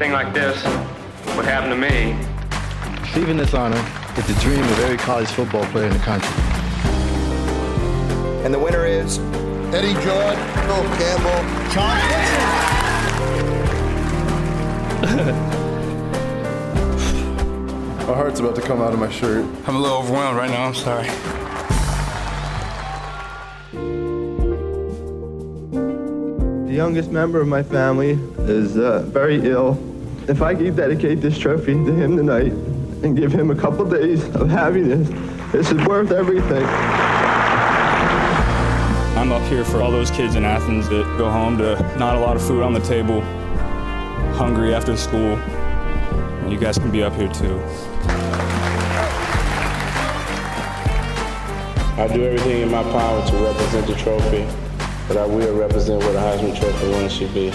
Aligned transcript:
anything 0.00 0.14
like 0.14 0.32
this 0.32 0.56
would 1.36 1.44
happen 1.44 1.68
to 1.68 1.76
me. 1.76 2.16
Receiving 3.02 3.36
this 3.36 3.52
honor 3.52 3.76
is 4.16 4.26
the 4.26 4.32
dream 4.40 4.62
of 4.62 4.78
every 4.80 4.96
college 4.96 5.28
football 5.28 5.66
player 5.66 5.88
in 5.88 5.92
the 5.92 5.98
country. 5.98 6.30
And 8.42 8.54
the 8.54 8.58
winner 8.58 8.86
is 8.86 9.18
Eddie 9.74 9.92
George, 10.00 10.38
Phil 10.64 10.84
Campbell, 10.96 11.44
John 11.74 12.00
My 18.06 18.14
heart's 18.14 18.40
about 18.40 18.56
to 18.56 18.62
come 18.62 18.80
out 18.80 18.94
of 18.94 18.98
my 18.98 19.10
shirt. 19.10 19.44
I'm 19.66 19.76
a 19.76 19.78
little 19.78 19.98
overwhelmed 19.98 20.38
right 20.38 20.50
now. 20.50 20.64
I'm 20.64 20.74
sorry. 20.74 21.08
The 26.66 26.74
youngest 26.74 27.10
member 27.10 27.38
of 27.42 27.48
my 27.48 27.62
family 27.62 28.12
is 28.38 28.78
uh, 28.78 29.02
very 29.02 29.46
ill. 29.46 29.89
If 30.30 30.42
I 30.42 30.54
could 30.54 30.76
dedicate 30.76 31.20
this 31.20 31.36
trophy 31.36 31.72
to 31.72 31.92
him 31.92 32.16
tonight 32.16 32.52
and 33.02 33.16
give 33.16 33.32
him 33.32 33.50
a 33.50 33.54
couple 33.56 33.84
days 33.84 34.22
of 34.36 34.48
happiness, 34.48 35.08
this 35.50 35.72
is 35.72 35.84
worth 35.88 36.12
everything. 36.12 36.62
I'm 39.18 39.32
up 39.32 39.42
here 39.50 39.64
for 39.64 39.82
all 39.82 39.90
those 39.90 40.12
kids 40.12 40.36
in 40.36 40.44
Athens 40.44 40.88
that 40.88 41.02
go 41.18 41.28
home 41.28 41.58
to 41.58 41.74
not 41.98 42.14
a 42.14 42.20
lot 42.20 42.36
of 42.36 42.46
food 42.46 42.62
on 42.62 42.72
the 42.72 42.78
table, 42.78 43.22
hungry 44.32 44.72
after 44.72 44.96
school. 44.96 45.34
And 45.34 46.52
you 46.52 46.60
guys 46.60 46.78
can 46.78 46.92
be 46.92 47.02
up 47.02 47.14
here 47.14 47.32
too. 47.32 47.58
I 51.98 52.08
do 52.14 52.22
everything 52.22 52.62
in 52.62 52.70
my 52.70 52.84
power 52.84 53.26
to 53.30 53.36
represent 53.36 53.84
the 53.88 53.96
trophy, 53.96 54.46
but 55.08 55.16
I 55.16 55.26
will 55.26 55.56
represent 55.58 56.04
what 56.04 56.14
a 56.14 56.20
Heisman 56.20 56.56
Trophy 56.56 56.86
winner 56.86 57.08
should 57.10 57.34
be. 57.34 57.52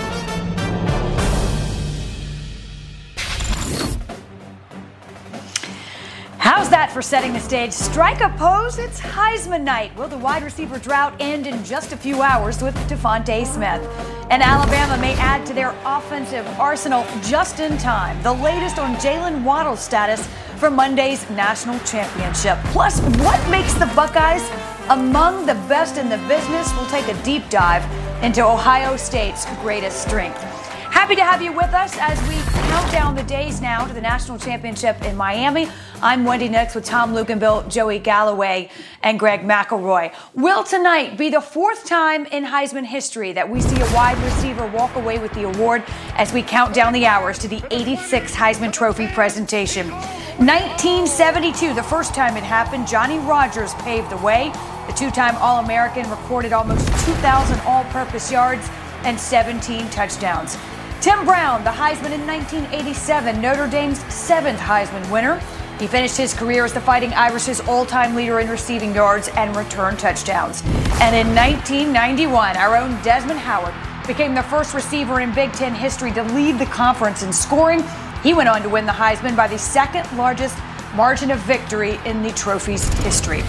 For 6.95 7.01
setting 7.01 7.33
the 7.33 7.41
stage? 7.41 7.73
Strike 7.73 8.21
a 8.21 8.29
pose, 8.37 8.79
it's 8.79 9.01
Heisman 9.01 9.63
night. 9.63 9.93
Will 9.97 10.07
the 10.07 10.17
wide 10.17 10.43
receiver 10.43 10.79
drought 10.79 11.13
end 11.19 11.45
in 11.45 11.61
just 11.65 11.91
a 11.91 11.97
few 11.97 12.21
hours 12.21 12.61
with 12.61 12.73
DeVonta 12.87 13.45
Smith? 13.45 13.81
And 14.29 14.41
Alabama 14.41 14.97
may 15.01 15.13
add 15.15 15.45
to 15.47 15.53
their 15.53 15.75
offensive 15.83 16.47
arsenal 16.57 17.05
just 17.21 17.59
in 17.59 17.77
time. 17.79 18.23
The 18.23 18.31
latest 18.31 18.79
on 18.79 18.95
Jaylen 18.95 19.43
Waddle's 19.43 19.81
status 19.81 20.25
for 20.55 20.69
Monday's 20.69 21.29
national 21.31 21.79
championship. 21.79 22.57
Plus, 22.71 23.01
what 23.19 23.49
makes 23.49 23.73
the 23.73 23.91
Buckeyes 23.93 24.49
among 24.87 25.45
the 25.45 25.55
best 25.67 25.97
in 25.97 26.07
the 26.07 26.17
business? 26.29 26.73
We'll 26.75 26.87
take 26.87 27.09
a 27.09 27.23
deep 27.23 27.49
dive 27.49 27.83
into 28.23 28.41
Ohio 28.41 28.95
State's 28.95 29.45
greatest 29.61 30.01
strength. 30.01 30.54
Happy 30.95 31.15
to 31.15 31.25
have 31.25 31.41
you 31.41 31.51
with 31.51 31.73
us 31.73 31.97
as 31.99 32.17
we 32.29 32.35
count 32.69 32.89
down 32.89 33.15
the 33.15 33.23
days 33.23 33.59
now 33.59 33.85
to 33.85 33.93
the 33.93 33.99
national 33.99 34.39
championship 34.39 35.03
in 35.03 35.17
Miami. 35.17 35.67
I'm 36.01 36.23
Wendy 36.23 36.47
Nix 36.47 36.73
with 36.73 36.85
Tom 36.85 37.13
Luginbill, 37.13 37.69
Joey 37.69 37.99
Galloway, 37.99 38.69
and 39.03 39.19
Greg 39.19 39.41
McElroy. 39.41 40.15
Will 40.35 40.63
tonight 40.63 41.17
be 41.17 41.29
the 41.29 41.41
fourth 41.41 41.85
time 41.85 42.25
in 42.27 42.45
Heisman 42.45 42.85
history 42.85 43.33
that 43.33 43.47
we 43.47 43.59
see 43.59 43.75
a 43.75 43.93
wide 43.93 44.17
receiver 44.23 44.65
walk 44.67 44.95
away 44.95 45.19
with 45.19 45.33
the 45.33 45.43
award 45.43 45.83
as 46.15 46.31
we 46.31 46.41
count 46.41 46.73
down 46.73 46.93
the 46.93 47.05
hours 47.05 47.37
to 47.39 47.49
the 47.49 47.59
86th 47.59 48.31
Heisman 48.31 48.71
Trophy 48.71 49.07
presentation? 49.07 49.91
1972, 49.91 51.73
the 51.73 51.83
first 51.83 52.15
time 52.15 52.37
it 52.37 52.43
happened, 52.43 52.87
Johnny 52.87 53.19
Rodgers 53.19 53.73
paved 53.75 54.09
the 54.09 54.17
way. 54.17 54.49
The 54.87 54.93
two 54.93 55.11
time 55.11 55.35
All 55.39 55.61
American 55.61 56.09
recorded 56.09 56.53
almost 56.53 56.87
2,000 57.05 57.59
all 57.67 57.83
purpose 57.85 58.31
yards 58.31 58.69
and 59.03 59.19
17 59.19 59.89
touchdowns. 59.89 60.57
Tim 61.05 61.23
Brown, 61.23 61.63
the 61.63 61.69
Heisman 61.69 62.13
in 62.13 62.25
1987, 62.25 63.39
Notre 63.39 63.67
Dame's 63.67 63.99
seventh 64.11 64.59
Heisman 64.59 65.07
winner. 65.11 65.39
He 65.79 65.85
finished 65.85 66.17
his 66.17 66.33
career 66.33 66.65
as 66.65 66.73
the 66.73 66.81
Fighting 66.81 67.13
Irish's 67.13 67.59
all 67.59 67.85
time 67.85 68.15
leader 68.15 68.39
in 68.39 68.49
receiving 68.49 68.91
yards 68.95 69.27
and 69.35 69.55
return 69.55 69.97
touchdowns. 69.97 70.63
And 70.99 71.15
in 71.15 71.35
1991, 71.35 72.57
our 72.57 72.75
own 72.75 72.99
Desmond 73.03 73.39
Howard 73.39 73.75
became 74.07 74.33
the 74.33 74.41
first 74.41 74.73
receiver 74.73 75.19
in 75.21 75.31
Big 75.35 75.53
Ten 75.53 75.75
history 75.75 76.11
to 76.13 76.23
lead 76.23 76.57
the 76.57 76.65
conference 76.65 77.21
in 77.21 77.31
scoring. 77.31 77.83
He 78.23 78.33
went 78.33 78.49
on 78.49 78.63
to 78.63 78.69
win 78.69 78.87
the 78.87 78.91
Heisman 78.91 79.35
by 79.35 79.47
the 79.47 79.59
second 79.59 80.11
largest 80.17 80.57
margin 80.95 81.29
of 81.29 81.37
victory 81.41 81.99
in 82.05 82.23
the 82.23 82.31
trophy's 82.31 82.83
history. 83.03 83.43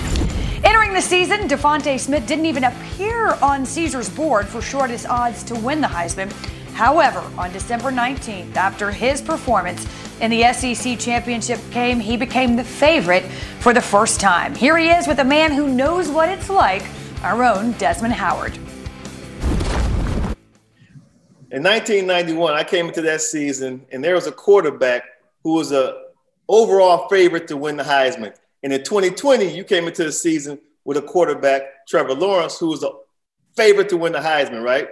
Entering 0.63 0.93
the 0.93 1.01
season, 1.01 1.49
DeVonta 1.49 1.99
Smith 1.99 2.27
didn't 2.27 2.45
even 2.45 2.65
appear 2.65 3.31
on 3.41 3.65
Caesar's 3.65 4.11
board 4.11 4.47
for 4.47 4.61
shortest 4.61 5.07
odds 5.09 5.43
to 5.45 5.55
win 5.55 5.81
the 5.81 5.89
Heisman. 5.89 6.31
However, 6.77 7.25
on 7.39 7.51
December 7.53 7.91
19th, 7.91 8.55
after 8.55 8.91
his 8.91 9.23
performance 9.23 9.87
in 10.21 10.31
the 10.31 10.53
SEC 10.53 10.99
championship 10.99 11.59
game, 11.71 11.99
he 11.99 12.19
became 12.19 12.55
the 12.55 12.65
favorite 12.65 13.25
for 13.61 13.73
the 13.73 13.81
first 13.81 14.21
time. 14.21 14.55
Here 14.55 14.77
he 14.77 14.91
is 14.91 15.07
with 15.07 15.19
a 15.21 15.25
man 15.25 15.53
who 15.53 15.69
knows 15.69 16.11
what 16.11 16.29
it's 16.29 16.51
like, 16.51 16.83
our 17.23 17.43
own 17.45 17.73
Desmond 17.79 18.13
Howard. 18.13 18.57
In 21.51 21.63
1991, 21.63 22.53
I 22.53 22.63
came 22.63 22.89
into 22.89 23.01
that 23.01 23.23
season, 23.23 23.87
and 23.91 24.05
there 24.05 24.15
was 24.15 24.27
a 24.27 24.33
quarterback 24.33 25.05
who 25.45 25.55
was 25.55 25.73
a 25.73 26.03
overall 26.47 27.09
favorite 27.09 27.49
to 27.49 27.57
win 27.57 27.79
the 27.79 27.85
Heisman. 27.85 28.37
And 28.63 28.71
in 28.71 28.85
2020, 28.85 29.49
you 29.57 29.65
came 29.65 29.87
into 29.87 30.05
the 30.05 30.13
season 30.13 30.59
with 30.85 30.99
a 30.99 31.03
quarterback, 31.03 31.87
Trevor 31.89 32.13
Lawrence, 32.13 32.59
who 32.59 32.67
was 32.67 32.83
a 32.83 32.91
favorite 33.57 33.89
to 33.89 33.97
win 33.97 34.13
the 34.13 34.19
Heisman, 34.19 34.63
right? 34.63 34.91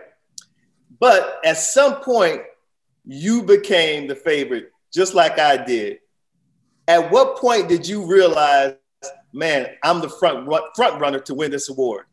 But 1.05 1.39
at 1.45 1.59
some 1.59 1.97
point, 1.97 2.41
you 3.05 3.43
became 3.43 4.07
the 4.07 4.15
favorite, 4.15 4.73
just 4.91 5.13
like 5.13 5.39
I 5.39 5.63
did. 5.63 5.99
At 6.89 7.11
what 7.11 7.37
point 7.37 7.69
did 7.69 7.87
you 7.87 8.07
realize, 8.07 8.77
man, 9.31 9.67
I'm 9.83 10.01
the 10.01 10.09
front 10.09 10.49
front 10.75 10.99
runner 10.99 11.19
to 11.19 11.35
win 11.35 11.51
this 11.51 11.69
award? 11.69 12.07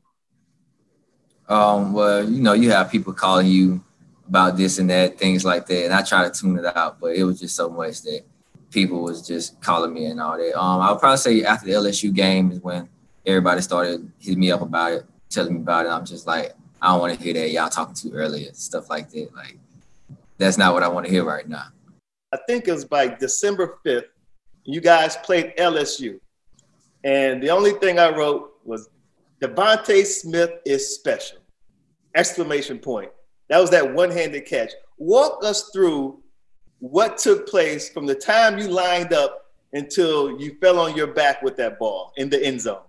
Um, 1.47 1.93
well, 1.93 2.29
you 2.29 2.41
know, 2.41 2.51
you 2.51 2.71
have 2.71 2.91
people 2.91 3.13
calling 3.13 3.47
you 3.47 3.81
about 4.27 4.57
this 4.57 4.77
and 4.77 4.89
that, 4.89 5.17
things 5.17 5.45
like 5.45 5.67
that, 5.67 5.85
and 5.85 5.93
I 5.93 6.01
try 6.01 6.29
to 6.29 6.29
tune 6.29 6.57
it 6.57 6.65
out, 6.75 6.99
but 6.99 7.15
it 7.15 7.23
was 7.23 7.39
just 7.39 7.55
so 7.55 7.69
much 7.69 8.01
that 8.01 8.23
people 8.71 9.03
was 9.03 9.25
just 9.25 9.61
calling 9.61 9.93
me 9.93 10.07
and 10.07 10.19
all 10.19 10.37
that. 10.37 10.59
Um, 10.59 10.81
I 10.81 10.91
would 10.91 10.99
probably 10.99 11.15
say 11.15 11.43
after 11.45 11.65
the 11.65 11.75
LSU 11.75 12.13
game 12.13 12.51
is 12.51 12.59
when 12.59 12.89
everybody 13.25 13.61
started 13.61 14.11
hitting 14.19 14.41
me 14.41 14.51
up 14.51 14.61
about 14.61 14.91
it, 14.91 15.05
telling 15.29 15.53
me 15.53 15.61
about 15.61 15.85
it. 15.85 15.89
I'm 15.93 16.03
just 16.03 16.27
like, 16.27 16.55
I 16.81 16.91
don't 16.91 16.99
want 16.99 17.17
to 17.17 17.23
hear 17.23 17.33
that. 17.35 17.51
Y'all 17.51 17.69
talking 17.69 17.93
too 17.93 18.11
earlier, 18.13 18.51
stuff 18.53 18.89
like 18.89 19.09
that. 19.11 19.35
Like, 19.35 19.57
that's 20.37 20.57
not 20.57 20.73
what 20.73 20.81
I 20.81 20.87
want 20.87 21.05
to 21.05 21.11
hear 21.11 21.23
right 21.23 21.47
now. 21.47 21.65
I 22.33 22.37
think 22.47 22.67
it 22.67 22.71
was 22.71 22.85
by 22.85 23.07
December 23.07 23.77
5th, 23.85 24.05
you 24.63 24.81
guys 24.81 25.17
played 25.17 25.53
LSU. 25.57 26.19
And 27.03 27.41
the 27.41 27.49
only 27.49 27.71
thing 27.73 27.99
I 27.99 28.09
wrote 28.09 28.53
was 28.63 28.89
DeVonta 29.41 30.05
Smith 30.05 30.51
is 30.65 30.95
special. 30.95 31.37
Exclamation 32.15 32.79
point. 32.79 33.11
That 33.49 33.59
was 33.59 33.69
that 33.71 33.93
one-handed 33.93 34.45
catch. 34.45 34.71
Walk 34.97 35.43
us 35.43 35.69
through 35.71 36.21
what 36.79 37.17
took 37.17 37.47
place 37.47 37.89
from 37.89 38.05
the 38.05 38.15
time 38.15 38.57
you 38.57 38.67
lined 38.67 39.13
up 39.13 39.45
until 39.73 40.39
you 40.39 40.57
fell 40.59 40.79
on 40.79 40.95
your 40.95 41.07
back 41.07 41.41
with 41.41 41.57
that 41.57 41.77
ball 41.77 42.11
in 42.17 42.29
the 42.29 42.43
end 42.43 42.61
zone. 42.61 42.81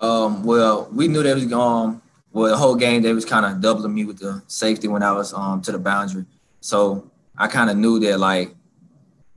Um, 0.00 0.42
well, 0.42 0.88
we 0.92 1.08
knew 1.08 1.22
that 1.22 1.34
was 1.34 1.46
going 1.46 2.02
well 2.36 2.50
the 2.50 2.56
whole 2.56 2.74
game 2.74 3.00
they 3.00 3.14
was 3.14 3.24
kind 3.24 3.46
of 3.46 3.62
doubling 3.62 3.94
me 3.94 4.04
with 4.04 4.18
the 4.18 4.42
safety 4.46 4.88
when 4.88 5.02
I 5.02 5.12
was 5.12 5.32
um 5.32 5.62
to 5.62 5.72
the 5.72 5.78
boundary. 5.78 6.26
So 6.60 7.10
I 7.36 7.48
kind 7.48 7.70
of 7.70 7.78
knew 7.78 7.98
that 8.00 8.20
like 8.20 8.54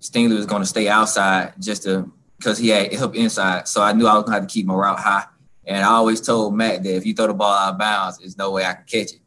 Stingley 0.01 0.35
was 0.35 0.45
going 0.45 0.61
to 0.61 0.67
stay 0.67 0.89
outside 0.89 1.53
just 1.59 1.83
to 1.83 2.11
because 2.37 2.57
he 2.57 2.67
had 2.69 2.93
help 2.93 3.15
inside. 3.15 3.69
So 3.69 3.81
I 3.81 3.93
knew 3.93 4.05
I 4.05 4.15
was 4.15 4.23
going 4.23 4.33
to 4.35 4.39
have 4.41 4.47
to 4.47 4.53
keep 4.53 4.65
my 4.65 4.73
route 4.73 4.99
high. 4.99 5.25
And 5.65 5.83
I 5.83 5.89
always 5.89 6.19
told 6.19 6.55
Mac 6.55 6.81
that 6.83 6.95
if 6.95 7.05
you 7.05 7.13
throw 7.13 7.27
the 7.27 7.33
ball 7.33 7.53
out 7.53 7.73
of 7.73 7.79
bounds, 7.79 8.17
there's 8.17 8.37
no 8.37 8.51
way 8.51 8.65
I 8.65 8.73
can 8.73 8.85
catch 8.85 9.13
it. 9.13 9.19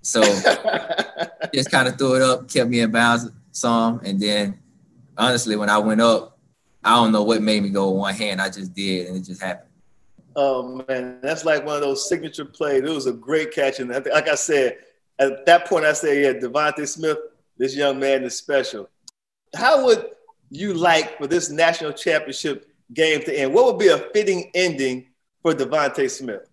So 0.00 0.22
just 1.54 1.70
kind 1.70 1.86
of 1.86 1.98
threw 1.98 2.16
it 2.16 2.22
up, 2.22 2.48
kept 2.48 2.70
me 2.70 2.80
in 2.80 2.90
bounds 2.90 3.30
some, 3.52 4.00
and 4.04 4.18
then 4.18 4.58
honestly, 5.16 5.54
when 5.54 5.70
I 5.70 5.78
went 5.78 6.00
up, 6.00 6.38
I 6.82 6.96
don't 6.96 7.12
know 7.12 7.22
what 7.22 7.42
made 7.42 7.62
me 7.62 7.68
go 7.68 7.90
with 7.90 8.00
one 8.00 8.14
hand. 8.14 8.40
I 8.40 8.48
just 8.48 8.74
did, 8.74 9.06
and 9.06 9.16
it 9.16 9.20
just 9.20 9.42
happened. 9.42 9.71
Um, 10.34 10.44
oh 10.44 10.84
man, 10.88 11.18
that's 11.22 11.44
like 11.44 11.66
one 11.66 11.76
of 11.76 11.82
those 11.82 12.08
signature 12.08 12.44
plays. 12.44 12.82
It 12.82 12.88
was 12.88 13.06
a 13.06 13.12
great 13.12 13.52
catch, 13.52 13.80
and 13.80 13.90
like 13.90 14.28
I 14.28 14.34
said, 14.34 14.78
at 15.18 15.44
that 15.46 15.66
point, 15.66 15.84
I 15.84 15.92
said, 15.92 16.22
"Yeah, 16.22 16.40
DeVonta 16.40 16.88
Smith, 16.88 17.18
this 17.58 17.76
young 17.76 17.98
man 17.98 18.24
is 18.24 18.36
special." 18.36 18.88
How 19.54 19.84
would 19.84 20.06
you 20.48 20.72
like 20.72 21.18
for 21.18 21.26
this 21.26 21.50
national 21.50 21.92
championship 21.92 22.66
game 22.94 23.20
to 23.22 23.38
end? 23.38 23.52
What 23.52 23.66
would 23.66 23.78
be 23.78 23.88
a 23.88 23.98
fitting 23.98 24.50
ending 24.54 25.08
for 25.42 25.52
DeVonta 25.52 26.10
Smith? 26.10 26.48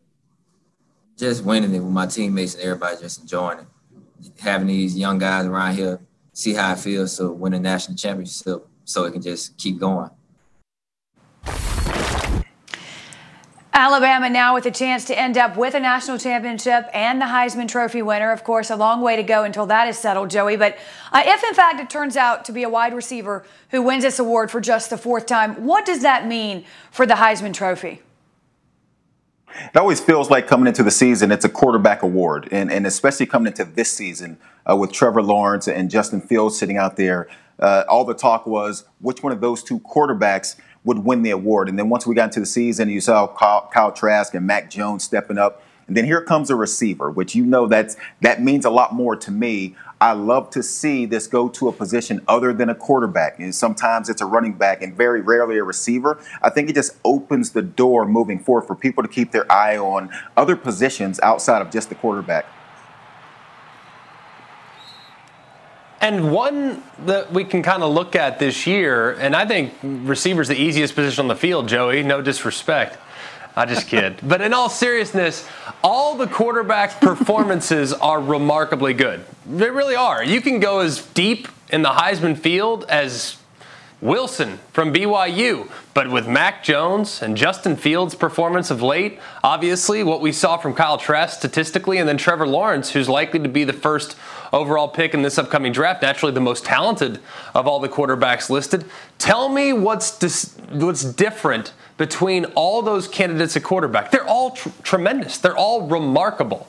Just 1.18 1.44
winning 1.44 1.74
it 1.74 1.80
with 1.80 1.92
my 1.92 2.06
teammates 2.06 2.56
and 2.56 2.64
everybody 2.64 2.98
just 2.98 3.22
enjoying 3.22 3.60
it. 3.60 3.66
Having 4.40 4.68
these 4.68 4.98
young 4.98 5.18
guys 5.18 5.46
around 5.46 5.76
here 5.76 6.02
see 6.34 6.54
how 6.54 6.74
it 6.74 6.80
feels 6.80 7.18
to 7.18 7.32
win 7.32 7.54
a 7.54 7.60
national 7.60 7.98
championship 7.98 8.68
so 8.84 9.06
it 9.06 9.12
can 9.12 9.22
just 9.22 9.58
keep 9.58 9.80
going. 9.80 10.10
Alabama 13.80 14.30
now 14.30 14.56
with 14.56 14.66
a 14.66 14.72
chance 14.72 15.06
to 15.06 15.18
end 15.18 15.38
up 15.38 15.56
with 15.56 15.74
a 15.74 15.80
national 15.80 16.18
championship 16.18 16.90
and 16.94 17.22
the 17.22 17.26
Heisman 17.26 17.70
Trophy 17.70 18.02
winner. 18.02 18.30
Of 18.30 18.44
course, 18.44 18.70
a 18.70 18.76
long 18.76 19.00
way 19.00 19.16
to 19.16 19.24
go 19.24 19.46
until 19.46 19.66
that 19.68 19.88
is 19.88 19.98
settled, 19.98 20.30
Joey. 20.30 20.58
But 20.58 20.78
uh, 21.14 21.24
if 21.26 21.42
in 21.46 21.54
fact 21.54 21.80
it 21.80 21.90
turns 21.90 22.18
out 22.18 22.44
to 22.46 22.52
be 22.52 22.64
a 22.64 22.70
wide 22.70 22.94
receiver 22.94 23.46
who 23.72 23.82
wins 23.82 24.04
this 24.04 24.20
award 24.20 24.52
for 24.52 24.60
just 24.60 24.90
the 24.90 24.98
fourth 24.98 25.28
time, 25.28 25.64
what 25.64 25.86
does 25.86 26.02
that 26.02 26.28
mean 26.28 26.66
for 26.92 27.06
the 27.06 27.14
Heisman 27.14 27.54
Trophy? 27.54 28.02
It 29.56 29.78
always 29.78 30.02
feels 30.02 30.30
like 30.30 30.46
coming 30.46 30.68
into 30.68 30.84
the 30.84 30.92
season, 30.92 31.32
it's 31.32 31.46
a 31.46 31.50
quarterback 31.50 32.04
award, 32.04 32.50
and, 32.52 32.70
and 32.70 32.86
especially 32.86 33.28
coming 33.28 33.48
into 33.48 33.64
this 33.64 33.90
season 33.90 34.40
uh, 34.70 34.76
with 34.76 34.92
Trevor 34.92 35.24
Lawrence 35.24 35.70
and 35.70 35.90
Justin 35.90 36.20
Fields 36.20 36.60
sitting 36.60 36.76
out 36.76 36.98
there. 36.98 37.30
Uh, 37.58 37.86
all 37.88 38.04
the 38.04 38.14
talk 38.14 38.46
was 38.46 38.84
which 39.00 39.24
one 39.24 39.32
of 39.32 39.40
those 39.40 39.64
two 39.64 39.80
quarterbacks 39.80 40.58
would 40.90 41.06
win 41.06 41.22
the 41.22 41.30
award. 41.30 41.70
And 41.70 41.78
then 41.78 41.88
once 41.88 42.08
we 42.08 42.16
got 42.16 42.26
into 42.26 42.40
the 42.40 42.48
season, 42.48 42.90
you 42.90 43.00
saw 43.00 43.28
Kyle, 43.28 43.70
Kyle 43.72 43.92
Trask 43.92 44.34
and 44.34 44.48
Mac 44.48 44.72
Jones 44.72 45.04
stepping 45.04 45.38
up. 45.38 45.62
And 45.88 45.96
then 45.96 46.06
here 46.06 46.22
comes 46.22 46.50
a 46.50 46.56
receiver, 46.56 47.12
which 47.12 47.36
you 47.36 47.46
know 47.46 47.68
that's 47.68 47.96
that 48.22 48.42
means 48.42 48.66
a 48.66 48.72
lot 48.72 48.94
more 48.94 49.16
to 49.16 49.32
me. 49.32 49.76
I 50.02 50.14
love 50.14 50.50
to 50.52 50.64
see 50.64 51.06
this 51.06 51.28
go 51.28 51.48
to 51.50 51.68
a 51.68 51.72
position 51.72 52.22
other 52.28 52.54
than 52.54 52.70
a 52.70 52.76
quarterback. 52.76 53.40
And 53.40 53.54
sometimes 53.54 54.10
it's 54.10 54.22
a 54.22 54.26
running 54.26 54.54
back 54.54 54.82
and 54.82 54.96
very 54.96 55.22
rarely 55.22 55.60
a 55.60 55.64
receiver. 55.64 56.20
I 56.42 56.50
think 56.50 56.70
it 56.70 56.74
just 56.74 56.98
opens 57.06 57.52
the 57.52 57.62
door 57.62 58.08
moving 58.08 58.40
forward 58.40 58.64
for 58.64 58.76
people 58.76 59.04
to 59.04 59.10
keep 59.10 59.32
their 59.32 59.52
eye 59.52 59.78
on 59.78 60.10
other 60.36 60.56
positions 60.56 61.20
outside 61.22 61.62
of 61.62 61.70
just 61.70 61.90
the 61.90 61.96
quarterback. 61.96 62.46
And 66.02 66.32
one 66.32 66.82
that 67.06 67.32
we 67.32 67.44
can 67.44 67.62
kind 67.62 67.84
of 67.84 67.92
look 67.92 68.16
at 68.16 68.40
this 68.40 68.66
year, 68.66 69.14
and 69.14 69.36
I 69.36 69.46
think 69.46 69.74
receiver's 69.82 70.48
the 70.48 70.56
easiest 70.56 70.96
position 70.96 71.24
on 71.24 71.28
the 71.28 71.36
field, 71.36 71.68
Joey, 71.68 72.04
no 72.04 72.22
disrespect. 72.22 72.98
I 73.56 73.66
just 73.66 73.88
kid. 73.88 74.20
but 74.24 74.42
in 74.42 74.54
all 74.54 74.70
seriousness, 74.70 75.48
all 75.84 76.16
the 76.16 76.28
quarterbacks' 76.28 77.00
performances 77.00 77.92
are 78.02 78.22
remarkably 78.22 78.94
good. 78.94 79.26
They 79.46 79.70
really 79.70 79.96
are. 79.96 80.24
You 80.24 80.40
can 80.42 80.60
go 80.60 80.80
as 80.80 81.06
deep 81.08 81.50
in 81.70 81.82
the 81.82 81.90
Heisman 81.90 82.38
field 82.38 82.86
as 82.88 83.39
Wilson 84.02 84.60
from 84.72 84.94
BYU. 84.94 85.70
But 85.94 86.10
with 86.10 86.28
Mac 86.28 86.64
Jones 86.64 87.22
and 87.22 87.36
Justin 87.36 87.76
Fields' 87.76 88.16
performance 88.16 88.72
of 88.72 88.82
late, 88.82 89.20
obviously 89.44 90.04
what 90.04 90.22
we 90.22 90.32
saw 90.32 90.58
from 90.58 90.74
Kyle 90.74 90.98
Trask 90.98 91.38
statistically, 91.38 91.98
and 91.98 92.08
then 92.08 92.18
Trevor 92.18 92.48
Lawrence, 92.48 92.92
who's 92.92 93.10
likely 93.10 93.40
to 93.40 93.50
be 93.50 93.66
the 93.66 93.74
first 93.74 94.16
overall 94.54 94.88
pick 94.88 95.14
in 95.14 95.22
this 95.22 95.38
upcoming 95.38 95.74
draft, 95.74 96.02
naturally 96.02 96.34
the 96.34 96.40
most 96.40 96.64
talented 96.64 97.20
of 97.54 97.68
all 97.68 97.80
the 97.80 97.90
quarterbacks 97.90 98.50
listed. 98.50 98.86
Tell 99.18 99.50
me 99.50 99.74
what's 99.74 100.18
dis- 100.18 100.56
what's 100.72 101.04
different 101.04 101.74
between 101.98 102.46
all 102.56 102.82
those 102.82 103.08
candidates 103.08 103.58
at 103.58 103.64
quarterback. 103.64 104.12
They're 104.12 104.28
all 104.28 104.52
tr- 104.52 104.70
tremendous. 104.84 105.38
They're 105.38 105.58
all 105.58 105.88
remarkable. 105.88 106.68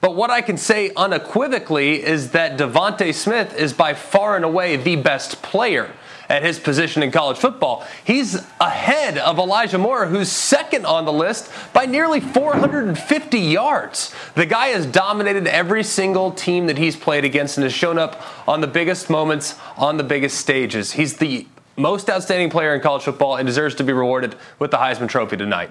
But 0.00 0.16
what 0.16 0.30
I 0.30 0.40
can 0.40 0.56
say 0.56 0.90
unequivocally 0.96 2.02
is 2.02 2.32
that 2.32 2.58
DeVonta 2.58 3.14
Smith 3.14 3.54
is 3.56 3.72
by 3.72 3.94
far 3.94 4.34
and 4.34 4.44
away 4.44 4.76
the 4.76 4.96
best 4.96 5.42
player 5.42 5.92
at 6.32 6.42
his 6.42 6.58
position 6.58 7.02
in 7.02 7.10
college 7.10 7.36
football. 7.36 7.86
He's 8.04 8.36
ahead 8.58 9.18
of 9.18 9.38
Elijah 9.38 9.76
Moore, 9.76 10.06
who's 10.06 10.32
second 10.32 10.86
on 10.86 11.04
the 11.04 11.12
list 11.12 11.52
by 11.74 11.84
nearly 11.84 12.20
450 12.20 13.38
yards. 13.38 14.14
The 14.34 14.46
guy 14.46 14.68
has 14.68 14.86
dominated 14.86 15.46
every 15.46 15.84
single 15.84 16.32
team 16.32 16.68
that 16.68 16.78
he's 16.78 16.96
played 16.96 17.26
against 17.26 17.58
and 17.58 17.64
has 17.64 17.74
shown 17.74 17.98
up 17.98 18.22
on 18.48 18.62
the 18.62 18.66
biggest 18.66 19.10
moments, 19.10 19.56
on 19.76 19.98
the 19.98 20.04
biggest 20.04 20.38
stages. 20.38 20.92
He's 20.92 21.18
the 21.18 21.46
most 21.76 22.08
outstanding 22.08 22.48
player 22.48 22.74
in 22.74 22.80
college 22.80 23.02
football 23.02 23.36
and 23.36 23.46
deserves 23.46 23.74
to 23.74 23.84
be 23.84 23.92
rewarded 23.92 24.34
with 24.58 24.70
the 24.70 24.78
Heisman 24.78 25.10
Trophy 25.10 25.36
tonight. 25.36 25.70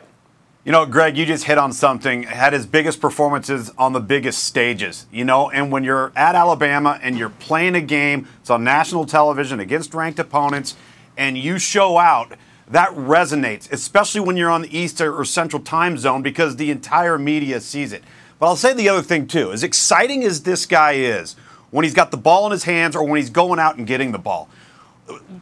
You 0.63 0.72
know, 0.72 0.86
Greg, 0.86 1.18
you 1.18 1.25
just 1.25 1.46
hit 1.46 1.58
on 1.58 1.74
something. 1.74 2.22
Had 2.22 2.54
his 2.54 2.68
biggest 2.68 3.02
performances 3.02 3.72
on 3.80 3.94
the 3.94 4.00
biggest 4.00 4.44
stages, 4.44 5.08
you 5.12 5.25
know, 5.25 5.50
and 5.50 5.72
when 5.72 5.84
you're 5.84 6.12
at 6.16 6.36
Alabama 6.36 7.00
and 7.02 7.18
you're 7.18 7.31
playing 7.31 7.74
a 7.74 7.81
game, 7.81 8.28
it's 8.42 8.52
on 8.52 8.63
national 8.63 9.08
television 9.08 9.60
against 9.60 9.96
ranked 9.96 10.19
opponents, 10.19 10.75
and 11.18 11.36
you 11.36 11.58
show 11.58 11.98
out, 11.98 12.34
that 12.68 12.90
resonates, 12.90 13.72
especially 13.72 14.22
when 14.22 14.38
you're 14.38 14.52
on 14.52 14.62
the 14.62 14.78
East 14.78 15.02
or 15.02 15.25
Central 15.25 15.63
time 15.63 15.98
zone 15.98 16.22
because 16.22 16.58
the 16.58 16.69
entire 16.69 17.18
media 17.18 17.60
sees 17.60 17.92
it. 17.92 18.04
But 18.38 18.46
I'll 18.46 18.56
say 18.56 18.72
the 18.74 18.88
other 18.88 19.02
thing, 19.02 19.25
too. 19.25 19.52
As 19.52 19.64
exciting 19.64 20.24
as 20.24 20.44
this 20.44 20.68
guy 20.68 20.92
is, 20.92 21.36
when 21.72 21.86
he's 21.86 21.96
got 21.96 22.12
the 22.12 22.18
ball 22.18 22.46
in 22.46 22.52
his 22.52 22.66
hands 22.66 22.96
or 22.96 23.04
when 23.04 23.19
he's 23.19 23.31
going 23.31 23.60
out 23.60 23.78
and 23.78 23.88
getting 23.88 24.12
the 24.12 24.19
ball, 24.19 24.48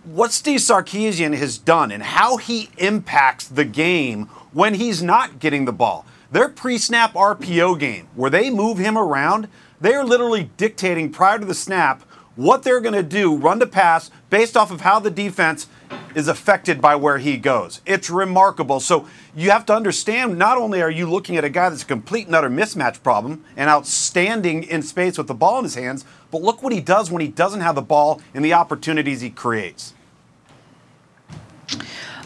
what 0.05 0.31
Steve 0.31 0.61
Sarkisian 0.61 1.35
has 1.35 1.57
done 1.57 1.91
and 1.91 2.01
how 2.01 2.37
he 2.37 2.69
impacts 2.77 3.49
the 3.49 3.65
game 3.65 4.29
when 4.51 4.75
he's 4.75 5.01
not 5.01 5.39
getting 5.39 5.65
the 5.65 5.73
ball. 5.73 6.05
Their 6.31 6.49
pre 6.49 6.77
snap 6.77 7.13
RPO 7.13 7.79
game, 7.79 8.07
where 8.15 8.29
they 8.29 8.49
move 8.49 8.77
him 8.77 8.97
around, 8.97 9.47
they're 9.81 10.03
literally 10.03 10.49
dictating 10.57 11.11
prior 11.11 11.39
to 11.39 11.45
the 11.45 11.53
snap 11.53 12.03
what 12.39 12.63
they're 12.63 12.79
going 12.79 12.93
to 12.93 13.03
do, 13.03 13.35
run 13.35 13.59
to 13.59 13.67
pass, 13.67 14.09
based 14.29 14.55
off 14.55 14.71
of 14.71 14.79
how 14.79 14.97
the 14.97 15.11
defense 15.11 15.67
is 16.15 16.29
affected 16.29 16.79
by 16.79 16.95
where 16.95 17.17
he 17.17 17.35
goes. 17.35 17.81
It's 17.85 18.09
remarkable. 18.09 18.79
So 18.79 19.07
you 19.35 19.51
have 19.51 19.65
to 19.65 19.73
understand 19.73 20.37
not 20.37 20.57
only 20.57 20.81
are 20.81 20.89
you 20.89 21.09
looking 21.09 21.35
at 21.35 21.43
a 21.43 21.49
guy 21.49 21.67
that's 21.67 21.83
a 21.83 21.85
complete 21.85 22.27
and 22.27 22.35
utter 22.35 22.49
mismatch 22.49 23.03
problem 23.03 23.43
and 23.57 23.69
outstanding 23.69 24.63
in 24.63 24.81
space 24.83 25.17
with 25.17 25.27
the 25.27 25.33
ball 25.33 25.57
in 25.57 25.65
his 25.65 25.75
hands, 25.75 26.05
but 26.31 26.41
look 26.41 26.63
what 26.63 26.71
he 26.71 26.79
does 26.79 27.11
when 27.11 27.21
he 27.21 27.27
doesn't 27.27 27.59
have 27.59 27.75
the 27.75 27.81
ball 27.81 28.21
and 28.33 28.45
the 28.45 28.53
opportunities 28.53 29.19
he 29.19 29.29
creates. 29.29 29.93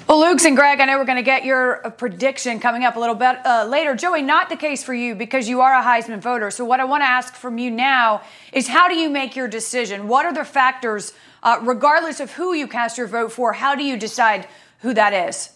Well, 0.07 0.19
Lugs 0.19 0.43
and 0.43 0.57
Greg, 0.57 0.81
I 0.81 0.85
know 0.85 0.97
we're 0.97 1.05
going 1.05 1.15
to 1.15 1.21
get 1.21 1.45
your 1.45 1.85
uh, 1.87 1.89
prediction 1.89 2.59
coming 2.59 2.83
up 2.83 2.97
a 2.97 2.99
little 2.99 3.15
bit 3.15 3.37
uh, 3.45 3.65
later. 3.69 3.95
Joey, 3.95 4.21
not 4.21 4.49
the 4.49 4.57
case 4.57 4.83
for 4.83 4.93
you 4.93 5.15
because 5.15 5.47
you 5.47 5.61
are 5.61 5.73
a 5.73 5.81
Heisman 5.81 6.19
voter. 6.19 6.51
So, 6.51 6.65
what 6.65 6.81
I 6.81 6.83
want 6.83 7.03
to 7.03 7.07
ask 7.07 7.35
from 7.35 7.57
you 7.57 7.71
now 7.71 8.21
is 8.51 8.67
how 8.67 8.89
do 8.89 8.95
you 8.95 9.09
make 9.09 9.37
your 9.37 9.47
decision? 9.47 10.09
What 10.09 10.25
are 10.25 10.33
the 10.33 10.43
factors, 10.43 11.13
uh, 11.41 11.59
regardless 11.61 12.19
of 12.19 12.33
who 12.33 12.53
you 12.53 12.67
cast 12.67 12.97
your 12.97 13.07
vote 13.07 13.31
for, 13.31 13.53
how 13.53 13.75
do 13.75 13.83
you 13.83 13.95
decide 13.95 14.45
who 14.79 14.93
that 14.93 15.13
is? 15.13 15.51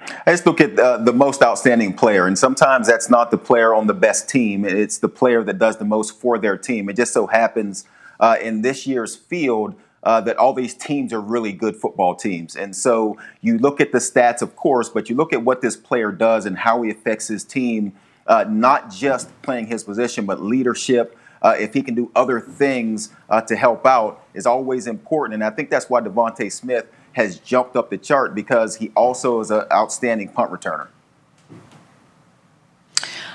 I 0.00 0.32
just 0.32 0.46
look 0.46 0.62
at 0.62 0.78
uh, 0.78 0.96
the 0.96 1.12
most 1.12 1.42
outstanding 1.42 1.92
player, 1.92 2.26
and 2.26 2.38
sometimes 2.38 2.86
that's 2.86 3.10
not 3.10 3.30
the 3.30 3.38
player 3.38 3.74
on 3.74 3.88
the 3.88 3.94
best 3.94 4.28
team. 4.28 4.64
It's 4.64 4.98
the 4.98 5.08
player 5.08 5.44
that 5.44 5.58
does 5.58 5.76
the 5.76 5.84
most 5.84 6.18
for 6.18 6.38
their 6.38 6.56
team. 6.56 6.88
It 6.88 6.96
just 6.96 7.12
so 7.12 7.26
happens 7.26 7.84
uh, 8.18 8.36
in 8.40 8.62
this 8.62 8.86
year's 8.86 9.14
field 9.14 9.74
uh, 10.02 10.20
that 10.22 10.36
all 10.36 10.52
these 10.52 10.74
teams 10.74 11.12
are 11.12 11.20
really 11.20 11.52
good 11.52 11.76
football 11.76 12.14
teams. 12.14 12.56
And 12.56 12.74
so 12.74 13.16
you 13.40 13.58
look 13.58 13.80
at 13.80 13.92
the 13.92 13.98
stats, 13.98 14.42
of 14.42 14.56
course, 14.56 14.88
but 14.88 15.08
you 15.08 15.16
look 15.16 15.32
at 15.32 15.42
what 15.42 15.60
this 15.62 15.76
player 15.76 16.10
does 16.10 16.46
and 16.46 16.58
how 16.58 16.82
he 16.82 16.90
affects 16.90 17.28
his 17.28 17.44
team, 17.44 17.92
uh, 18.26 18.44
not 18.48 18.90
just 18.90 19.30
playing 19.42 19.66
his 19.66 19.84
position, 19.84 20.26
but 20.26 20.42
leadership. 20.42 21.16
Uh, 21.40 21.54
if 21.58 21.74
he 21.74 21.82
can 21.82 21.94
do 21.94 22.10
other 22.14 22.40
things 22.40 23.10
uh, 23.28 23.40
to 23.40 23.56
help 23.56 23.84
out, 23.84 24.24
is 24.34 24.46
always 24.46 24.86
important. 24.86 25.34
And 25.34 25.44
I 25.44 25.50
think 25.50 25.70
that's 25.70 25.90
why 25.90 26.00
DeVonta 26.00 26.50
Smith 26.50 26.86
has 27.12 27.38
jumped 27.38 27.76
up 27.76 27.90
the 27.90 27.98
chart 27.98 28.34
because 28.34 28.76
he 28.76 28.90
also 28.96 29.40
is 29.40 29.50
an 29.50 29.64
outstanding 29.72 30.28
punt 30.28 30.50
returner. 30.50 30.88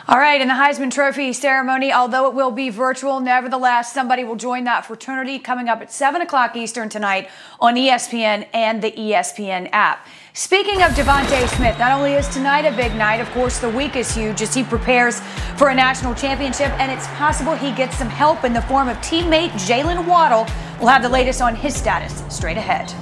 All 0.10 0.20
right, 0.20 0.40
in 0.40 0.48
the 0.48 0.54
Heisman 0.54 0.90
Trophy 0.90 1.34
ceremony, 1.34 1.92
although 1.92 2.30
it 2.30 2.34
will 2.34 2.52
be 2.52 2.70
virtual, 2.70 3.20
nevertheless, 3.20 3.92
somebody 3.92 4.24
will 4.24 4.38
join 4.38 4.64
that 4.64 4.86
fraternity 4.86 5.38
coming 5.38 5.68
up 5.68 5.82
at 5.82 5.92
7 5.92 6.22
o'clock 6.22 6.56
Eastern 6.56 6.88
tonight 6.88 7.28
on 7.60 7.76
ESPN 7.76 8.48
and 8.54 8.82
the 8.82 8.94
ESPN 8.94 9.68
app. 9.74 10.08
Speaking 10.32 10.82
of 10.82 10.92
DeVonta 10.92 11.46
Smith, 11.58 11.78
not 11.78 11.92
only 11.92 12.14
is 12.14 12.30
tonight 12.30 12.62
a 12.62 12.74
big 12.78 12.96
night, 12.96 13.20
of 13.20 13.30
course, 13.32 13.60
the 13.60 13.70
week 13.70 13.98
is 13.98 14.16
huge 14.16 14.42
as 14.42 14.54
he 14.54 14.64
prepares 14.64 15.20
for 15.58 15.68
a 15.68 15.76
national 15.76 16.16
championship, 16.16 16.72
and 16.80 16.90
it's 16.90 17.08
possible 17.08 17.54
he 17.54 17.74
gets 17.74 17.98
some 17.98 18.08
help 18.08 18.46
in 18.46 18.54
the 18.54 18.62
form 18.62 18.88
of 18.88 18.96
teammate 19.00 19.52
Jaylen 19.68 20.08
Waddle. 20.08 20.48
We'll 20.80 20.88
have 20.88 21.04
the 21.04 21.10
latest 21.10 21.42
on 21.42 21.54
his 21.54 21.76
status 21.76 22.24
straight 22.34 22.56
ahead. 22.56 22.94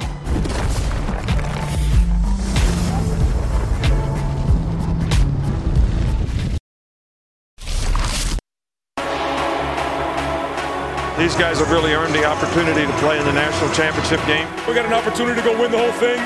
These 11.26 11.38
guys 11.38 11.58
have 11.58 11.72
really 11.72 11.92
earned 11.96 12.14
the 12.14 12.24
opportunity 12.24 12.86
to 12.86 12.94
play 13.00 13.18
in 13.18 13.26
the 13.26 13.34
national 13.34 13.74
championship 13.74 14.24
game. 14.28 14.48
We 14.68 14.76
got 14.76 14.86
an 14.86 14.94
opportunity 14.94 15.42
to 15.42 15.44
go 15.44 15.60
win 15.60 15.72
the 15.72 15.78
whole 15.80 15.92
thing 15.94 16.20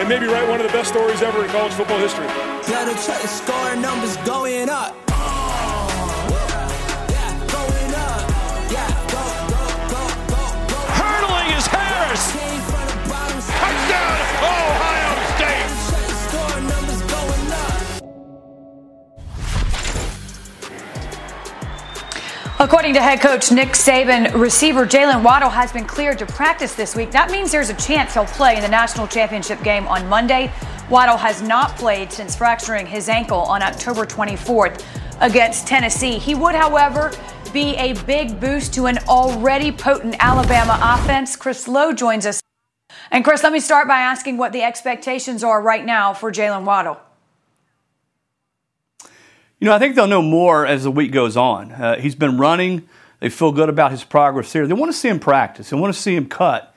and 0.00 0.08
maybe 0.08 0.24
write 0.24 0.48
one 0.48 0.62
of 0.62 0.66
the 0.66 0.72
best 0.72 0.88
stories 0.88 1.20
ever 1.20 1.44
in 1.44 1.50
college 1.50 1.74
football 1.74 1.98
history. 1.98 2.26
Gotta 2.66 2.94
check 3.06 3.20
the 3.20 3.28
score 3.28 3.76
numbers 3.76 4.16
going 4.24 4.70
up. 4.70 5.05
According 22.66 22.94
to 22.94 23.00
head 23.00 23.20
coach 23.20 23.52
Nick 23.52 23.74
Saban, 23.74 24.34
receiver 24.34 24.84
Jaylen 24.84 25.22
Waddle 25.22 25.50
has 25.50 25.70
been 25.70 25.84
cleared 25.84 26.18
to 26.18 26.26
practice 26.26 26.74
this 26.74 26.96
week. 26.96 27.12
That 27.12 27.30
means 27.30 27.52
there's 27.52 27.70
a 27.70 27.74
chance 27.74 28.14
he'll 28.14 28.24
play 28.24 28.56
in 28.56 28.62
the 28.62 28.68
national 28.68 29.06
championship 29.06 29.62
game 29.62 29.86
on 29.86 30.08
Monday. 30.08 30.52
Waddle 30.90 31.16
has 31.16 31.40
not 31.42 31.76
played 31.76 32.10
since 32.10 32.34
fracturing 32.34 32.84
his 32.84 33.08
ankle 33.08 33.38
on 33.38 33.62
October 33.62 34.04
24th 34.04 34.84
against 35.20 35.68
Tennessee. 35.68 36.18
He 36.18 36.34
would, 36.34 36.56
however, 36.56 37.12
be 37.52 37.76
a 37.76 37.92
big 38.02 38.40
boost 38.40 38.74
to 38.74 38.86
an 38.86 38.98
already 39.06 39.70
potent 39.70 40.16
Alabama 40.18 40.76
offense. 40.82 41.36
Chris 41.36 41.68
Low 41.68 41.92
joins 41.92 42.26
us. 42.26 42.40
And 43.12 43.24
Chris, 43.24 43.44
let 43.44 43.52
me 43.52 43.60
start 43.60 43.86
by 43.86 44.00
asking 44.00 44.38
what 44.38 44.52
the 44.52 44.62
expectations 44.62 45.44
are 45.44 45.62
right 45.62 45.86
now 45.86 46.12
for 46.12 46.32
Jaylen 46.32 46.64
Waddle. 46.64 46.98
You 49.58 49.66
know, 49.66 49.74
I 49.74 49.78
think 49.78 49.94
they'll 49.94 50.06
know 50.06 50.20
more 50.22 50.66
as 50.66 50.84
the 50.84 50.90
week 50.90 51.12
goes 51.12 51.34
on. 51.34 51.72
Uh, 51.72 51.98
he's 51.98 52.14
been 52.14 52.36
running. 52.36 52.86
They 53.20 53.30
feel 53.30 53.52
good 53.52 53.70
about 53.70 53.90
his 53.90 54.04
progress 54.04 54.52
here. 54.52 54.66
They 54.66 54.74
want 54.74 54.92
to 54.92 54.98
see 54.98 55.08
him 55.08 55.18
practice. 55.18 55.70
They 55.70 55.78
want 55.78 55.94
to 55.94 56.00
see 56.00 56.14
him 56.14 56.28
cut, 56.28 56.74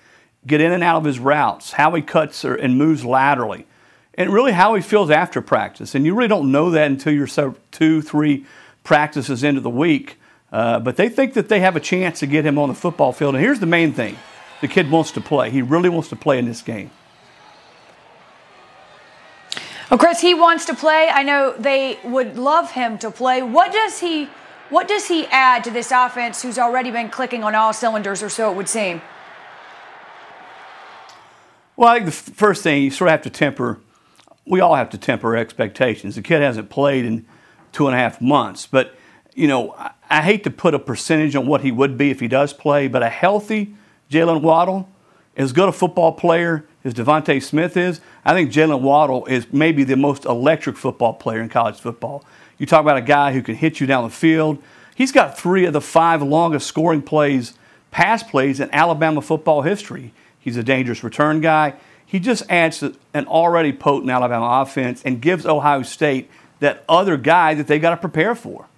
get 0.48 0.62
in 0.62 0.72
and 0.72 0.82
out 0.82 0.96
of 0.96 1.04
his 1.04 1.20
routes, 1.20 1.74
how 1.74 1.94
he 1.94 2.02
cuts 2.02 2.46
and 2.46 2.78
moves 2.78 3.04
laterally, 3.04 3.68
and 4.14 4.32
really 4.32 4.54
how 4.54 4.76
he 4.76 4.82
feels 4.82 5.10
after 5.10 5.42
practice. 5.42 5.94
And 5.94 6.06
you 6.06 6.16
really 6.16 6.30
don't 6.30 6.54
know 6.54 6.72
that 6.72 6.90
until 6.90 7.12
you're 7.12 7.28
so 7.28 7.56
two, 7.72 8.02
three 8.02 8.46
practices 8.86 9.44
into 9.44 9.60
the 9.60 9.70
week. 9.70 10.18
Uh, 10.50 10.80
but 10.80 10.96
they 10.96 11.10
think 11.10 11.34
that 11.34 11.50
they 11.50 11.60
have 11.60 11.76
a 11.76 11.82
chance 11.82 12.20
to 12.20 12.28
get 12.28 12.46
him 12.46 12.58
on 12.58 12.70
the 12.70 12.76
football 12.76 13.12
field. 13.12 13.36
And 13.36 13.44
here's 13.44 13.60
the 13.60 13.66
main 13.66 13.92
thing 13.92 14.18
the 14.62 14.70
kid 14.70 14.90
wants 14.90 15.12
to 15.12 15.22
play. 15.22 15.50
He 15.50 15.62
really 15.62 15.90
wants 15.90 16.08
to 16.10 16.16
play 16.16 16.40
in 16.40 16.46
this 16.46 16.62
game. 16.62 16.92
Well, 19.90 19.98
Chris, 19.98 20.22
he 20.22 20.36
wants 20.36 20.66
to 20.66 20.76
play. 20.76 21.10
I 21.12 21.24
know 21.24 21.56
they 21.58 21.98
would 22.04 22.38
love 22.38 22.72
him 22.72 23.00
to 23.00 23.10
play. 23.10 23.42
What 23.42 23.72
does 23.74 24.00
he 24.00 24.30
what 24.70 24.88
does 24.88 25.08
he 25.08 25.26
add 25.28 25.64
to 25.64 25.72
this 25.72 25.92
offense 25.92 26.44
who's 26.44 26.60
already 26.60 26.92
been 26.92 27.10
clicking 27.10 27.44
on 27.44 27.56
all 27.56 27.74
cylinders 27.74 28.22
or 28.22 28.30
so 28.30 28.52
it 28.52 28.56
would 28.56 28.70
seem? 28.70 29.02
Well, 31.76 31.90
I 31.90 31.96
think 31.96 32.06
the 32.06 32.12
first 32.12 32.62
thing 32.62 32.84
you 32.84 32.92
sort 32.92 33.08
of 33.08 33.14
have 33.14 33.22
to 33.24 33.32
temper 33.32 33.80
we 34.46 34.60
all 34.60 34.76
have 34.76 34.90
to 34.92 34.98
temper 34.98 35.36
expectations. 35.36 36.16
The 36.16 36.22
kid 36.22 36.42
hasn't 36.42 36.70
played 36.70 37.06
in 37.06 37.26
two 37.72 37.88
and 37.88 37.96
a 37.96 38.00
half 38.00 38.22
months, 38.22 38.68
but 38.68 38.96
you 39.34 39.48
know, 39.48 39.74
I, 39.74 39.92
I 40.10 40.22
hate 40.22 40.44
to 40.44 40.52
put 40.52 40.76
a 40.76 40.80
percentage 40.80 41.36
on 41.36 41.48
what 41.48 41.62
he 41.62 41.72
would 41.72 41.98
be 41.98 42.12
if 42.12 42.20
he 42.20 42.28
does 42.28 42.54
play, 42.54 42.88
but 42.88 43.02
a 43.02 43.10
healthy 43.10 43.76
Jaylen 44.10 44.42
Waddle, 44.42 44.88
as 45.36 45.52
good 45.52 45.70
a 45.70 45.72
football 45.72 46.12
player 46.12 46.66
as 46.90 46.96
DeVonta 46.96 47.42
Smith 47.42 47.78
is, 47.78 48.02
I 48.26 48.34
think 48.34 48.52
Jaylen 48.52 48.82
Waddle 48.82 49.26
is 49.28 49.52
maybe 49.54 49.84
the 49.84 49.96
most 49.96 50.26
electric 50.26 50.76
football 50.76 51.14
player 51.14 51.42
in 51.42 51.50
college 51.50 51.80
football. 51.80 52.26
You 52.58 52.66
talk 52.66 52.82
about 52.82 52.98
a 52.98 53.02
guy 53.02 53.32
who 53.32 53.42
can 53.42 53.56
hit 53.56 53.80
you 53.80 53.88
down 53.88 54.04
the 54.04 54.10
field. 54.10 54.62
He's 54.96 55.12
got 55.12 55.38
three 55.38 55.66
of 55.66 55.74
the 55.74 55.82
five 55.82 56.22
longest 56.22 56.68
scoring 56.68 57.02
plays, 57.02 57.54
pass 57.92 58.24
plays 58.24 58.60
in 58.60 58.70
Alabama 58.74 59.22
football 59.22 59.62
history. 59.62 60.14
He's 60.40 60.58
a 60.58 60.64
dangerous 60.64 61.04
return 61.04 61.42
guy. 61.42 61.76
He 62.06 62.20
just 62.20 62.44
adds 62.50 62.80
to 62.80 62.96
an 63.14 63.28
already 63.28 63.72
potent 63.72 64.10
Alabama 64.10 64.62
offense 64.62 65.04
and 65.04 65.22
gives 65.22 65.46
Ohio 65.46 65.84
State 65.84 66.30
that 66.60 66.84
other 66.90 67.18
guy 67.18 67.54
that 67.54 67.68
they 67.68 67.78
got 67.78 67.92
to 67.92 67.98
prepare 67.98 68.34
for. 68.34 68.69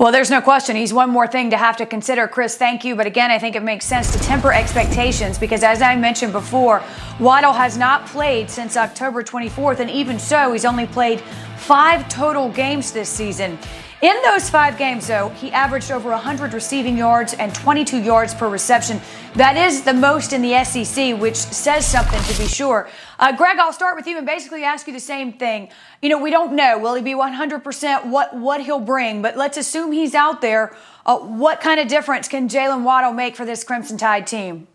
Well, 0.00 0.12
there's 0.12 0.30
no 0.30 0.40
question. 0.40 0.76
He's 0.76 0.94
one 0.94 1.10
more 1.10 1.26
thing 1.26 1.50
to 1.50 1.58
have 1.58 1.76
to 1.76 1.84
consider. 1.84 2.26
Chris, 2.26 2.56
thank 2.56 2.86
you. 2.86 2.96
But 2.96 3.06
again, 3.06 3.30
I 3.30 3.38
think 3.38 3.54
it 3.54 3.62
makes 3.62 3.84
sense 3.84 4.10
to 4.12 4.18
temper 4.20 4.50
expectations 4.50 5.36
because, 5.36 5.62
as 5.62 5.82
I 5.82 5.94
mentioned 5.94 6.32
before, 6.32 6.82
Waddle 7.18 7.52
has 7.52 7.76
not 7.76 8.06
played 8.06 8.48
since 8.48 8.78
October 8.78 9.22
24th. 9.22 9.78
And 9.78 9.90
even 9.90 10.18
so, 10.18 10.52
he's 10.52 10.64
only 10.64 10.86
played 10.86 11.20
five 11.58 12.08
total 12.08 12.48
games 12.48 12.92
this 12.92 13.10
season. 13.10 13.58
In 14.02 14.16
those 14.22 14.48
five 14.48 14.78
games, 14.78 15.08
though, 15.08 15.28
he 15.28 15.52
averaged 15.52 15.90
over 15.90 16.08
100 16.08 16.54
receiving 16.54 16.96
yards 16.96 17.34
and 17.34 17.54
22 17.54 17.98
yards 17.98 18.32
per 18.32 18.48
reception. 18.48 18.98
That 19.34 19.58
is 19.58 19.82
the 19.82 19.92
most 19.92 20.32
in 20.32 20.40
the 20.40 20.64
SEC, 20.64 21.20
which 21.20 21.36
says 21.36 21.86
something 21.86 22.22
to 22.22 22.38
be 22.40 22.48
sure. 22.48 22.88
Uh, 23.18 23.36
Greg, 23.36 23.58
I'll 23.58 23.74
start 23.74 23.96
with 23.96 24.06
you 24.06 24.16
and 24.16 24.26
basically 24.26 24.64
ask 24.64 24.86
you 24.86 24.94
the 24.94 25.00
same 25.00 25.34
thing. 25.34 25.68
You 26.00 26.08
know, 26.08 26.18
we 26.18 26.30
don't 26.30 26.54
know. 26.54 26.78
Will 26.78 26.94
he 26.94 27.02
be 27.02 27.12
100% 27.12 28.06
what, 28.06 28.34
what 28.34 28.62
he'll 28.62 28.80
bring? 28.80 29.20
But 29.20 29.36
let's 29.36 29.58
assume 29.58 29.92
he's 29.92 30.14
out 30.14 30.40
there. 30.40 30.74
Uh, 31.04 31.18
what 31.18 31.60
kind 31.60 31.78
of 31.78 31.86
difference 31.86 32.26
can 32.26 32.48
Jaylen 32.48 32.84
Waddle 32.84 33.12
make 33.12 33.36
for 33.36 33.44
this 33.44 33.64
Crimson 33.64 33.98
Tide 33.98 34.26
team? 34.26 34.66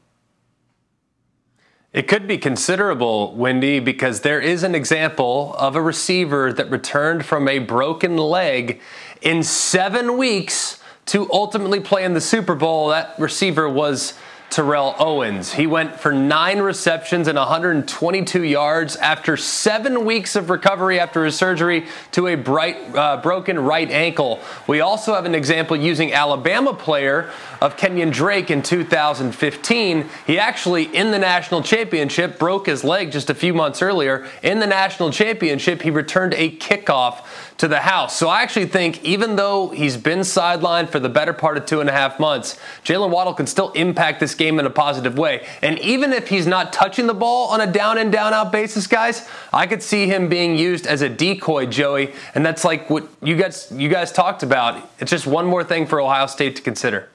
It 1.95 2.09
could 2.09 2.27
be 2.27 2.37
considerable, 2.37 3.33
Wendy, 3.35 3.79
because 3.79 4.19
there 4.19 4.41
is 4.41 4.63
an 4.63 4.75
example 4.75 5.55
of 5.57 5.77
a 5.77 5.81
receiver 5.81 6.51
that 6.51 6.69
returned 6.69 7.25
from 7.25 7.47
a 7.47 7.59
broken 7.59 8.17
leg 8.17 8.81
in 9.25 9.43
seven 9.43 10.17
weeks 10.17 10.79
to 11.07 11.29
ultimately 11.33 11.79
play 11.79 12.05
in 12.05 12.13
the 12.13 12.21
Super 12.21 12.55
Bowl. 12.55 12.89
That 12.89 13.19
receiver 13.19 13.67
was 13.67 14.13
Terrell 14.51 14.95
Owens. 14.99 15.51
He 15.53 15.67
went 15.67 15.99
for 15.99 16.13
nine 16.13 16.59
receptions 16.59 17.27
and 17.27 17.37
122 17.37 18.43
yards 18.43 18.95
after 18.95 19.35
seven 19.35 20.05
weeks 20.05 20.35
of 20.35 20.49
recovery 20.49 20.99
after 20.99 21.25
his 21.25 21.35
surgery 21.35 21.87
to 22.11 22.27
a 22.27 22.35
bright, 22.35 22.77
uh, 22.95 23.17
broken 23.17 23.59
right 23.59 23.89
ankle. 23.89 24.39
We 24.67 24.81
also 24.81 25.13
have 25.13 25.25
an 25.25 25.35
example 25.35 25.75
using 25.75 26.13
Alabama 26.13 26.73
player 26.73 27.31
of 27.59 27.75
Kenyan 27.75 28.13
Drake 28.13 28.51
in 28.51 28.61
2015. 28.61 30.09
He 30.27 30.39
actually, 30.39 30.83
in 30.95 31.11
the 31.11 31.19
national 31.19 31.63
championship, 31.63 32.37
broke 32.37 32.67
his 32.67 32.83
leg 32.83 33.11
just 33.11 33.29
a 33.29 33.35
few 33.35 33.53
months 33.53 33.81
earlier. 33.81 34.25
In 34.43 34.59
the 34.59 34.67
national 34.67 35.11
championship, 35.11 35.81
he 35.81 35.89
returned 35.89 36.33
a 36.35 36.55
kickoff 36.57 37.25
to 37.57 37.67
the 37.67 37.79
house. 37.79 38.17
So 38.17 38.27
I 38.27 38.41
actually 38.41 38.65
think 38.65 39.03
even 39.03 39.37
though 39.37 39.69
he's 39.69 39.95
been 39.95 40.19
sidelined 40.19 40.89
for 40.89 40.99
the 40.99 41.07
better 41.07 41.31
part 41.31 41.57
of 41.57 41.65
two 41.65 41.79
and 41.79 41.89
a 41.89 41.93
half 41.93 42.19
months, 42.19 42.59
Jaylen 42.83 43.09
Waddle 43.09 43.33
can 43.33 43.47
still 43.47 43.71
impact 43.71 44.19
this 44.19 44.35
game 44.35 44.59
in 44.59 44.65
a 44.65 44.69
positive 44.69 45.17
way. 45.17 45.45
And 45.61 45.79
even 45.79 46.11
if 46.11 46.27
he's 46.27 46.47
not 46.47 46.73
touching 46.73 47.07
the 47.07 47.13
ball 47.13 47.47
on 47.49 47.61
a 47.61 47.71
down 47.71 47.97
and 47.97 48.11
down 48.11 48.33
out 48.33 48.51
basis, 48.51 48.87
guys, 48.87 49.29
I 49.53 49.67
could 49.67 49.81
see 49.81 50.07
him 50.07 50.27
being 50.27 50.57
used 50.57 50.85
as 50.85 51.01
a 51.01 51.07
decoy, 51.07 51.65
Joey. 51.65 52.13
And 52.33 52.45
that's 52.45 52.65
like 52.65 52.89
what 52.89 53.07
you 53.21 53.37
guys 53.37 53.71
you 53.71 53.87
guys 53.87 54.11
talked 54.11 54.43
about. 54.43 54.89
It's 54.99 55.11
just 55.11 55.25
one 55.25 55.45
more 55.45 55.63
thing 55.63 55.87
for 55.87 56.01
Ohio 56.01 56.27
State 56.27 56.57
to 56.57 56.61
consider. 56.61 57.09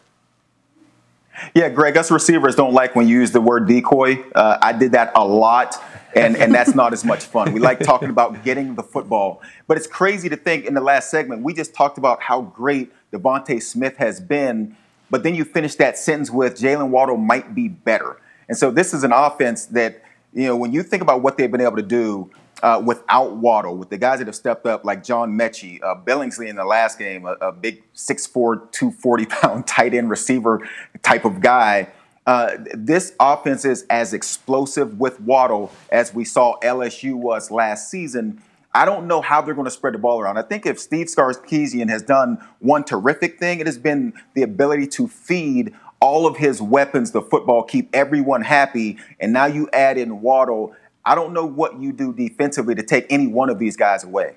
Yeah, 1.54 1.68
Greg, 1.70 1.96
us 1.96 2.10
receivers 2.10 2.54
don't 2.54 2.74
like 2.74 2.94
when 2.94 3.08
you 3.08 3.18
use 3.20 3.32
the 3.32 3.40
word 3.40 3.66
decoy. 3.66 4.22
Uh, 4.34 4.58
I 4.60 4.72
did 4.72 4.92
that 4.92 5.12
a 5.14 5.24
lot 5.24 5.82
and, 6.14 6.36
and 6.36 6.54
that's 6.54 6.74
not 6.74 6.92
as 6.92 7.04
much 7.04 7.24
fun. 7.24 7.52
We 7.52 7.60
like 7.60 7.78
talking 7.80 8.10
about 8.10 8.44
getting 8.44 8.74
the 8.74 8.82
football. 8.82 9.42
But 9.66 9.76
it's 9.76 9.86
crazy 9.86 10.28
to 10.28 10.36
think 10.36 10.64
in 10.64 10.74
the 10.74 10.80
last 10.80 11.10
segment, 11.10 11.42
we 11.42 11.54
just 11.54 11.74
talked 11.74 11.98
about 11.98 12.22
how 12.22 12.42
great 12.42 12.92
DeVonta 13.12 13.62
Smith 13.62 13.96
has 13.96 14.20
been, 14.20 14.76
but 15.10 15.22
then 15.22 15.34
you 15.34 15.44
finish 15.44 15.74
that 15.76 15.98
sentence 15.98 16.30
with 16.30 16.58
Jaylen 16.58 16.88
Waddle 16.88 17.16
might 17.16 17.54
be 17.54 17.68
better. 17.68 18.20
And 18.48 18.56
so 18.56 18.70
this 18.70 18.94
is 18.94 19.04
an 19.04 19.12
offense 19.12 19.66
that, 19.66 20.02
you 20.32 20.46
know, 20.46 20.56
when 20.56 20.72
you 20.72 20.82
think 20.82 21.02
about 21.02 21.22
what 21.22 21.36
they've 21.36 21.50
been 21.50 21.60
able 21.60 21.76
to 21.76 21.82
do 21.82 22.30
uh, 22.62 22.82
without 22.84 23.36
Waddle, 23.36 23.76
with 23.76 23.90
the 23.90 23.98
guys 23.98 24.18
that 24.18 24.26
have 24.26 24.36
stepped 24.36 24.66
up 24.66 24.84
like 24.84 25.02
John 25.02 25.36
Metchie, 25.38 25.82
uh, 25.82 25.94
Billingsley 25.94 26.48
in 26.48 26.56
the 26.56 26.64
last 26.64 26.98
game, 26.98 27.24
a, 27.26 27.32
a 27.40 27.52
big 27.52 27.82
6'4", 27.94 28.32
240 28.72 29.26
pound 29.26 29.66
tight 29.66 29.94
end 29.94 30.10
receiver 30.10 30.68
type 31.02 31.24
of 31.24 31.40
guy– 31.40 31.88
uh, 32.30 32.56
this 32.74 33.12
offense 33.18 33.64
is 33.64 33.84
as 33.90 34.14
explosive 34.14 35.00
with 35.00 35.20
Waddle 35.20 35.72
as 35.90 36.14
we 36.14 36.24
saw 36.24 36.60
LSU 36.60 37.14
was 37.14 37.50
last 37.50 37.90
season. 37.90 38.40
I 38.72 38.84
don't 38.84 39.08
know 39.08 39.20
how 39.20 39.40
they're 39.42 39.52
going 39.52 39.64
to 39.64 39.70
spread 39.70 39.94
the 39.94 39.98
ball 39.98 40.20
around. 40.20 40.38
I 40.38 40.42
think 40.42 40.64
if 40.64 40.78
Steve 40.78 41.08
Sarkisian 41.08 41.88
has 41.88 42.02
done 42.02 42.38
one 42.60 42.84
terrific 42.84 43.40
thing, 43.40 43.58
it 43.58 43.66
has 43.66 43.78
been 43.78 44.12
the 44.34 44.42
ability 44.42 44.86
to 44.86 45.08
feed 45.08 45.74
all 46.00 46.24
of 46.24 46.36
his 46.36 46.62
weapons 46.62 47.10
the 47.10 47.20
football, 47.20 47.64
keep 47.64 47.90
everyone 47.92 48.42
happy, 48.42 48.96
and 49.18 49.32
now 49.32 49.46
you 49.46 49.68
add 49.72 49.98
in 49.98 50.20
Waddle. 50.20 50.72
I 51.04 51.16
don't 51.16 51.32
know 51.32 51.44
what 51.44 51.80
you 51.80 51.92
do 51.92 52.14
defensively 52.14 52.76
to 52.76 52.82
take 52.84 53.06
any 53.10 53.26
one 53.26 53.50
of 53.50 53.58
these 53.58 53.76
guys 53.76 54.04
away. 54.04 54.36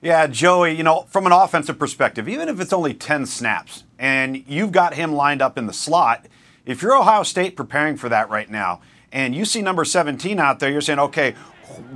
Yeah, 0.00 0.28
Joey, 0.28 0.76
you 0.76 0.84
know, 0.84 1.06
from 1.08 1.26
an 1.26 1.32
offensive 1.32 1.76
perspective, 1.76 2.28
even 2.28 2.48
if 2.48 2.60
it's 2.60 2.72
only 2.72 2.94
10 2.94 3.26
snaps 3.26 3.82
and 3.98 4.44
you've 4.46 4.70
got 4.70 4.94
him 4.94 5.12
lined 5.12 5.42
up 5.42 5.58
in 5.58 5.66
the 5.66 5.72
slot– 5.72 6.26
if 6.70 6.82
you're 6.82 6.96
Ohio 6.96 7.22
State 7.22 7.56
preparing 7.56 7.96
for 7.96 8.08
that 8.08 8.30
right 8.30 8.48
now, 8.48 8.80
and 9.12 9.34
you 9.34 9.44
see 9.44 9.60
number 9.60 9.84
17 9.84 10.38
out 10.38 10.60
there, 10.60 10.70
you're 10.70 10.80
saying, 10.80 10.98
okay, 11.00 11.32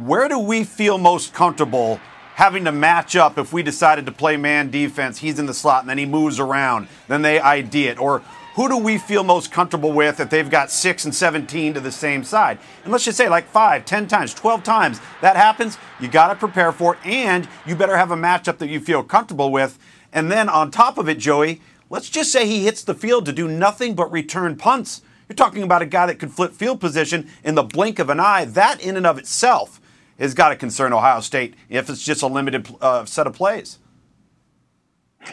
where 0.04 0.28
do 0.28 0.38
we 0.38 0.64
feel 0.64 0.98
most 0.98 1.32
comfortable 1.32 2.00
having 2.34 2.64
to 2.64 2.72
match 2.72 3.14
up 3.14 3.38
if 3.38 3.52
we 3.52 3.62
decided 3.62 4.06
to 4.06 4.12
play 4.12 4.36
man 4.36 4.70
defense? 4.70 5.18
He's 5.18 5.38
in 5.38 5.46
the 5.46 5.54
slot 5.54 5.82
and 5.82 5.90
then 5.90 5.98
he 5.98 6.06
moves 6.06 6.40
around, 6.40 6.88
then 7.08 7.22
they 7.22 7.40
ID 7.40 7.86
it. 7.86 8.00
Or 8.00 8.20
who 8.56 8.68
do 8.68 8.76
we 8.76 8.98
feel 8.98 9.24
most 9.24 9.52
comfortable 9.52 9.92
with 9.92 10.20
if 10.20 10.30
they've 10.30 10.50
got 10.50 10.70
6 10.70 11.04
and 11.04 11.14
17 11.14 11.74
to 11.74 11.80
the 11.80 11.92
same 11.92 12.24
side? 12.24 12.58
And 12.82 12.92
let's 12.92 13.04
just 13.04 13.16
say 13.16 13.28
like 13.28 13.46
5, 13.46 13.84
10 13.84 14.06
times, 14.06 14.34
12 14.34 14.62
times 14.62 15.00
that 15.20 15.36
happens, 15.36 15.78
you 16.00 16.08
got 16.08 16.28
to 16.28 16.34
prepare 16.34 16.72
for 16.72 16.94
it, 16.94 17.06
and 17.06 17.48
you 17.66 17.76
better 17.76 17.96
have 17.96 18.10
a 18.10 18.16
matchup 18.16 18.58
that 18.58 18.68
you 18.68 18.80
feel 18.80 19.02
comfortable 19.02 19.50
with. 19.52 19.78
And 20.12 20.30
then 20.30 20.48
on 20.48 20.70
top 20.70 20.98
of 20.98 21.08
it, 21.08 21.18
Joey, 21.18 21.60
Let's 21.94 22.10
just 22.10 22.32
say 22.32 22.48
he 22.48 22.64
hits 22.64 22.82
the 22.82 22.92
field 22.92 23.24
to 23.26 23.32
do 23.32 23.46
nothing 23.46 23.94
but 23.94 24.10
return 24.10 24.56
punts. 24.56 25.02
You're 25.28 25.36
talking 25.36 25.62
about 25.62 25.80
a 25.80 25.86
guy 25.86 26.06
that 26.06 26.18
could 26.18 26.32
flip 26.32 26.50
field 26.50 26.80
position 26.80 27.30
in 27.44 27.54
the 27.54 27.62
blink 27.62 28.00
of 28.00 28.10
an 28.10 28.18
eye. 28.18 28.46
That, 28.46 28.82
in 28.82 28.96
and 28.96 29.06
of 29.06 29.16
itself, 29.16 29.80
has 30.18 30.34
got 30.34 30.48
to 30.48 30.56
concern 30.56 30.92
Ohio 30.92 31.20
State 31.20 31.54
if 31.68 31.88
it's 31.88 32.04
just 32.04 32.20
a 32.22 32.26
limited 32.26 32.68
uh, 32.80 33.04
set 33.04 33.28
of 33.28 33.34
plays. 33.34 33.78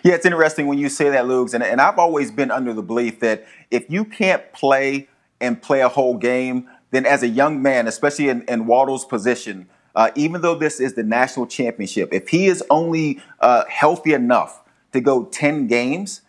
Yeah, 0.04 0.14
it's 0.14 0.26
interesting 0.28 0.68
when 0.68 0.78
you 0.78 0.88
say 0.88 1.10
that, 1.10 1.28
Lugs. 1.28 1.56
And, 1.56 1.64
and 1.64 1.82
I've 1.82 1.98
always 1.98 2.30
been 2.30 2.52
under 2.52 2.76
the 2.76 2.84
belief 2.84 3.22
that 3.22 3.48
if 3.72 3.90
you 3.90 4.06
can't 4.06 4.54
play 4.54 5.10
and 5.40 5.60
play 5.60 5.82
a 5.82 5.90
whole 5.90 6.16
game, 6.16 6.70
then 6.92 7.08
as 7.08 7.24
a 7.24 7.28
young 7.28 7.60
man, 7.64 7.88
especially 7.88 8.30
in, 8.30 8.44
in 8.44 8.68
Waddle's 8.68 9.04
position, 9.04 9.68
uh, 9.96 10.12
even 10.14 10.42
though 10.42 10.54
this 10.54 10.80
is 10.80 10.94
the 10.94 11.04
national 11.04 11.48
championship, 11.48 12.14
if 12.14 12.28
he 12.28 12.46
is 12.46 12.64
only 12.70 13.20
uh, 13.40 13.64
healthy 13.68 14.14
enough 14.14 14.62
to 14.94 15.02
go 15.02 15.26
10 15.26 15.66
games, 15.66 16.22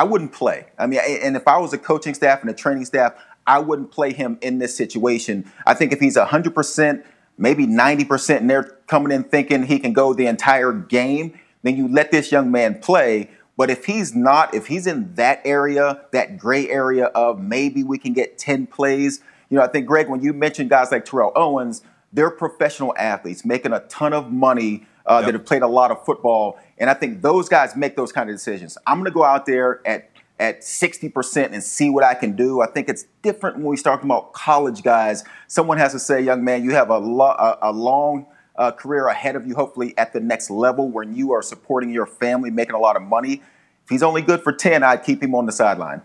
I 0.00 0.02
wouldn't 0.02 0.32
play. 0.32 0.64
I 0.78 0.86
mean, 0.86 0.98
and 1.04 1.36
if 1.36 1.46
I 1.46 1.58
was 1.58 1.74
a 1.74 1.78
coaching 1.78 2.14
staff 2.14 2.40
and 2.40 2.48
a 2.48 2.54
training 2.54 2.86
staff, 2.86 3.12
I 3.46 3.58
wouldn't 3.58 3.90
play 3.90 4.14
him 4.14 4.38
in 4.40 4.58
this 4.58 4.74
situation. 4.74 5.52
I 5.66 5.74
think 5.74 5.92
if 5.92 6.00
he's 6.00 6.16
100%, 6.16 7.04
maybe 7.36 7.66
90%, 7.66 8.38
and 8.38 8.48
they're 8.48 8.78
coming 8.86 9.12
in 9.12 9.24
thinking 9.24 9.64
he 9.64 9.78
can 9.78 9.92
go 9.92 10.14
the 10.14 10.26
entire 10.26 10.72
game, 10.72 11.38
then 11.64 11.76
you 11.76 11.86
let 11.86 12.12
this 12.12 12.32
young 12.32 12.50
man 12.50 12.78
play. 12.78 13.28
But 13.58 13.68
if 13.68 13.84
he's 13.84 14.14
not, 14.14 14.54
if 14.54 14.68
he's 14.68 14.86
in 14.86 15.16
that 15.16 15.42
area, 15.44 16.00
that 16.12 16.38
gray 16.38 16.66
area 16.70 17.06
of 17.08 17.38
maybe 17.38 17.82
we 17.82 17.98
can 17.98 18.14
get 18.14 18.38
10 18.38 18.68
plays, 18.68 19.20
you 19.50 19.58
know, 19.58 19.62
I 19.62 19.66
think, 19.66 19.86
Greg, 19.86 20.08
when 20.08 20.22
you 20.22 20.32
mentioned 20.32 20.70
guys 20.70 20.90
like 20.90 21.04
Terrell 21.04 21.32
Owens, 21.36 21.82
they're 22.10 22.30
professional 22.30 22.94
athletes 22.96 23.44
making 23.44 23.74
a 23.74 23.80
ton 23.80 24.14
of 24.14 24.32
money 24.32 24.86
uh, 25.04 25.16
yep. 25.18 25.26
that 25.26 25.34
have 25.34 25.44
played 25.44 25.62
a 25.62 25.68
lot 25.68 25.90
of 25.90 26.02
football. 26.06 26.58
And 26.80 26.90
I 26.90 26.94
think 26.94 27.22
those 27.22 27.48
guys 27.48 27.76
make 27.76 27.94
those 27.94 28.10
kind 28.10 28.28
of 28.28 28.34
decisions. 28.34 28.76
I'm 28.86 28.96
going 28.96 29.04
to 29.04 29.12
go 29.12 29.22
out 29.22 29.46
there 29.46 29.86
at 29.86 30.10
at 30.40 30.62
60% 30.62 31.52
and 31.52 31.62
see 31.62 31.90
what 31.90 32.02
I 32.02 32.14
can 32.14 32.34
do. 32.34 32.62
I 32.62 32.66
think 32.66 32.88
it's 32.88 33.04
different 33.20 33.58
when 33.58 33.66
we 33.66 33.76
start 33.76 33.98
talking 33.98 34.10
about 34.10 34.32
college 34.32 34.82
guys. 34.82 35.22
Someone 35.48 35.76
has 35.76 35.92
to 35.92 35.98
say, 35.98 36.22
young 36.22 36.42
man, 36.42 36.64
you 36.64 36.70
have 36.70 36.88
a, 36.88 36.96
lo- 36.96 37.36
a, 37.38 37.58
a 37.60 37.72
long 37.72 38.24
uh, 38.56 38.70
career 38.70 39.06
ahead 39.08 39.36
of 39.36 39.46
you, 39.46 39.54
hopefully 39.54 39.92
at 39.98 40.14
the 40.14 40.20
next 40.20 40.48
level 40.48 40.88
when 40.88 41.14
you 41.14 41.32
are 41.32 41.42
supporting 41.42 41.90
your 41.90 42.06
family, 42.06 42.50
making 42.50 42.74
a 42.74 42.78
lot 42.78 42.96
of 42.96 43.02
money. 43.02 43.42
If 43.84 43.90
he's 43.90 44.02
only 44.02 44.22
good 44.22 44.42
for 44.42 44.50
10, 44.50 44.82
I'd 44.82 45.04
keep 45.04 45.22
him 45.22 45.34
on 45.34 45.44
the 45.44 45.52
sideline. 45.52 46.00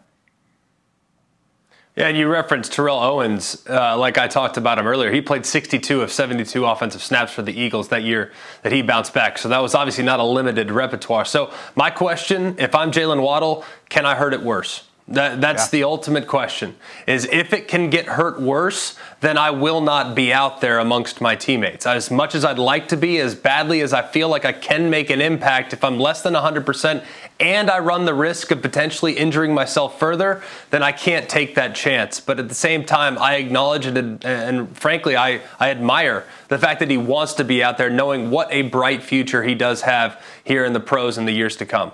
Yeah, 1.96 2.10
and 2.10 2.18
you 2.18 2.28
referenced 2.28 2.74
Terrell 2.74 3.00
Owens, 3.00 3.64
uh, 3.70 3.98
like 3.98 4.18
I 4.18 4.28
talked 4.28 4.58
about 4.58 4.78
him 4.78 4.86
earlier. 4.86 5.14
He 5.14 5.22
played 5.22 5.46
62 5.46 6.02
of 6.02 6.12
72 6.12 6.66
offensive 6.66 7.02
snaps 7.02 7.32
for 7.32 7.42
the 7.42 7.58
Eagles 7.58 7.88
that 7.88 8.04
year 8.04 8.34
that 8.64 8.74
he 8.74 8.82
bounced 8.82 9.14
back. 9.14 9.38
So 9.38 9.48
that 9.48 9.60
was 9.60 9.74
obviously 9.74 10.04
not 10.04 10.20
a 10.20 10.24
limited 10.24 10.72
repertoire. 10.72 11.24
So 11.24 11.54
my 11.74 11.90
question, 11.90 12.56
if 12.60 12.76
I'm 12.76 12.92
Jaylen 12.92 13.22
Waddle, 13.22 13.64
can 13.88 14.06
I 14.06 14.16
hurt 14.16 14.34
it 14.34 14.42
worse? 14.42 14.84
That, 15.08 15.40
that's 15.40 15.66
yeah. 15.66 15.80
the 15.80 15.84
ultimate 15.84 16.26
question. 16.26 16.76
Is 17.06 17.26
if 17.26 17.54
it 17.54 17.68
can 17.68 17.92
get 17.92 18.08
hurt 18.08 18.42
worse, 18.42 18.98
then 19.22 19.38
I 19.38 19.52
will 19.52 19.80
not 19.80 20.16
be 20.16 20.34
out 20.34 20.62
there 20.62 20.80
amongst 20.80 21.22
my 21.22 21.36
teammates. 21.36 21.86
As 21.86 22.10
much 22.10 22.34
as 22.34 22.44
I'd 22.44 22.58
like 22.58 22.88
to 22.88 22.98
be, 22.98 23.20
as 23.20 23.36
badly 23.36 23.82
as 23.82 23.94
I 23.94 24.02
feel 24.02 24.30
like 24.30 24.46
I 24.46 24.52
can 24.52 24.90
make 24.90 25.12
an 25.12 25.22
impact, 25.22 25.74
if 25.74 25.84
I'm 25.84 26.00
less 26.00 26.24
than 26.24 26.34
100% 26.34 27.04
and 27.40 27.70
I 27.70 27.80
run 27.80 28.06
the 28.06 28.16
risk 28.16 28.50
of 28.50 28.64
potentially 28.64 29.14
injuring 29.14 29.54
myself 29.54 30.00
further, 30.00 30.42
then 30.72 30.82
I 30.82 30.92
can't 30.92 31.30
take 31.30 31.54
that 31.54 31.76
chance. 31.76 32.20
But 32.20 32.40
at 32.40 32.50
the 32.50 32.56
same 32.56 32.84
time, 32.84 33.20
I 33.20 33.36
acknowledge 33.36 33.86
it 33.86 33.98
and, 33.98 34.26
and 34.26 34.76
frankly, 34.76 35.16
I, 35.16 35.42
I 35.60 35.70
admire 35.70 36.26
the 36.48 36.58
fact 36.58 36.80
that 36.80 36.90
he 36.90 36.98
wants 36.98 37.34
to 37.34 37.44
be 37.44 37.62
out 37.62 37.78
there 37.78 37.92
knowing 37.92 38.32
what 38.32 38.52
a 38.52 38.64
bright 38.64 39.04
future 39.04 39.44
he 39.44 39.54
does 39.54 39.84
have 39.84 40.20
here 40.44 40.66
in 40.66 40.74
the 40.74 40.80
pros 40.80 41.20
in 41.20 41.26
the 41.26 41.32
years 41.32 41.56
to 41.58 41.66
come. 41.68 41.92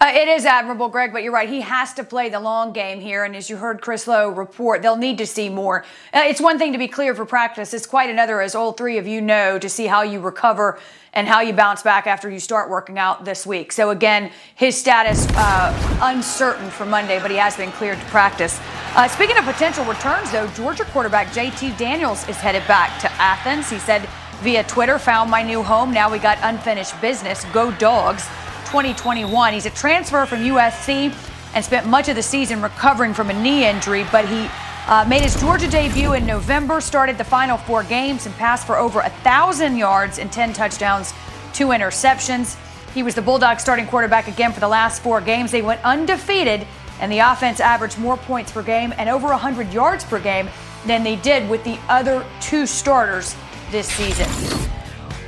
Uh, 0.00 0.12
it 0.14 0.28
is 0.28 0.44
admirable, 0.44 0.88
Greg, 0.88 1.12
but 1.12 1.24
you're 1.24 1.32
right. 1.32 1.48
He 1.48 1.60
has 1.60 1.92
to 1.94 2.04
play 2.04 2.28
the 2.28 2.38
long 2.38 2.72
game 2.72 3.00
here. 3.00 3.24
And 3.24 3.34
as 3.34 3.50
you 3.50 3.56
heard 3.56 3.80
Chris 3.80 4.06
Low 4.06 4.28
report, 4.28 4.80
they'll 4.80 4.96
need 4.96 5.18
to 5.18 5.26
see 5.26 5.48
more. 5.48 5.84
Uh, 6.14 6.22
it's 6.24 6.40
one 6.40 6.56
thing 6.56 6.70
to 6.70 6.78
be 6.78 6.86
clear 6.86 7.16
for 7.16 7.24
practice, 7.24 7.74
it's 7.74 7.86
quite 7.86 8.08
another, 8.08 8.40
as 8.40 8.54
all 8.54 8.72
three 8.72 8.98
of 8.98 9.08
you 9.08 9.20
know, 9.20 9.58
to 9.58 9.68
see 9.68 9.86
how 9.86 10.02
you 10.02 10.20
recover 10.20 10.78
and 11.14 11.26
how 11.26 11.40
you 11.40 11.52
bounce 11.52 11.82
back 11.82 12.06
after 12.06 12.30
you 12.30 12.38
start 12.38 12.70
working 12.70 12.96
out 12.96 13.24
this 13.24 13.44
week. 13.44 13.72
So, 13.72 13.90
again, 13.90 14.30
his 14.54 14.76
status 14.76 15.26
uh, 15.30 15.98
uncertain 16.02 16.70
for 16.70 16.86
Monday, 16.86 17.18
but 17.20 17.32
he 17.32 17.36
has 17.38 17.56
been 17.56 17.72
cleared 17.72 17.98
to 17.98 18.04
practice. 18.06 18.60
Uh, 18.94 19.08
speaking 19.08 19.36
of 19.36 19.44
potential 19.44 19.84
returns, 19.84 20.30
though, 20.30 20.46
Georgia 20.48 20.84
quarterback 20.84 21.26
JT 21.28 21.76
Daniels 21.76 22.28
is 22.28 22.36
headed 22.36 22.64
back 22.68 23.00
to 23.00 23.10
Athens. 23.14 23.68
He 23.68 23.80
said 23.80 24.08
via 24.42 24.62
Twitter, 24.64 24.98
found 25.00 25.28
my 25.28 25.42
new 25.42 25.62
home. 25.64 25.92
Now 25.92 26.08
we 26.10 26.20
got 26.20 26.38
unfinished 26.42 27.00
business. 27.00 27.44
Go 27.46 27.72
dogs. 27.72 28.28
2021. 28.68 29.54
He's 29.54 29.64
a 29.64 29.70
transfer 29.70 30.26
from 30.26 30.40
USC 30.40 31.14
and 31.54 31.64
spent 31.64 31.86
much 31.86 32.10
of 32.10 32.16
the 32.16 32.22
season 32.22 32.60
recovering 32.60 33.14
from 33.14 33.30
a 33.30 33.42
knee 33.42 33.66
injury, 33.66 34.04
but 34.12 34.28
he 34.28 34.46
uh, 34.86 35.06
made 35.08 35.22
his 35.22 35.40
Georgia 35.40 35.68
debut 35.70 36.12
in 36.12 36.26
November, 36.26 36.82
started 36.82 37.16
the 37.16 37.24
final 37.24 37.56
four 37.56 37.82
games, 37.82 38.26
and 38.26 38.34
passed 38.34 38.66
for 38.66 38.76
over 38.76 39.00
1,000 39.00 39.76
yards 39.76 40.18
and 40.18 40.30
10 40.30 40.52
touchdowns, 40.52 41.14
two 41.54 41.68
interceptions. 41.68 42.58
He 42.92 43.02
was 43.02 43.14
the 43.14 43.22
Bulldogs 43.22 43.62
starting 43.62 43.86
quarterback 43.86 44.28
again 44.28 44.52
for 44.52 44.60
the 44.60 44.68
last 44.68 45.02
four 45.02 45.22
games. 45.22 45.50
They 45.50 45.62
went 45.62 45.82
undefeated, 45.82 46.66
and 47.00 47.10
the 47.10 47.20
offense 47.20 47.60
averaged 47.60 47.98
more 47.98 48.18
points 48.18 48.52
per 48.52 48.62
game 48.62 48.92
and 48.98 49.08
over 49.08 49.28
100 49.28 49.72
yards 49.72 50.04
per 50.04 50.20
game 50.20 50.48
than 50.86 51.04
they 51.04 51.16
did 51.16 51.48
with 51.48 51.64
the 51.64 51.78
other 51.88 52.22
two 52.42 52.66
starters 52.66 53.34
this 53.70 53.88
season. 53.88 54.28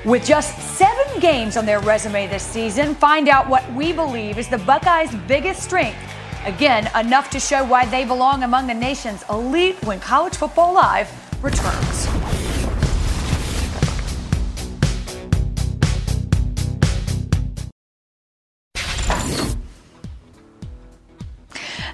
With 0.05 0.25
just 0.27 0.59
seven 0.77 1.00
games 1.19 1.57
on 1.57 1.67
their 1.67 1.81
resume 1.81 2.27
this 2.29 2.43
season, 2.43 2.95
find 2.95 3.29
out 3.29 3.49
what 3.49 3.69
we 3.73 3.93
believe 3.93 4.39
is 4.39 4.49
the 4.49 4.59
Buckeyes' 4.59 5.15
biggest 5.27 5.63
strength. 5.63 5.99
Again, 6.45 6.91
enough 6.95 7.31
to 7.31 7.41
show 7.41 7.65
why 7.65 7.87
they 7.87 8.05
belong 8.05 8.43
among 8.45 8.67
the 8.67 8.75
nation's 8.75 9.25
elite 9.29 9.83
when 9.85 9.99
College 10.01 10.37
Football 10.37 10.75
Live 10.75 11.11
returns. 11.43 12.09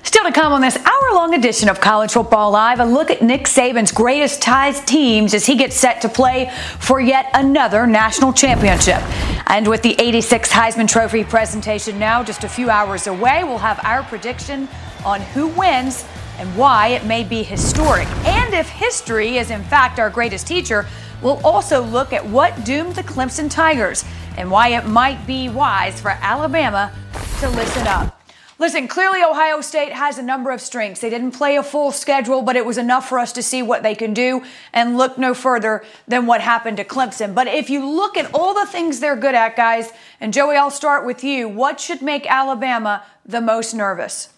Still 0.02 0.24
to 0.24 0.32
come 0.32 0.52
on 0.52 0.60
this 0.60 0.78
long 1.16 1.32
edition 1.32 1.70
of 1.70 1.80
College 1.80 2.12
Football 2.12 2.50
Live, 2.50 2.78
a 2.78 2.84
look 2.84 3.10
at 3.10 3.22
Nick 3.22 3.44
Saban's 3.44 3.90
greatest 3.90 4.42
Tide 4.42 4.74
teams 4.86 5.32
as 5.32 5.46
he 5.46 5.56
gets 5.56 5.74
set 5.74 6.02
to 6.02 6.10
play 6.10 6.52
for 6.78 7.00
yet 7.00 7.30
another 7.32 7.86
national 7.86 8.34
championship. 8.34 9.00
And 9.46 9.66
with 9.66 9.80
the 9.80 9.98
86 9.98 10.52
Heisman 10.52 10.86
Trophy 10.86 11.24
presentation 11.24 11.98
now 11.98 12.22
just 12.22 12.44
a 12.44 12.48
few 12.50 12.68
hours 12.68 13.06
away, 13.06 13.44
we'll 13.44 13.56
have 13.56 13.80
our 13.82 14.02
prediction 14.02 14.68
on 15.06 15.22
who 15.22 15.46
wins 15.46 16.04
and 16.36 16.54
why 16.54 16.88
it 16.88 17.06
may 17.06 17.24
be 17.24 17.42
historic. 17.42 18.06
And 18.26 18.52
if 18.52 18.68
history 18.68 19.38
is 19.38 19.50
in 19.50 19.64
fact 19.64 19.98
our 19.98 20.10
greatest 20.10 20.46
teacher, 20.46 20.86
we'll 21.22 21.40
also 21.46 21.82
look 21.82 22.12
at 22.12 22.26
what 22.26 22.62
doomed 22.66 22.94
the 22.94 23.02
Clemson 23.02 23.50
Tigers 23.50 24.04
and 24.36 24.50
why 24.50 24.68
it 24.68 24.86
might 24.86 25.26
be 25.26 25.48
wise 25.48 25.98
for 25.98 26.10
Alabama 26.10 26.92
to 27.40 27.48
listen 27.48 27.86
up. 27.86 28.15
Listen, 28.58 28.88
clearly 28.88 29.22
Ohio 29.22 29.60
State 29.60 29.92
has 29.92 30.16
a 30.16 30.22
number 30.22 30.50
of 30.50 30.62
strengths. 30.62 31.02
They 31.02 31.10
didn't 31.10 31.32
play 31.32 31.56
a 31.56 31.62
full 31.62 31.92
schedule, 31.92 32.40
but 32.40 32.56
it 32.56 32.64
was 32.64 32.78
enough 32.78 33.06
for 33.06 33.18
us 33.18 33.32
to 33.32 33.42
see 33.42 33.62
what 33.62 33.82
they 33.82 33.94
can 33.94 34.14
do 34.14 34.42
and 34.72 34.96
look 34.96 35.18
no 35.18 35.34
further 35.34 35.84
than 36.08 36.24
what 36.24 36.40
happened 36.40 36.78
to 36.78 36.84
Clemson. 36.84 37.34
But 37.34 37.48
if 37.48 37.68
you 37.68 37.86
look 37.86 38.16
at 38.16 38.34
all 38.34 38.54
the 38.54 38.64
things 38.64 39.00
they're 39.00 39.14
good 39.16 39.34
at, 39.34 39.56
guys, 39.56 39.92
and 40.20 40.32
Joey, 40.32 40.56
I'll 40.56 40.70
start 40.70 41.04
with 41.04 41.22
you. 41.22 41.48
What 41.48 41.80
should 41.80 42.00
make 42.00 42.26
Alabama 42.30 43.04
the 43.26 43.42
most 43.42 43.74
nervous? 43.74 44.30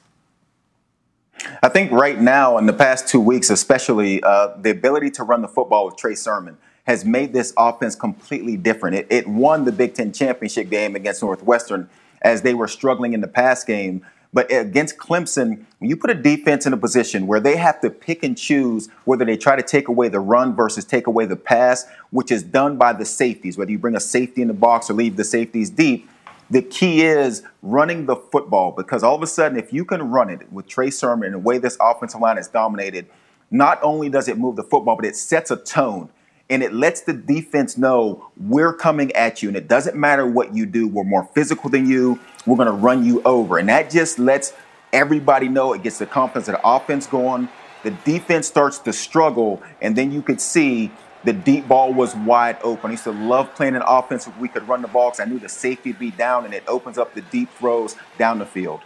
I 1.63 1.69
think 1.69 1.93
right 1.93 2.21
now, 2.21 2.59
in 2.59 2.67
the 2.67 2.73
past 2.73 3.07
two 3.07 3.21
weeks, 3.21 3.51
especially, 3.51 4.21
uh, 4.25 4.57
the 4.57 4.71
ability 4.71 5.11
to 5.13 5.23
run 5.23 5.43
the 5.43 5.49
football 5.49 5.87
with 5.87 5.97
Trey 5.97 6.17
Sermon 6.17 6.57
has 6.89 7.05
made 7.05 7.33
this 7.33 7.53
offense 7.57 7.95
completely 7.95 8.57
different. 8.57 8.97
It, 8.97 9.07
it 9.11 9.29
won 9.29 9.65
the 9.65 9.71
Big 9.71 9.95
Ten 9.95 10.13
championship 10.13 10.71
game 10.71 10.97
against 10.97 11.23
Northwestern 11.23 11.89
as 12.23 12.43
they 12.43 12.55
were 12.55 12.69
struggling 12.69 13.13
in 13.13 13.21
the 13.21 13.29
pass 13.29 13.65
game. 13.65 14.05
But 14.33 14.53
against 14.53 14.99
Clemson, 14.99 15.65
when 15.79 15.89
you 15.89 15.97
put 15.97 16.11
a 16.11 16.15
defense 16.15 16.67
in 16.67 16.73
a 16.73 16.77
position 16.77 17.27
where 17.27 17.41
they 17.41 17.57
have 17.57 17.81
to 17.81 17.91
pick 17.91 18.23
and 18.23 18.37
choose 18.37 18.89
whether 19.05 19.25
they 19.25 19.37
try 19.39 19.57
to 19.57 19.63
take 19.63 19.89
away 19.89 20.09
the 20.09 20.21
run 20.21 20.55
versus 20.55 20.85
take 20.85 21.07
away 21.07 21.25
the 21.25 21.37
pass, 21.37 21.87
which 22.11 22.31
is 22.31 22.43
done 22.43 22.77
by 22.77 22.93
the 22.93 23.07
safeties, 23.07 23.57
whether 23.57 23.71
you 23.71 23.79
bring 23.79 23.97
a 23.97 24.01
safety 24.01 24.43
in 24.43 24.49
the 24.49 24.55
box 24.55 24.91
or 24.91 24.95
leave 24.95 25.17
the 25.17 25.25
safeties 25.25 25.71
deep, 25.71 26.09
the 26.51 26.63
key 26.63 27.03
is 27.03 27.43
running 27.63 28.07
the 28.07 28.17
football 28.17 28.73
because 28.73 29.03
all 29.03 29.15
of 29.15 29.23
a 29.23 29.27
sudden, 29.27 29.59
if 29.59 29.73
you 29.73 29.85
can 29.85 30.11
run 30.11 30.31
it 30.31 30.51
with 30.53 30.67
Trey 30.67 30.91
Sermon 30.91 31.27
and 31.27 31.35
the 31.35 31.39
way 31.39 31.59
this 31.59 31.77
offensive 31.81 32.21
line 32.21 32.39
is 32.39 32.49
dominated, 32.49 33.07
not 33.51 33.79
only 33.83 34.09
does 34.09 34.29
it 34.29 34.39
move 34.39 34.57
the 34.57 34.63
football, 34.63 34.97
but 34.97 35.05
it 35.05 35.17
sets 35.17 35.51
a 35.51 35.57
tone 35.57 36.11
and 36.51 36.63
it 36.63 36.73
lets 36.73 37.03
the 37.03 37.13
defense 37.13 37.77
know 37.77 38.31
we're 38.37 38.73
coming 38.73 39.13
at 39.13 39.43
you 39.43 39.49
and 39.49 39.57
it 39.57 39.69
doesn't 39.69 39.97
matter 39.97 40.27
what 40.27 40.55
you 40.55 40.67
do 40.67 40.89
we're 40.89 41.05
more 41.05 41.25
physical 41.35 41.71
than 41.71 41.89
you 41.89 42.19
we're 42.47 42.57
going 42.57 42.67
to 42.67 42.73
run 42.73 43.05
you 43.05 43.23
over 43.25 43.59
and 43.59 43.69
that 43.69 43.91
just 43.91 44.19
lets 44.19 44.53
everybody 44.93 45.49
know 45.49 45.73
it 45.73 45.83
gets 45.83 45.99
the 45.99 46.07
confidence 46.07 46.49
of 46.49 46.55
the 46.55 46.69
offense 46.69 47.07
going 47.07 47.49
the 47.83 47.91
defense 48.05 48.47
starts 48.47 48.79
to 48.79 48.93
struggle 48.93 49.63
and 49.81 49.97
then 49.97 50.11
you 50.11 50.23
could 50.23 50.41
see 50.41 50.91
the 51.25 51.33
deep 51.33 51.67
ball 51.67 51.93
was 51.93 52.15
wide 52.15 52.59
open. 52.63 52.91
I 52.91 52.93
used 52.93 53.05
to 53.05 53.11
love 53.11 53.55
playing 53.55 53.77
an 53.77 53.83
offense 53.87 54.27
if 54.27 54.39
we 54.39 54.49
could 54.49 54.67
run 54.69 54.83
the 54.83 54.89
ball 54.89 55.11
because 55.11 55.21
I 55.21 55.25
knew 55.25 55.39
the 55.39 55.49
safety 55.49 55.91
would 55.91 55.99
be 55.99 56.11
down 56.11 56.45
and 56.45 56.55
it 56.55 56.63
opens 56.67 56.97
up 56.97 57.15
the 57.15 57.23
deep 57.23 57.51
throws 57.59 57.97
down 58.19 58.39
the 58.39 58.47
field. 58.47 58.81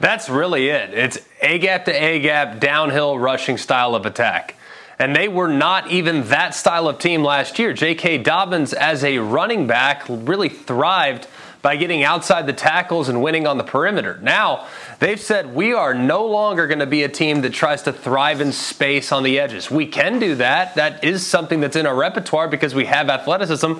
That's 0.00 0.28
really 0.28 0.68
it. 0.68 0.92
It's 0.92 1.18
A 1.40 1.58
gap 1.58 1.84
to 1.86 1.92
A 1.92 2.20
gap, 2.20 2.60
downhill 2.60 3.18
rushing 3.18 3.56
style 3.56 3.94
of 3.94 4.04
attack. 4.04 4.56
And 4.98 5.16
they 5.16 5.28
were 5.28 5.48
not 5.48 5.90
even 5.90 6.24
that 6.28 6.54
style 6.54 6.88
of 6.88 6.98
team 6.98 7.24
last 7.24 7.58
year. 7.58 7.72
J.K. 7.72 8.18
Dobbins, 8.18 8.72
as 8.72 9.02
a 9.04 9.18
running 9.18 9.66
back, 9.66 10.04
really 10.08 10.48
thrived 10.48 11.26
by 11.62 11.76
getting 11.76 12.02
outside 12.02 12.46
the 12.46 12.52
tackles 12.52 13.08
and 13.08 13.22
winning 13.22 13.46
on 13.46 13.56
the 13.56 13.64
perimeter. 13.64 14.18
Now, 14.20 14.66
they've 14.98 15.20
said 15.20 15.54
we 15.54 15.72
are 15.72 15.94
no 15.94 16.26
longer 16.26 16.66
going 16.66 16.80
to 16.80 16.86
be 16.86 17.04
a 17.04 17.08
team 17.08 17.40
that 17.42 17.52
tries 17.52 17.82
to 17.82 17.92
thrive 17.92 18.40
in 18.40 18.52
space 18.52 19.12
on 19.12 19.22
the 19.22 19.38
edges. 19.38 19.70
We 19.70 19.86
can 19.86 20.18
do 20.18 20.34
that. 20.36 20.74
That 20.74 21.04
is 21.04 21.24
something 21.24 21.60
that's 21.60 21.76
in 21.76 21.86
our 21.86 21.94
repertoire 21.94 22.48
because 22.48 22.74
we 22.74 22.86
have 22.86 23.08
athleticism. 23.08 23.74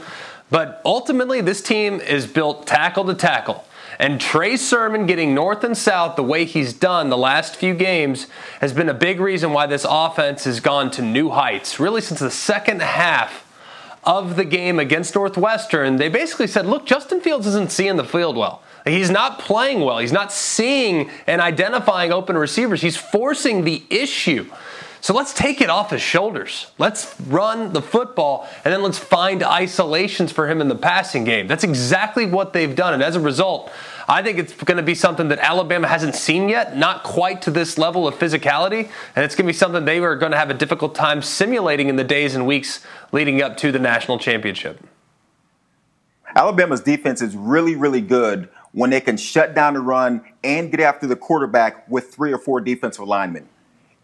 But 0.48 0.80
ultimately, 0.84 1.40
this 1.40 1.60
team 1.60 2.00
is 2.00 2.26
built 2.26 2.66
tackle 2.66 3.04
to 3.06 3.14
tackle. 3.14 3.64
And 3.98 4.20
Trey 4.20 4.56
Sermon 4.56 5.06
getting 5.06 5.34
north 5.34 5.64
and 5.64 5.76
south 5.76 6.16
the 6.16 6.22
way 6.22 6.44
he's 6.44 6.72
done 6.72 7.10
the 7.10 7.16
last 7.16 7.56
few 7.56 7.74
games 7.74 8.26
has 8.60 8.72
been 8.72 8.88
a 8.88 8.94
big 8.94 9.20
reason 9.20 9.52
why 9.52 9.66
this 9.66 9.86
offense 9.88 10.44
has 10.44 10.60
gone 10.60 10.90
to 10.92 11.02
new 11.02 11.30
heights. 11.30 11.78
Really, 11.78 12.00
since 12.00 12.20
the 12.20 12.30
second 12.30 12.82
half 12.82 13.46
of 14.04 14.36
the 14.36 14.44
game 14.44 14.78
against 14.78 15.14
Northwestern, 15.14 15.96
they 15.96 16.08
basically 16.08 16.46
said, 16.46 16.66
look, 16.66 16.86
Justin 16.86 17.20
Fields 17.20 17.46
isn't 17.46 17.70
seeing 17.70 17.96
the 17.96 18.04
field 18.04 18.36
well. 18.36 18.62
He's 18.84 19.10
not 19.10 19.38
playing 19.38 19.80
well. 19.80 19.98
He's 19.98 20.12
not 20.12 20.32
seeing 20.32 21.08
and 21.26 21.40
identifying 21.40 22.12
open 22.12 22.36
receivers. 22.36 22.82
He's 22.82 22.96
forcing 22.96 23.64
the 23.64 23.82
issue. 23.90 24.50
So 25.02 25.14
let's 25.14 25.34
take 25.34 25.60
it 25.60 25.68
off 25.68 25.90
his 25.90 26.00
shoulders. 26.00 26.68
Let's 26.78 27.20
run 27.22 27.72
the 27.72 27.82
football 27.82 28.48
and 28.64 28.72
then 28.72 28.82
let's 28.82 28.98
find 28.98 29.42
isolations 29.42 30.30
for 30.30 30.48
him 30.48 30.60
in 30.60 30.68
the 30.68 30.76
passing 30.76 31.24
game. 31.24 31.48
That's 31.48 31.64
exactly 31.64 32.24
what 32.24 32.52
they've 32.52 32.74
done. 32.74 32.94
And 32.94 33.02
as 33.02 33.16
a 33.16 33.20
result, 33.20 33.72
I 34.08 34.22
think 34.22 34.38
it's 34.38 34.52
going 34.52 34.76
to 34.76 34.82
be 34.84 34.94
something 34.94 35.26
that 35.28 35.40
Alabama 35.40 35.88
hasn't 35.88 36.14
seen 36.14 36.48
yet, 36.48 36.76
not 36.76 37.02
quite 37.02 37.42
to 37.42 37.50
this 37.50 37.78
level 37.78 38.06
of 38.06 38.14
physicality. 38.14 38.88
And 39.16 39.24
it's 39.24 39.34
going 39.34 39.44
to 39.44 39.52
be 39.52 39.58
something 39.58 39.84
they 39.84 39.98
are 39.98 40.14
going 40.14 40.30
to 40.30 40.38
have 40.38 40.50
a 40.50 40.54
difficult 40.54 40.94
time 40.94 41.20
simulating 41.20 41.88
in 41.88 41.96
the 41.96 42.04
days 42.04 42.36
and 42.36 42.46
weeks 42.46 42.86
leading 43.10 43.42
up 43.42 43.56
to 43.56 43.72
the 43.72 43.80
national 43.80 44.20
championship. 44.20 44.86
Alabama's 46.36 46.80
defense 46.80 47.20
is 47.20 47.34
really, 47.34 47.74
really 47.74 48.00
good 48.00 48.48
when 48.70 48.90
they 48.90 49.00
can 49.00 49.16
shut 49.16 49.52
down 49.52 49.74
the 49.74 49.80
run 49.80 50.24
and 50.44 50.70
get 50.70 50.78
after 50.78 51.08
the 51.08 51.16
quarterback 51.16 51.90
with 51.90 52.14
three 52.14 52.32
or 52.32 52.38
four 52.38 52.60
defensive 52.60 53.04
linemen. 53.04 53.48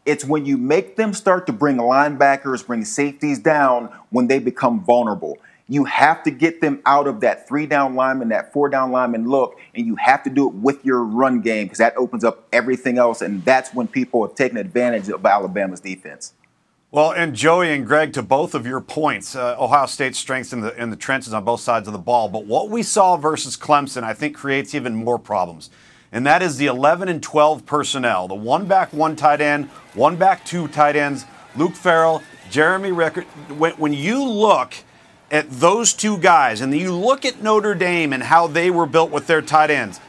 It's 0.08 0.24
when 0.24 0.46
you 0.46 0.56
make 0.56 0.96
them 0.96 1.12
start 1.12 1.46
to 1.48 1.52
bring 1.52 1.76
linebackers, 1.76 2.66
bring 2.66 2.82
safeties 2.86 3.38
down 3.38 3.92
when 4.08 4.26
they 4.26 4.38
become 4.38 4.82
vulnerable. 4.82 5.36
You 5.68 5.84
have 5.84 6.22
to 6.22 6.30
get 6.30 6.62
them 6.62 6.80
out 6.86 7.06
of 7.06 7.20
that 7.20 7.46
three 7.46 7.66
down 7.66 7.94
lineman, 7.94 8.30
that 8.30 8.54
four 8.54 8.70
down 8.70 8.90
lineman 8.90 9.28
look, 9.28 9.60
and 9.74 9.84
you 9.84 9.96
have 9.96 10.22
to 10.22 10.30
do 10.30 10.48
it 10.48 10.54
with 10.54 10.82
your 10.82 11.04
run 11.04 11.42
game 11.42 11.66
because 11.66 11.76
that 11.76 11.94
opens 11.98 12.24
up 12.24 12.48
everything 12.54 12.96
else. 12.96 13.20
And 13.20 13.44
that's 13.44 13.74
when 13.74 13.86
people 13.86 14.26
have 14.26 14.34
taken 14.34 14.56
advantage 14.56 15.10
of 15.10 15.26
Alabama's 15.26 15.80
defense. 15.80 16.32
Well, 16.90 17.10
and 17.10 17.34
Joey 17.34 17.74
and 17.74 17.86
Greg, 17.86 18.14
to 18.14 18.22
both 18.22 18.54
of 18.54 18.66
your 18.66 18.80
points, 18.80 19.36
uh, 19.36 19.56
Ohio 19.58 19.84
State's 19.84 20.18
strengths 20.18 20.54
in 20.54 20.62
the 20.62 20.74
in 20.80 20.88
the 20.88 20.96
trenches 20.96 21.34
on 21.34 21.44
both 21.44 21.60
sides 21.60 21.86
of 21.86 21.92
the 21.92 21.98
ball. 21.98 22.30
But 22.30 22.46
what 22.46 22.70
we 22.70 22.82
saw 22.82 23.18
versus 23.18 23.58
Clemson, 23.58 24.04
I 24.04 24.14
think, 24.14 24.34
creates 24.34 24.74
even 24.74 24.94
more 24.94 25.18
problems 25.18 25.68
and 26.12 26.26
that 26.26 26.42
is 26.42 26.56
the 26.56 26.66
11 26.66 27.08
and 27.08 27.22
12 27.22 27.66
personnel. 27.66 28.28
The 28.28 28.34
one 28.34 28.66
back, 28.66 28.92
one 28.92 29.16
tight 29.16 29.40
end, 29.40 29.66
one 29.94 30.16
back, 30.16 30.44
two 30.44 30.68
tight 30.68 30.96
ends, 30.96 31.24
Luke 31.56 31.74
Farrell, 31.74 32.22
Jeremy. 32.50 32.92
When, 32.92 33.72
when 33.72 33.92
you 33.92 34.24
look 34.24 34.74
at 35.30 35.50
those 35.50 35.92
two 35.92 36.18
guys 36.18 36.60
and 36.60 36.74
you 36.74 36.92
look 36.94 37.24
at 37.24 37.42
Notre 37.42 37.74
Dame 37.74 38.12
and 38.12 38.22
how 38.22 38.46
they 38.46 38.70
were 38.70 38.86
built 38.86 39.10
with 39.10 39.26
their 39.26 39.42
tight 39.42 39.70
ends, 39.70 40.00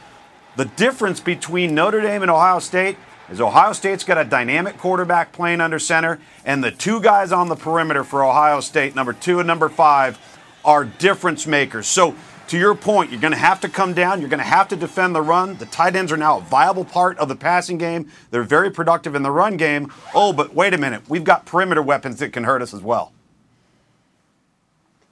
the 0.56 0.64
difference 0.64 1.20
between 1.20 1.74
Notre 1.74 2.00
Dame 2.00 2.22
and 2.22 2.30
Ohio 2.30 2.58
State 2.58 2.96
is 3.30 3.40
Ohio 3.40 3.72
State's 3.72 4.02
got 4.02 4.18
a 4.18 4.24
dynamic 4.24 4.76
quarterback 4.76 5.32
playing 5.32 5.60
under 5.60 5.78
center, 5.78 6.18
and 6.44 6.64
the 6.64 6.72
two 6.72 7.00
guys 7.00 7.30
on 7.30 7.48
the 7.48 7.54
perimeter 7.54 8.02
for 8.02 8.24
Ohio 8.24 8.60
State, 8.60 8.96
number 8.96 9.12
two 9.12 9.38
and 9.38 9.46
number 9.46 9.68
five, 9.68 10.18
are 10.64 10.84
difference 10.84 11.46
makers. 11.46 11.86
So 11.86 12.16
to 12.50 12.58
your 12.58 12.74
point, 12.74 13.12
you're 13.12 13.20
going 13.20 13.32
to 13.32 13.38
have 13.38 13.60
to 13.60 13.68
come 13.68 13.94
down. 13.94 14.20
You're 14.20 14.28
going 14.28 14.38
to 14.38 14.44
have 14.44 14.66
to 14.68 14.76
defend 14.76 15.14
the 15.14 15.22
run. 15.22 15.56
The 15.58 15.66
tight 15.66 15.94
ends 15.94 16.10
are 16.10 16.16
now 16.16 16.38
a 16.38 16.40
viable 16.40 16.84
part 16.84 17.16
of 17.18 17.28
the 17.28 17.36
passing 17.36 17.78
game. 17.78 18.10
They're 18.32 18.42
very 18.42 18.72
productive 18.72 19.14
in 19.14 19.22
the 19.22 19.30
run 19.30 19.56
game. 19.56 19.92
Oh, 20.16 20.32
but 20.32 20.52
wait 20.52 20.74
a 20.74 20.78
minute. 20.78 21.02
We've 21.08 21.22
got 21.22 21.46
perimeter 21.46 21.80
weapons 21.80 22.18
that 22.18 22.32
can 22.32 22.42
hurt 22.42 22.60
us 22.60 22.74
as 22.74 22.82
well. 22.82 23.12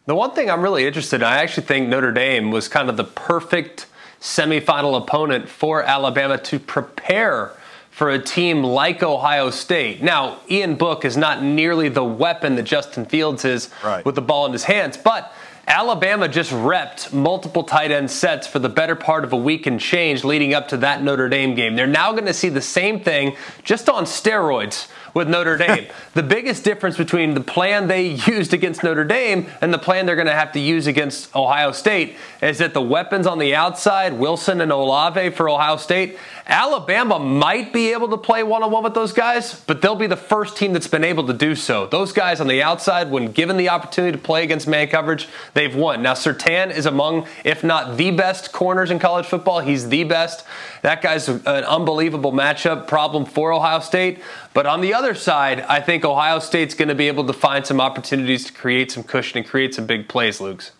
The 0.07 0.17
one 0.17 0.33
thing 0.33 0.51
I'm 0.51 0.63
really 0.63 0.85
interested 0.85 1.17
in, 1.17 1.29
I 1.29 1.37
actually 1.37 1.69
think 1.69 1.89
Notre 1.89 2.11
Dame 2.11 2.51
was 2.51 2.67
kind 2.67 2.91
of 2.91 2.97
the 2.97 3.05
perfect 3.05 3.87
semifinal 4.21 5.01
opponent 5.01 5.49
for 5.49 5.85
Alabama 5.85 6.39
to 6.39 6.59
prepare 6.59 7.53
for 7.91 8.11
a 8.11 8.19
team 8.19 8.65
like 8.65 9.05
Ohio 9.05 9.51
State. 9.51 10.03
Now, 10.03 10.39
Ian 10.51 10.75
Book 10.75 11.05
is 11.05 11.17
not 11.17 11.45
nearly 11.45 11.89
the 11.89 12.03
weapon 12.03 12.57
that 12.57 12.65
Justin 12.65 13.05
Fields 13.05 13.45
is 13.45 13.71
right. 13.85 14.05
with 14.05 14.17
the 14.17 14.23
ball 14.23 14.47
in 14.47 14.53
his 14.53 14.65
hands, 14.65 14.97
but 14.97 15.33
Alabama 15.69 16.29
just 16.29 16.51
repped 16.51 17.13
multiple 17.13 17.63
tight 17.63 17.91
end 17.91 18.11
sets 18.11 18.47
for 18.47 18.59
the 18.59 18.71
better 18.71 18.95
part 18.97 19.23
of 19.23 19.35
a 19.35 19.37
week 19.37 19.67
and 19.67 19.79
change 19.79 20.25
leading 20.25 20.55
up 20.55 20.69
to 20.69 20.79
that 20.79 21.03
Notre 21.03 21.29
Dame 21.29 21.55
game. 21.55 21.77
They're 21.77 21.87
now 21.87 22.13
going 22.13 22.25
to 22.25 22.33
see 22.33 22.49
the 22.49 22.63
same 22.63 23.01
thing 23.01 23.37
just 23.65 23.91
on 23.91 24.05
steroids 24.05 24.89
with 25.15 25.29
Notre 25.29 25.57
Dame. 25.59 25.87
the 26.15 26.23
biggest 26.23 26.65
difference 26.65 26.97
between 26.97 27.35
the 27.35 27.41
plan 27.41 27.89
they 27.89 28.09
used 28.09 28.53
against 28.55 28.83
Notre 28.83 29.05
Dame 29.05 29.47
and 29.61 29.73
the 29.73 29.79
plan 29.79 30.07
they're 30.07 30.17
going 30.17 30.27
to 30.27 30.33
have 30.33 30.53
to 30.53 30.61
use 30.61 30.87
against 30.87 31.35
Ohio 31.35 31.73
State 31.73 32.17
is 32.41 32.59
that 32.59 32.75
the 32.75 32.83
weapons 32.83 33.27
on 33.27 33.39
the 33.39 33.55
outside, 33.55 34.13
Wilson 34.13 34.61
and 34.61 34.73
Olave 34.73 35.31
for 35.31 35.49
Ohio 35.49 35.77
State, 35.77 36.19
Alabama 36.47 37.19
might 37.19 37.73
be 37.73 37.93
able 37.93 38.09
to 38.09 38.17
play 38.17 38.43
one 38.43 38.63
on 38.63 38.71
one 38.71 38.83
with 38.83 38.95
those 38.95 39.13
guys, 39.13 39.61
but 39.67 39.83
they'll 39.83 39.95
be 39.95 40.07
the 40.07 40.17
first 40.17 40.57
team 40.57 40.73
that's 40.73 40.87
been 40.87 41.05
able 41.05 41.27
to 41.27 41.35
do 41.35 41.55
so. 41.55 41.87
Those 41.87 42.13
guys 42.13 42.41
on 42.41 42.47
the 42.47 42.63
outside, 42.63 43.11
when 43.11 43.33
given 43.33 43.59
the 43.59 43.69
opportunity 43.69 44.13
to 44.13 44.23
play 44.23 44.45
against 44.45 44.67
man 44.67 44.89
coverage, 44.89 45.29
they've 45.53 45.75
won. 45.75 46.03
Now, 46.03 46.15
Surtain 46.15 46.75
is 46.75 46.87
among, 46.87 47.27
if 47.45 47.63
not 47.63 47.97
the 47.99 48.11
best 48.13 48.53
corners 48.53 48.91
in 48.91 48.99
college 48.99 49.27
football. 49.27 49.61
He's 49.61 49.89
the 49.89 50.05
best. 50.05 50.45
That 50.83 51.03
guy's 51.03 51.29
an 51.29 51.47
unbelievable 51.47 52.33
matchup 52.33 52.87
problem 52.87 53.25
for 53.25 53.53
Ohio 53.53 53.81
State. 53.81 54.21
But 54.55 54.67
on 54.67 54.81
the 54.81 54.95
other 54.95 55.15
side, 55.15 55.61
I 55.63 55.81
think 55.81 56.05
Ohio 56.05 56.39
State's 56.39 56.75
going 56.75 56.89
to 56.89 56.95
be 56.95 57.09
able 57.09 57.27
to 57.27 57.33
find 57.33 57.67
some 57.67 57.81
opportunities 57.81 58.45
to 58.45 58.53
create 58.53 58.93
some 58.93 59.03
cushion 59.03 59.39
and 59.39 59.47
create 59.47 59.75
some 59.75 59.87
big 59.87 60.09
plays, 60.09 60.41
Lugs. 60.41 60.73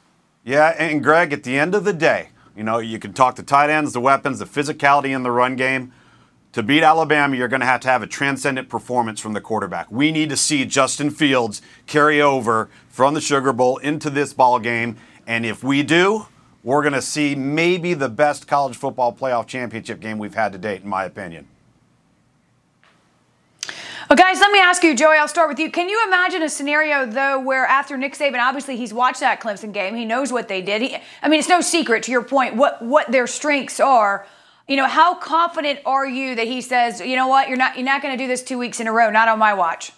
Yeah, 0.45 0.75
and 0.79 1.03
Greg, 1.03 1.33
at 1.33 1.43
the 1.43 1.59
end 1.59 1.75
of 1.75 1.85
the 1.85 1.93
day, 1.93 2.31
you 2.57 2.65
know, 2.65 2.79
you 2.79 2.99
can 2.99 3.13
talk 3.13 3.37
the 3.37 3.43
tight 3.43 3.71
ends, 3.71 3.93
the 3.93 4.01
weapons, 4.01 4.39
the 4.39 4.45
physicality 4.45 5.15
in 5.15 5.23
the 5.23 5.31
run 5.31 5.57
game. 5.57 5.93
To 6.53 6.63
beat 6.63 6.83
Alabama, 6.83 7.37
you're 7.37 7.49
going 7.49 7.61
to 7.61 7.67
have 7.67 7.81
to 7.83 7.89
have 7.89 8.03
a 8.03 8.07
transcendent 8.07 8.69
performance 8.69 9.21
from 9.21 9.35
the 9.35 9.41
quarterback. 9.41 9.93
We 9.93 10.11
need 10.11 10.31
to 10.31 10.37
see 10.37 10.65
Justin 10.65 11.11
Fields 11.11 11.61
carry 11.87 12.23
over 12.23 12.71
from 12.89 13.15
the 13.15 13.21
Sugar 13.21 13.53
Bowl 13.53 13.77
into 13.77 14.11
this 14.11 14.33
ball 14.33 14.59
game, 14.59 14.97
and 15.27 15.45
if 15.45 15.63
we 15.63 15.83
do, 15.83 16.27
we're 16.65 16.83
going 16.83 16.95
to 16.95 17.03
see 17.03 17.35
maybe 17.35 17.95
the 17.95 18.09
best 18.09 18.47
college 18.47 18.77
football 18.77 19.13
playoff 19.13 19.47
championship 19.47 20.01
game 20.01 20.19
we've 20.19 20.35
had 20.35 20.53
to 20.53 20.59
date, 20.59 20.83
in 20.83 20.89
my 20.89 21.05
opinion. 21.05 21.47
Well, 24.09 24.17
guys, 24.17 24.41
let 24.41 24.51
me 24.51 24.59
ask 24.59 24.83
you, 24.83 24.97
Joey, 24.97 25.19
I'll 25.19 25.29
start 25.29 25.51
with 25.51 25.59
you. 25.59 25.71
Can 25.71 25.91
you 25.91 26.03
imagine 26.07 26.43
a 26.43 26.49
scenario, 26.49 27.05
though, 27.05 27.39
where 27.39 27.67
after 27.67 27.97
Nick 27.99 28.15
Saban, 28.15 28.41
obviously 28.41 28.75
he's 28.77 28.95
watched 28.95 29.21
that 29.21 29.39
Clemson 29.39 29.71
game, 29.71 29.95
he 29.95 30.07
knows 30.07 30.33
what 30.33 30.49
they 30.49 30.63
did. 30.63 30.81
He, 30.81 30.97
I 31.23 31.29
mean, 31.29 31.41
it's 31.41 31.49
no 31.49 31.61
secret, 31.61 32.05
to 32.05 32.11
your 32.11 32.23
point, 32.23 32.57
what, 32.57 32.81
what 32.81 33.13
their 33.13 33.27
strengths 33.27 33.81
are. 33.81 34.27
You 34.67 34.77
know, 34.77 34.87
how 34.87 35.15
confident 35.15 35.81
are 35.85 36.07
you 36.07 36.35
that 36.37 36.47
he 36.47 36.63
says, 36.63 37.01
you 37.01 37.17
know 37.17 37.29
what, 37.29 37.49
you're 37.49 37.59
not, 37.59 37.77
you're 37.77 37.85
not 37.85 38.01
going 38.01 38.17
to 38.17 38.23
do 38.23 38.27
this 38.27 38.43
two 38.43 38.57
weeks 38.57 38.81
in 38.81 38.87
a 38.87 38.93
row, 38.93 39.11
not 39.11 39.29
on 39.29 39.39
my 39.39 39.53
watch? 39.53 39.93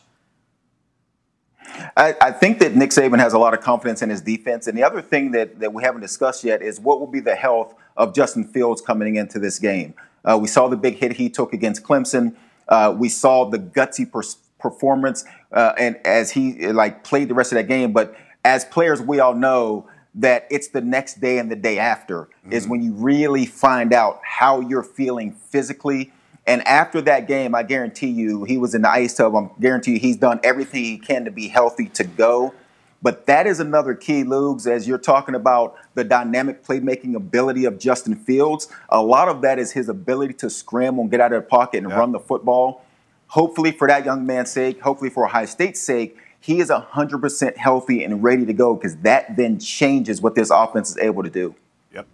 I, 1.96 2.14
I, 2.20 2.30
think 2.32 2.58
that 2.60 2.74
Nick 2.74 2.90
Saban 2.90 3.18
has 3.18 3.32
a 3.32 3.38
lot 3.38 3.54
of 3.54 3.60
confidence 3.60 4.02
in 4.02 4.10
his 4.10 4.20
defense. 4.20 4.66
And 4.66 4.76
the 4.76 4.82
other 4.82 5.02
thing 5.02 5.32
that, 5.32 5.60
that 5.60 5.72
we 5.72 5.82
haven't 5.82 6.00
discussed 6.00 6.44
yet 6.44 6.62
is 6.62 6.80
what 6.80 7.00
will 7.00 7.06
be 7.06 7.20
the 7.20 7.34
health 7.34 7.74
of 7.96 8.14
Justin 8.14 8.44
Fields 8.44 8.80
coming 8.80 9.16
into 9.16 9.38
this 9.38 9.58
game. 9.58 9.94
Uh, 10.24 10.38
we 10.40 10.48
saw 10.48 10.68
the 10.68 10.76
big 10.76 10.96
hit 10.96 11.12
he 11.14 11.28
took 11.28 11.52
against 11.52 11.82
Clemson. 11.82 12.34
Uh, 12.68 12.94
we 12.96 13.08
saw 13.08 13.44
the 13.44 13.58
gutsy 13.58 14.10
per- 14.10 14.22
performance 14.58 15.24
uh, 15.52 15.72
and 15.78 15.96
as 16.04 16.30
he 16.32 16.68
like 16.68 17.02
played 17.02 17.28
the 17.28 17.34
rest 17.34 17.52
of 17.52 17.56
that 17.56 17.68
game. 17.68 17.92
But 17.92 18.14
as 18.44 18.64
players, 18.64 19.00
we 19.00 19.20
all 19.20 19.34
know 19.34 19.88
that 20.14 20.46
it's 20.50 20.68
the 20.68 20.80
next 20.80 21.20
day 21.20 21.38
and 21.38 21.50
the 21.50 21.56
day 21.56 21.78
after 21.78 22.22
mm-hmm. 22.22 22.52
is 22.52 22.66
when 22.66 22.82
you 22.82 22.92
really 22.94 23.46
find 23.46 23.92
out 23.92 24.20
how 24.24 24.60
you're 24.60 24.82
feeling 24.82 25.32
physically 25.32 26.12
and 26.50 26.66
after 26.66 27.00
that 27.02 27.28
game, 27.28 27.54
I 27.54 27.62
guarantee 27.62 28.08
you, 28.08 28.42
he 28.42 28.58
was 28.58 28.74
in 28.74 28.82
the 28.82 28.90
ice 28.90 29.14
tub. 29.14 29.36
I 29.36 29.48
guarantee 29.60 29.92
you, 29.92 29.98
he's 30.00 30.16
done 30.16 30.40
everything 30.42 30.82
he 30.82 30.98
can 30.98 31.24
to 31.24 31.30
be 31.30 31.46
healthy 31.46 31.86
to 31.90 32.02
go. 32.02 32.52
But 33.00 33.26
that 33.26 33.46
is 33.46 33.60
another 33.60 33.94
key, 33.94 34.24
Lugs, 34.24 34.66
as 34.66 34.88
you're 34.88 34.98
talking 34.98 35.36
about 35.36 35.76
the 35.94 36.02
dynamic 36.02 36.64
playmaking 36.64 37.14
ability 37.14 37.66
of 37.66 37.78
Justin 37.78 38.16
Fields. 38.16 38.66
A 38.88 39.00
lot 39.00 39.28
of 39.28 39.42
that 39.42 39.60
is 39.60 39.70
his 39.70 39.88
ability 39.88 40.34
to 40.34 40.50
scramble 40.50 41.02
and 41.02 41.10
get 41.10 41.20
out 41.20 41.32
of 41.32 41.44
the 41.44 41.48
pocket 41.48 41.84
and 41.84 41.92
yeah. 41.92 41.98
run 41.98 42.10
the 42.10 42.18
football. 42.18 42.84
Hopefully, 43.28 43.70
for 43.70 43.86
that 43.86 44.04
young 44.04 44.26
man's 44.26 44.50
sake, 44.50 44.80
hopefully 44.80 45.08
for 45.08 45.24
Ohio 45.24 45.46
State's 45.46 45.80
sake, 45.80 46.18
he 46.40 46.58
is 46.58 46.68
100% 46.68 47.56
healthy 47.58 48.02
and 48.02 48.24
ready 48.24 48.44
to 48.44 48.52
go 48.52 48.74
because 48.74 48.96
that 48.96 49.36
then 49.36 49.60
changes 49.60 50.20
what 50.20 50.34
this 50.34 50.50
offense 50.50 50.90
is 50.90 50.98
able 50.98 51.22
to 51.22 51.30
do. 51.30 51.54
Yep. 51.94 52.06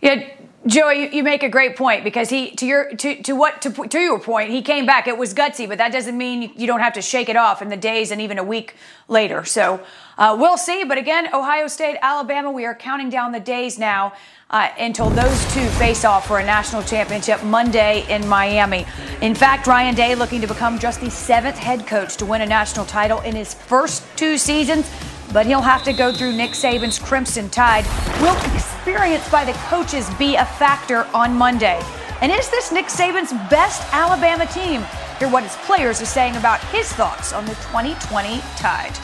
Yeah, 0.00 0.41
Joey, 0.64 1.14
you 1.14 1.24
make 1.24 1.42
a 1.42 1.48
great 1.48 1.76
point 1.76 2.04
because 2.04 2.30
he, 2.30 2.52
to 2.52 2.66
your, 2.66 2.94
to, 2.94 3.20
to 3.24 3.34
what, 3.34 3.60
to, 3.62 3.70
to 3.70 3.98
your 3.98 4.20
point, 4.20 4.50
he 4.50 4.62
came 4.62 4.86
back. 4.86 5.08
It 5.08 5.18
was 5.18 5.34
gutsy, 5.34 5.68
but 5.68 5.78
that 5.78 5.90
doesn't 5.90 6.16
mean 6.16 6.52
you 6.56 6.68
don't 6.68 6.78
have 6.78 6.92
to 6.92 7.02
shake 7.02 7.28
it 7.28 7.34
off 7.34 7.62
in 7.62 7.68
the 7.68 7.76
days 7.76 8.12
and 8.12 8.20
even 8.20 8.38
a 8.38 8.44
week 8.44 8.76
later. 9.08 9.44
So 9.44 9.84
uh, 10.16 10.36
we'll 10.38 10.56
see. 10.56 10.84
But 10.84 10.98
again, 10.98 11.34
Ohio 11.34 11.66
State, 11.66 11.96
Alabama, 12.00 12.52
we 12.52 12.64
are 12.64 12.76
counting 12.76 13.10
down 13.10 13.32
the 13.32 13.40
days 13.40 13.76
now 13.76 14.12
uh, 14.50 14.68
until 14.78 15.10
those 15.10 15.52
two 15.52 15.66
face 15.70 16.04
off 16.04 16.28
for 16.28 16.38
a 16.38 16.44
national 16.44 16.84
championship 16.84 17.42
Monday 17.42 18.06
in 18.08 18.28
Miami. 18.28 18.86
In 19.20 19.34
fact, 19.34 19.66
Ryan 19.66 19.96
Day 19.96 20.14
looking 20.14 20.40
to 20.42 20.46
become 20.46 20.78
just 20.78 21.00
the 21.00 21.10
seventh 21.10 21.58
head 21.58 21.88
coach 21.88 22.16
to 22.18 22.26
win 22.26 22.40
a 22.40 22.46
national 22.46 22.86
title 22.86 23.20
in 23.22 23.34
his 23.34 23.52
first 23.52 24.04
two 24.14 24.38
seasons 24.38 24.88
but 25.32 25.46
he'll 25.46 25.62
have 25.62 25.82
to 25.84 25.92
go 25.92 26.12
through 26.12 26.32
Nick 26.32 26.50
Saban's 26.50 26.98
Crimson 26.98 27.48
Tide. 27.48 27.86
Will 28.20 28.36
experience 28.54 29.28
by 29.30 29.44
the 29.44 29.52
coaches 29.68 30.12
be 30.14 30.36
a 30.36 30.44
factor 30.44 31.06
on 31.14 31.34
Monday? 31.34 31.80
And 32.20 32.30
is 32.30 32.50
this 32.50 32.70
Nick 32.70 32.86
Saban's 32.86 33.32
best 33.48 33.82
Alabama 33.92 34.46
team? 34.46 34.84
Hear 35.18 35.30
what 35.30 35.42
his 35.42 35.56
players 35.64 36.02
are 36.02 36.06
saying 36.06 36.36
about 36.36 36.60
his 36.66 36.92
thoughts 36.92 37.32
on 37.32 37.44
the 37.46 37.54
2020 37.54 38.40
Tide. 38.56 38.94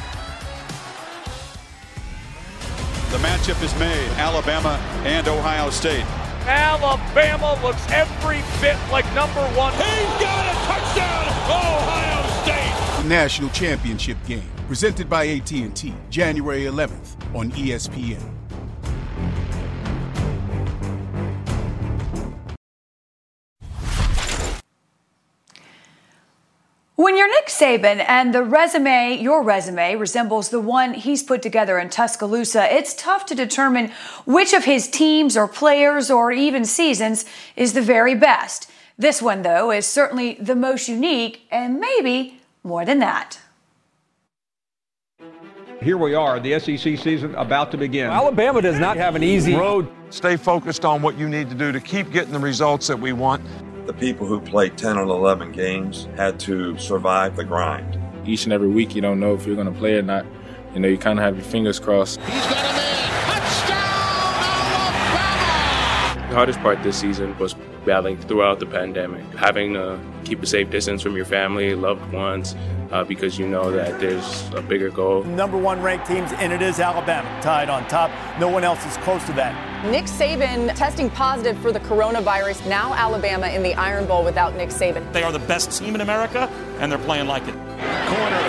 The 3.11 3.19
matchup 3.19 3.63
is 3.63 3.77
made 3.79 4.09
Alabama 4.19 4.79
and 5.05 5.27
Ohio 5.29 5.71
State. 5.71 6.05
Alabama 6.47 7.59
looks 7.63 7.91
every 7.91 8.43
bit 8.61 8.77
like 8.91 9.07
number 9.15 9.41
one. 9.57 9.73
He's 9.73 10.21
got 10.21 10.47
a 10.47 10.59
touchdown, 10.67 11.27
Ohio 11.49 12.43
State. 12.43 13.09
National 13.09 13.49
championship 13.51 14.19
game 14.27 14.58
presented 14.69 15.09
by 15.09 15.27
AT&T, 15.27 15.95
January 16.11 16.65
11th 16.65 17.17
on 17.35 17.51
ESPN. 17.53 18.23
When 26.97 27.17
you're 27.17 27.31
Nick 27.31 27.47
Saban 27.47 28.05
and 28.07 28.35
the 28.35 28.43
resume, 28.43 29.19
your 29.19 29.43
resume, 29.43 29.97
resembles 29.97 30.51
the 30.51 30.61
one 30.61 30.93
he's 30.93 31.23
put 31.23 31.41
together 31.41 31.79
in 31.79 31.89
Tuscaloosa, 31.89 32.71
it's 32.71 32.93
tough 32.93 33.25
to 33.27 33.35
determine 33.35 33.91
which 34.27 34.53
of 34.53 34.65
his 34.65 34.87
teams 34.87 35.35
or 35.35 35.49
players 35.49 36.11
or 36.11 36.31
even 36.31 36.67
seasons 36.67 37.25
is 37.57 37.73
the 37.73 37.81
very 37.81 38.15
best. 38.15 38.71
This 38.99 39.23
one, 39.23 39.41
though, 39.41 39.71
is 39.71 39.87
certainly 39.87 40.35
the 40.35 40.55
most 40.55 40.89
unique 40.91 41.47
and 41.51 41.81
maybe 41.81 42.43
more 42.63 42.85
than 42.85 42.99
that. 42.99 43.39
Here 45.81 45.97
we 45.97 46.13
are, 46.15 46.41
the 46.41 46.59
SEC 46.59 46.99
season 46.99 47.37
about 47.37 47.71
to 47.71 47.77
begin. 47.77 48.11
Alabama 48.11 48.61
does 48.61 48.81
not 48.81 48.97
have 48.97 49.15
an 49.15 49.23
easy 49.23 49.55
road. 49.55 49.89
Stay 50.11 50.37
focused 50.37 50.85
on 50.85 51.03
what 51.03 51.17
you 51.17 51.29
need 51.29 51.49
to 51.51 51.55
do 51.55 51.71
to 51.71 51.79
keep 51.79 52.11
getting 52.11 52.33
the 52.33 52.41
results 52.41 52.89
that 52.89 52.99
we 52.99 53.13
want. 53.13 53.45
The 53.87 53.93
people 53.93 54.27
who 54.27 54.41
played 54.41 54.77
10 54.77 54.99
or 54.99 55.03
11 55.05 55.53
games 55.53 56.09
had 56.17 56.41
to 56.41 56.77
survive 56.79 57.37
the 57.37 57.45
grind. 57.45 57.97
Each 58.27 58.43
and 58.43 58.53
every 58.53 58.67
week, 58.67 58.97
you 58.97 59.01
don't 59.01 59.21
know 59.21 59.35
if 59.35 59.47
you're 59.47 59.55
going 59.55 59.73
to 59.73 59.79
play 59.79 59.95
or 59.97 60.03
not. 60.03 60.27
You 60.75 60.81
know, 60.81 60.89
you 60.89 60.99
kind 60.99 61.17
of 61.21 61.25
have 61.25 61.37
your 61.37 61.45
fingers 61.45 61.79
crossed. 61.79 62.21
He's 62.23 62.29
got 62.29 62.59
a 62.59 62.73
man. 62.75 63.41
Touchdown, 63.41 63.79
Alabama! 66.11 66.29
The 66.29 66.35
hardest 66.35 66.59
part 66.59 66.83
this 66.83 66.97
season 66.99 67.39
was 67.39 67.55
battling 67.87 68.19
throughout 68.19 68.59
the 68.59 68.67
pandemic, 68.67 69.25
having 69.37 69.75
to 69.75 70.01
keep 70.25 70.43
a 70.43 70.47
safe 70.47 70.71
distance 70.71 71.03
from 71.03 71.15
your 71.15 71.25
family, 71.25 71.77
loved 71.77 72.13
ones, 72.13 72.57
uh, 72.91 73.05
because 73.05 73.39
you 73.39 73.47
know 73.49 73.71
that 73.71 74.01
there's 74.01 74.49
a 74.55 74.63
bigger 74.63 74.91
goal. 74.91 75.25
Number 75.25 75.59
one 75.59 75.83
ranked 75.83 76.07
teams, 76.07 76.33
and 76.33 76.53
it 76.53 76.63
is 76.63 76.81
Alabama, 76.81 77.29
tied 77.43 77.69
on 77.69 77.87
top. 77.89 78.11
No 78.39 78.49
one 78.49 78.65
else 78.65 78.85
is 78.87 78.97
close 78.99 79.25
to 79.27 79.33
that. 79.35 79.85
Nick 79.91 80.07
Saban 80.07 80.75
testing 80.75 81.11
positive 81.11 81.59
for 81.59 81.73
the 81.73 81.81
coronavirus. 81.81 82.67
Now 82.67 82.95
Alabama 82.95 83.49
in 83.49 83.63
the 83.63 83.75
Iron 83.75 84.07
Bowl 84.07 84.25
without 84.25 84.57
Nick 84.57 84.71
Saban. 84.71 85.13
They 85.13 85.23
are 85.23 85.33
the 85.33 85.39
best 85.41 85.79
team 85.79 85.95
in 85.95 86.01
America, 86.01 86.51
and 86.81 86.91
they're 86.91 86.99
playing 86.99 87.29
like 87.29 87.43
it. 87.43 87.55
Corner, 87.55 88.43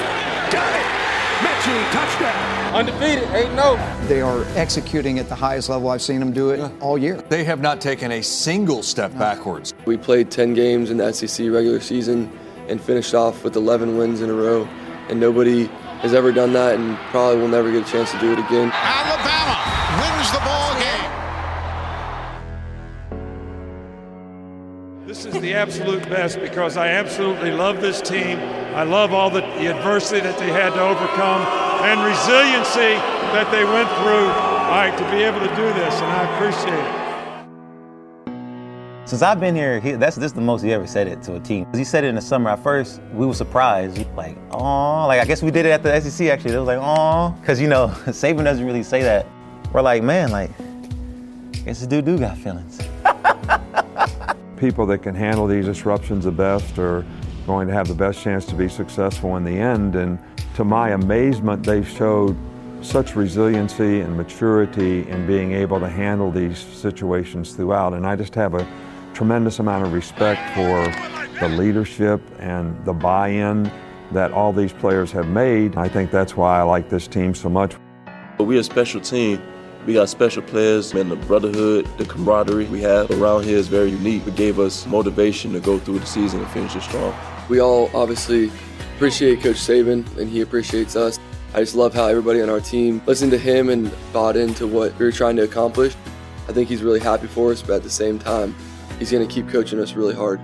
got 0.51 0.75
it. 0.75 0.99
Metchie, 1.39 1.91
touchdown. 1.91 2.75
Undefeated, 2.75 3.23
8 3.33 3.47
0. 3.55 4.07
They 4.07 4.21
are 4.21 4.43
executing 4.55 5.19
at 5.19 5.29
the 5.29 5.35
highest 5.35 5.69
level 5.69 5.89
I've 5.89 6.01
seen 6.01 6.19
them 6.19 6.33
do 6.33 6.49
it 6.49 6.71
all 6.81 6.97
year. 6.97 7.15
They 7.29 7.43
have 7.45 7.61
not 7.61 7.79
taken 7.81 8.11
a 8.11 8.21
single 8.21 8.83
step 8.83 9.17
backwards. 9.17 9.73
We 9.85 9.97
played 9.97 10.29
10 10.29 10.53
games 10.53 10.91
in 10.91 10.97
the 10.97 11.11
SEC 11.13 11.49
regular 11.49 11.79
season 11.79 12.29
and 12.69 12.79
finished 12.79 13.13
off 13.13 13.43
with 13.43 13.55
11 13.55 13.97
wins 13.97 14.21
in 14.21 14.29
a 14.29 14.33
row. 14.33 14.67
And 15.09 15.19
nobody 15.19 15.65
has 16.01 16.13
ever 16.13 16.31
done 16.31 16.53
that 16.53 16.75
and 16.75 16.97
probably 17.11 17.41
will 17.41 17.47
never 17.47 17.71
get 17.71 17.87
a 17.87 17.91
chance 17.91 18.11
to 18.11 18.19
do 18.19 18.31
it 18.31 18.39
again. 18.39 18.71
Alabama 18.71 19.57
wins 19.99 20.31
the 20.31 20.39
ball 20.39 20.73
game. 20.79 21.11
This 25.07 25.25
is 25.25 25.33
the 25.41 25.53
absolute 25.55 26.07
best 26.07 26.39
because 26.39 26.77
I 26.77 26.89
absolutely 26.89 27.51
love 27.51 27.81
this 27.81 27.99
team. 27.99 28.37
I 28.75 28.83
love 28.83 29.11
all 29.13 29.29
the, 29.29 29.41
the 29.41 29.67
adversity 29.75 30.21
that 30.21 30.37
they 30.37 30.51
had 30.51 30.73
to 30.73 30.81
overcome 30.81 31.41
and 31.83 31.99
resiliency 32.05 32.95
that 33.33 33.49
they 33.51 33.65
went 33.65 33.89
through 33.97 34.49
all 34.69 34.75
right, 34.75 34.95
to 34.95 35.03
be 35.09 35.23
able 35.23 35.39
to 35.39 35.55
do 35.55 35.65
this, 35.73 35.95
and 35.95 36.05
I 36.05 36.35
appreciate 36.35 36.77
it. 36.77 36.98
Since 39.09 39.23
I've 39.23 39.39
been 39.39 39.55
here, 39.55 39.79
he, 39.79 39.93
that's 39.93 40.17
this 40.17 40.25
is 40.25 40.33
the 40.33 40.41
most 40.41 40.61
he 40.61 40.71
ever 40.71 40.85
said 40.85 41.07
it 41.07 41.23
to 41.23 41.35
a 41.35 41.39
team. 41.39 41.65
He 41.73 41.83
said 41.83 42.03
it 42.03 42.09
in 42.09 42.15
the 42.15 42.21
summer. 42.21 42.51
At 42.51 42.61
first, 42.61 43.01
we 43.11 43.25
were 43.25 43.33
surprised, 43.33 43.97
like, 44.15 44.37
oh, 44.51 45.07
like 45.07 45.19
I 45.19 45.25
guess 45.25 45.41
we 45.41 45.49
did 45.49 45.65
it 45.65 45.69
at 45.69 45.81
the 45.81 45.99
SEC 45.99 46.27
actually. 46.27 46.53
It 46.53 46.59
was 46.59 46.67
like, 46.67 46.77
oh, 46.79 47.35
because 47.41 47.59
you 47.59 47.67
know, 47.67 47.87
Saban 48.05 48.43
doesn't 48.43 48.63
really 48.63 48.83
say 48.83 49.01
that. 49.01 49.25
We're 49.73 49.81
like, 49.81 50.03
man, 50.03 50.29
like, 50.29 50.51
I 50.59 51.57
guess 51.65 51.79
this 51.79 51.87
dude 51.87 52.05
do 52.05 52.19
got 52.19 52.37
feelings. 52.37 52.79
People 54.57 54.85
that 54.85 54.99
can 54.99 55.15
handle 55.15 55.47
these 55.47 55.65
disruptions 55.65 56.25
the 56.25 56.31
best 56.31 56.77
are 56.77 57.03
going 57.47 57.67
to 57.67 57.73
have 57.73 57.87
the 57.87 57.95
best 57.95 58.21
chance 58.21 58.45
to 58.45 58.53
be 58.53 58.69
successful 58.69 59.37
in 59.37 59.43
the 59.43 59.57
end. 59.57 59.95
And 59.95 60.19
to 60.53 60.63
my 60.63 60.89
amazement, 60.91 61.63
they've 61.63 61.89
showed 61.89 62.37
such 62.81 63.15
resiliency 63.15 64.01
and 64.01 64.15
maturity 64.15 65.09
in 65.09 65.25
being 65.25 65.53
able 65.53 65.79
to 65.79 65.89
handle 65.89 66.29
these 66.29 66.59
situations 66.59 67.53
throughout. 67.53 67.95
And 67.95 68.05
I 68.05 68.15
just 68.15 68.35
have 68.35 68.53
a 68.53 68.67
tremendous 69.19 69.59
amount 69.59 69.85
of 69.85 69.91
respect 69.91 70.39
for 70.55 70.85
the 71.41 71.49
leadership 71.49 72.21
and 72.39 72.73
the 72.85 72.93
buy 72.93 73.27
in 73.27 73.69
that 74.13 74.31
all 74.31 74.53
these 74.53 74.71
players 74.71 75.11
have 75.11 75.27
made. 75.27 75.75
I 75.75 75.89
think 75.89 76.09
that's 76.09 76.37
why 76.37 76.57
I 76.57 76.61
like 76.61 76.87
this 76.87 77.05
team 77.05 77.35
so 77.35 77.49
much. 77.49 77.75
We're 78.39 78.61
a 78.61 78.63
special 78.63 79.01
team. 79.01 79.41
We 79.85 79.93
got 79.95 80.07
special 80.07 80.41
players, 80.41 80.93
and 80.93 81.11
the 81.11 81.17
brotherhood, 81.17 81.85
the 81.97 82.05
camaraderie 82.05 82.67
we 82.67 82.79
have 82.79 83.11
around 83.11 83.43
here 83.43 83.57
is 83.57 83.67
very 83.67 83.89
unique. 83.89 84.25
It 84.25 84.37
gave 84.37 84.57
us 84.57 84.85
motivation 84.85 85.51
to 85.51 85.59
go 85.59 85.79
through 85.79 85.99
the 85.99 86.05
season 86.05 86.39
and 86.39 86.49
finish 86.51 86.77
it 86.77 86.83
strong. 86.83 87.13
We 87.49 87.59
all 87.59 87.91
obviously 87.93 88.49
appreciate 88.95 89.41
Coach 89.41 89.57
Saban, 89.57 90.07
and 90.17 90.29
he 90.29 90.39
appreciates 90.39 90.95
us. 90.95 91.19
I 91.53 91.59
just 91.59 91.75
love 91.75 91.93
how 91.93 92.07
everybody 92.07 92.41
on 92.41 92.49
our 92.49 92.61
team 92.61 93.01
listened 93.05 93.31
to 93.31 93.37
him 93.37 93.67
and 93.67 93.91
bought 94.13 94.37
into 94.37 94.65
what 94.65 94.97
we 94.97 95.03
were 95.03 95.11
trying 95.11 95.35
to 95.35 95.43
accomplish. 95.43 95.93
I 96.47 96.53
think 96.53 96.69
he's 96.69 96.83
really 96.83 97.01
happy 97.01 97.27
for 97.27 97.51
us, 97.51 97.61
but 97.61 97.73
at 97.73 97.83
the 97.83 97.89
same 97.89 98.17
time, 98.17 98.55
he's 98.99 99.11
going 99.11 99.27
to 99.27 99.33
keep 99.33 99.49
coaching 99.49 99.79
us 99.79 99.93
really 99.93 100.13
hard. 100.13 100.39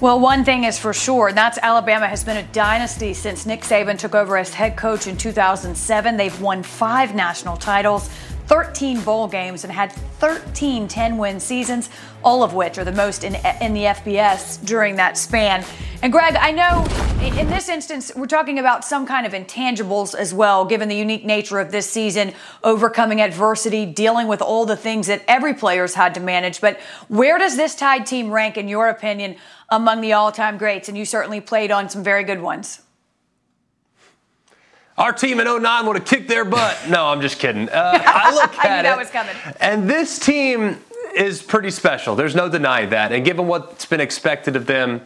Well, 0.00 0.18
one 0.18 0.44
thing 0.44 0.64
is 0.64 0.80
for 0.80 0.92
sure, 0.92 1.28
and 1.28 1.36
that's 1.36 1.58
Alabama 1.58 2.08
has 2.08 2.24
been 2.24 2.38
a 2.38 2.42
dynasty 2.52 3.14
since 3.14 3.46
Nick 3.46 3.60
Saban 3.60 3.96
took 3.96 4.16
over 4.16 4.36
as 4.36 4.52
head 4.52 4.76
coach 4.76 5.06
in 5.06 5.16
2007. 5.16 6.16
They've 6.16 6.40
won 6.40 6.64
five 6.64 7.14
national 7.14 7.56
titles, 7.56 8.10
13 8.46 9.00
bowl 9.02 9.28
games, 9.28 9.64
and 9.64 9.72
had 9.72 9.92
13 9.92 10.88
10 10.88 11.18
win 11.18 11.40
seasons, 11.40 11.90
all 12.22 12.42
of 12.42 12.54
which 12.54 12.78
are 12.78 12.84
the 12.84 12.92
most 12.92 13.24
in, 13.24 13.34
in 13.60 13.74
the 13.74 13.84
FBS 13.84 14.64
during 14.64 14.96
that 14.96 15.16
span. 15.16 15.64
And 16.02 16.12
Greg, 16.12 16.36
I 16.36 16.50
know 16.50 16.84
in 17.22 17.48
this 17.48 17.68
instance, 17.68 18.10
we're 18.16 18.26
talking 18.26 18.58
about 18.58 18.84
some 18.84 19.06
kind 19.06 19.26
of 19.26 19.32
intangibles 19.32 20.14
as 20.14 20.34
well, 20.34 20.64
given 20.64 20.88
the 20.88 20.96
unique 20.96 21.24
nature 21.24 21.60
of 21.60 21.70
this 21.70 21.88
season, 21.88 22.32
overcoming 22.64 23.20
adversity, 23.20 23.86
dealing 23.86 24.26
with 24.26 24.42
all 24.42 24.66
the 24.66 24.76
things 24.76 25.06
that 25.06 25.22
every 25.28 25.54
player's 25.54 25.94
had 25.94 26.14
to 26.14 26.20
manage. 26.20 26.60
But 26.60 26.80
where 27.06 27.38
does 27.38 27.56
this 27.56 27.76
Tide 27.76 28.06
team 28.06 28.30
rank, 28.30 28.56
in 28.56 28.66
your 28.66 28.88
opinion, 28.88 29.36
among 29.70 30.00
the 30.00 30.12
all 30.14 30.32
time 30.32 30.58
greats? 30.58 30.88
And 30.88 30.98
you 30.98 31.04
certainly 31.04 31.40
played 31.40 31.70
on 31.70 31.88
some 31.88 32.02
very 32.02 32.24
good 32.24 32.42
ones. 32.42 32.82
Our 34.98 35.12
team 35.12 35.40
in 35.40 35.46
09 35.46 35.86
would 35.86 35.96
have 35.96 36.04
kicked 36.04 36.28
their 36.28 36.44
butt. 36.44 36.78
No, 36.88 37.06
I'm 37.06 37.22
just 37.22 37.38
kidding. 37.38 37.68
Uh, 37.68 37.98
I 38.04 38.34
look 38.34 38.54
at 38.58 38.64
I 38.64 38.68
knew 38.68 38.80
it, 38.80 38.82
that 38.82 38.98
was 38.98 39.10
coming. 39.10 39.34
and 39.60 39.88
this 39.88 40.18
team 40.18 40.78
is 41.16 41.42
pretty 41.42 41.70
special. 41.70 42.14
There's 42.14 42.34
no 42.34 42.48
denying 42.48 42.90
that. 42.90 43.12
And 43.12 43.24
given 43.24 43.46
what's 43.46 43.86
been 43.86 44.00
expected 44.00 44.54
of 44.54 44.66
them, 44.66 45.00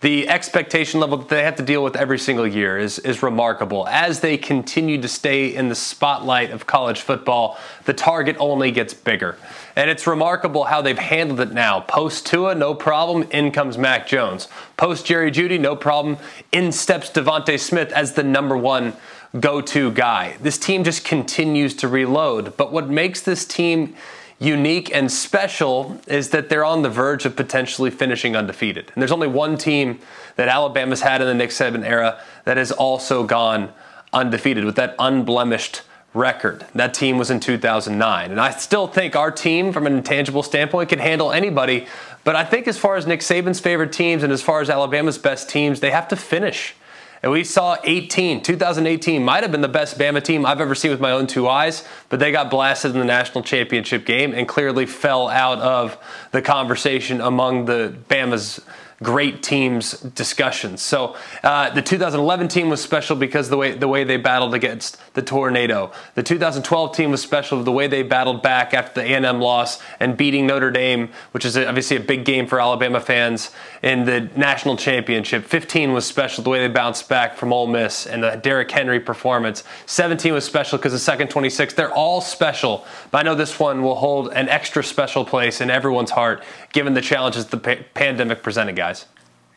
the 0.00 0.28
expectation 0.28 0.98
level 0.98 1.18
that 1.18 1.28
they 1.28 1.44
have 1.44 1.54
to 1.56 1.62
deal 1.62 1.84
with 1.84 1.94
every 1.94 2.18
single 2.18 2.46
year 2.46 2.76
is, 2.76 2.98
is 3.00 3.22
remarkable. 3.22 3.86
As 3.86 4.18
they 4.18 4.36
continue 4.36 5.00
to 5.00 5.06
stay 5.06 5.54
in 5.54 5.68
the 5.68 5.76
spotlight 5.76 6.50
of 6.50 6.66
college 6.66 7.00
football, 7.00 7.56
the 7.84 7.94
target 7.94 8.36
only 8.40 8.72
gets 8.72 8.94
bigger. 8.94 9.38
And 9.76 9.88
it's 9.88 10.06
remarkable 10.06 10.64
how 10.64 10.82
they've 10.82 10.98
handled 10.98 11.38
it 11.38 11.52
now. 11.52 11.80
Post 11.80 12.26
Tua, 12.26 12.56
no 12.56 12.74
problem. 12.74 13.28
In 13.30 13.52
comes 13.52 13.78
Mac 13.78 14.08
Jones. 14.08 14.48
Post 14.76 15.06
Jerry 15.06 15.30
Jeudy, 15.30 15.58
no 15.58 15.76
problem. 15.76 16.18
In 16.50 16.72
steps 16.72 17.08
DeVonta 17.08 17.58
Smith 17.58 17.92
as 17.92 18.14
the 18.14 18.24
number 18.24 18.56
one 18.56 18.94
go 19.38 19.60
to 19.60 19.90
guy. 19.92 20.36
This 20.40 20.58
team 20.58 20.84
just 20.84 21.04
continues 21.04 21.74
to 21.76 21.88
reload. 21.88 22.56
But 22.56 22.72
what 22.72 22.88
makes 22.88 23.20
this 23.20 23.44
team 23.44 23.94
unique 24.38 24.94
and 24.94 25.10
special 25.10 26.00
is 26.06 26.30
that 26.30 26.48
they're 26.48 26.64
on 26.64 26.82
the 26.82 26.90
verge 26.90 27.24
of 27.24 27.36
potentially 27.36 27.90
finishing 27.90 28.34
undefeated. 28.36 28.90
And 28.92 29.00
there's 29.00 29.12
only 29.12 29.28
one 29.28 29.56
team 29.56 30.00
that 30.36 30.48
Alabama's 30.48 31.02
had 31.02 31.20
in 31.20 31.28
the 31.28 31.34
Nick 31.34 31.50
Saban 31.50 31.84
era 31.84 32.20
that 32.44 32.56
has 32.56 32.72
also 32.72 33.24
gone 33.24 33.72
undefeated 34.12 34.64
with 34.64 34.76
that 34.76 34.94
unblemished 34.98 35.82
record. 36.14 36.66
That 36.74 36.92
team 36.92 37.16
was 37.16 37.30
in 37.30 37.40
2009. 37.40 38.30
And 38.30 38.40
I 38.40 38.50
still 38.50 38.86
think 38.86 39.16
our 39.16 39.30
team, 39.30 39.72
from 39.72 39.86
an 39.86 39.94
intangible 39.94 40.42
standpoint, 40.42 40.90
can 40.90 40.98
handle 40.98 41.32
anybody. 41.32 41.86
But 42.24 42.36
I 42.36 42.44
think 42.44 42.68
as 42.68 42.76
far 42.76 42.96
as 42.96 43.06
Nick 43.06 43.20
Saban's 43.20 43.60
favorite 43.60 43.92
teams 43.92 44.22
and 44.22 44.32
as 44.32 44.42
far 44.42 44.60
as 44.60 44.68
Alabama's 44.68 45.18
best 45.18 45.48
teams, 45.48 45.80
they 45.80 45.90
have 45.90 46.08
to 46.08 46.16
finish. 46.16 46.74
And 47.22 47.30
we 47.30 47.44
saw 47.44 47.76
18, 47.84 48.42
2018 48.42 49.24
might 49.24 49.44
have 49.44 49.52
been 49.52 49.60
the 49.60 49.68
best 49.68 49.96
Bama 49.96 50.22
team 50.22 50.44
I've 50.44 50.60
ever 50.60 50.74
seen 50.74 50.90
with 50.90 51.00
my 51.00 51.12
own 51.12 51.28
two 51.28 51.48
eyes, 51.48 51.84
but 52.08 52.18
they 52.18 52.32
got 52.32 52.50
blasted 52.50 52.92
in 52.92 52.98
the 52.98 53.04
national 53.04 53.44
championship 53.44 54.04
game 54.04 54.34
and 54.34 54.48
clearly 54.48 54.86
fell 54.86 55.28
out 55.28 55.58
of 55.60 55.96
the 56.32 56.42
conversation 56.42 57.20
among 57.20 57.66
the 57.66 57.94
Bama's 58.08 58.60
great 59.02 59.42
teams 59.42 60.00
discussions. 60.00 60.82
So 60.82 61.16
uh, 61.42 61.70
the 61.70 61.82
2011 61.82 62.48
team 62.48 62.68
was 62.68 62.80
special 62.80 63.16
because 63.16 63.48
the 63.48 63.56
way 63.56 63.72
the 63.72 63.88
way 63.88 64.04
they 64.04 64.16
battled 64.16 64.54
against 64.54 64.98
the 65.14 65.22
tornado. 65.22 65.92
The 66.14 66.22
2012 66.22 66.96
team 66.96 67.10
was 67.10 67.22
special 67.22 67.62
the 67.62 67.72
way 67.72 67.86
they 67.86 68.02
battled 68.02 68.42
back 68.42 68.74
after 68.74 69.00
the 69.00 69.12
A&M 69.12 69.40
loss 69.40 69.80
and 70.00 70.16
beating 70.16 70.46
Notre 70.46 70.70
Dame, 70.70 71.10
which 71.32 71.44
is 71.44 71.56
obviously 71.56 71.96
a 71.96 72.00
big 72.00 72.24
game 72.24 72.46
for 72.46 72.60
Alabama 72.60 73.00
fans 73.00 73.50
in 73.82 74.04
the 74.04 74.30
national 74.36 74.76
championship. 74.76 75.44
15 75.44 75.92
was 75.92 76.06
special 76.06 76.44
the 76.44 76.50
way 76.50 76.60
they 76.60 76.72
bounced 76.72 77.08
back 77.08 77.36
from 77.36 77.52
Ole 77.52 77.66
Miss 77.66 78.06
and 78.06 78.22
the 78.22 78.36
Derrick 78.36 78.70
Henry 78.70 79.00
performance. 79.00 79.64
17 79.86 80.32
was 80.32 80.44
special 80.44 80.78
because 80.78 80.92
the 80.92 80.98
second 80.98 81.28
26. 81.28 81.74
They're 81.74 81.92
all 81.92 82.20
special, 82.20 82.86
but 83.10 83.18
I 83.18 83.22
know 83.22 83.34
this 83.34 83.58
one 83.58 83.82
will 83.82 83.96
hold 83.96 84.32
an 84.32 84.48
extra 84.48 84.82
special 84.82 85.24
place 85.24 85.60
in 85.60 85.70
everyone's 85.70 86.10
heart 86.10 86.42
given 86.72 86.94
the 86.94 87.00
challenges 87.00 87.46
the 87.46 87.56
pa- 87.58 87.82
pandemic 87.94 88.42
presented, 88.42 88.76
guys. 88.76 89.06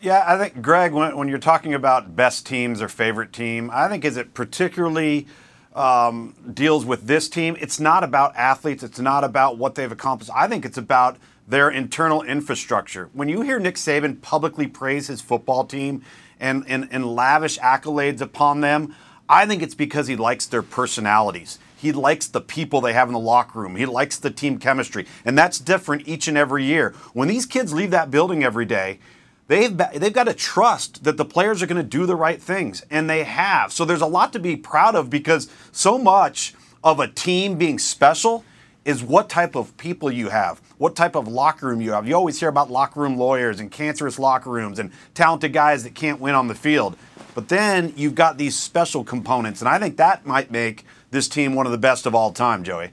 Yeah, 0.01 0.23
I 0.27 0.37
think 0.37 0.61
Greg, 0.61 0.93
when, 0.93 1.15
when, 1.17 1.27
you're 1.27 1.37
talking 1.39 1.73
about 1.73 2.15
best 2.15 2.45
teams 2.45 2.81
or 2.81 2.89
favorite 2.89 3.33
team, 3.33 3.71
I 3.73 3.87
think 3.87 4.05
is 4.05 4.17
it 4.17 4.33
particularly 4.33 5.25
um, 5.75 6.35
deals 6.53 6.85
with 6.85 7.05
this 7.05 7.27
team, 7.27 7.57
it's 7.59 7.79
not 7.79 8.03
about 8.03 8.35
athletes. 8.35 8.81
It's 8.81 8.99
not 8.99 9.23
about 9.23 9.57
what 9.57 9.75
they've 9.75 9.91
accomplished. 9.91 10.31
I 10.33 10.47
think 10.47 10.65
it's 10.65 10.77
about 10.77 11.17
their 11.47 11.69
internal 11.69 12.23
infrastructure. 12.23 13.09
When 13.13 13.29
you 13.29 13.41
hear 13.41 13.59
Nick 13.59 13.75
Saban 13.75 14.21
publicly 14.21 14.67
praise 14.67 15.07
his 15.07 15.21
football 15.21 15.65
team 15.65 16.01
and, 16.39 16.63
and, 16.67 16.87
and 16.91 17.05
lavish 17.05 17.59
accolades 17.59 18.21
upon 18.21 18.61
them, 18.61 18.95
I 19.27 19.45
think 19.45 19.61
it's 19.61 19.75
because 19.75 20.07
he 20.07 20.15
likes 20.15 20.45
their 20.45 20.63
personalities. 20.63 21.59
He 21.85 21.91
likes 21.91 22.25
the 22.25 22.41
people 22.41 22.81
they 22.81 22.93
have 22.93 23.09
in 23.09 23.13
the 23.13 23.19
locker 23.19 23.59
room. 23.59 23.75
He 23.75 23.85
likes 23.85 24.17
the 24.17 24.31
team 24.31 24.57
chemistry. 24.57 25.05
And 25.23 25.37
that's 25.37 25.59
different 25.59 26.07
each 26.07 26.27
and 26.27 26.35
every 26.35 26.63
year. 26.63 26.95
When 27.13 27.27
these 27.27 27.45
kids 27.45 27.73
leave 27.73 27.91
that 27.91 28.09
building 28.09 28.43
every 28.43 28.65
day, 28.65 28.97
they've 29.49 29.77
they've 29.77 30.11
got 30.11 30.23
to 30.23 30.33
trust 30.33 31.03
that 31.03 31.17
the 31.17 31.25
players 31.25 31.61
are 31.61 31.67
going 31.67 31.79
to 31.79 31.87
do 31.87 32.07
the 32.07 32.15
right 32.15 32.41
things 32.41 32.83
and 32.89 33.07
they 33.07 33.23
have. 33.23 33.71
So 33.71 33.85
there's 33.85 34.01
a 34.01 34.07
lot 34.07 34.33
to 34.33 34.39
be 34.39 34.55
proud 34.55 34.95
of 34.95 35.11
because 35.11 35.47
so 35.71 35.99
much 35.99 36.55
of 36.83 36.99
a 36.99 37.07
team 37.07 37.55
being 37.55 37.77
special 37.77 38.43
is 38.83 39.03
what 39.03 39.29
type 39.29 39.55
of 39.55 39.77
people 39.77 40.09
you 40.09 40.29
have, 40.29 40.59
what 40.79 40.95
type 40.95 41.15
of 41.15 41.27
locker 41.27 41.67
room 41.67 41.81
you 41.81 41.91
have. 41.91 42.07
You 42.07 42.15
always 42.15 42.39
hear 42.39 42.49
about 42.49 42.71
locker 42.71 42.99
room 42.99 43.15
lawyers 43.15 43.59
and 43.59 43.71
cancerous 43.71 44.17
locker 44.17 44.49
rooms 44.49 44.79
and 44.79 44.91
talented 45.13 45.53
guys 45.53 45.83
that 45.83 45.93
can't 45.93 46.19
win 46.19 46.33
on 46.33 46.47
the 46.47 46.55
field. 46.55 46.97
But 47.35 47.49
then 47.49 47.93
you've 47.95 48.15
got 48.15 48.39
these 48.39 48.55
special 48.55 49.03
components, 49.03 49.61
and 49.61 49.69
I 49.69 49.77
think 49.77 49.97
that 49.97 50.25
might 50.25 50.49
make 50.49 50.83
this 51.11 51.27
team 51.27 51.55
one 51.55 51.65
of 51.65 51.71
the 51.71 51.77
best 51.77 52.05
of 52.05 52.15
all 52.15 52.31
time, 52.31 52.63
Joey. 52.63 52.91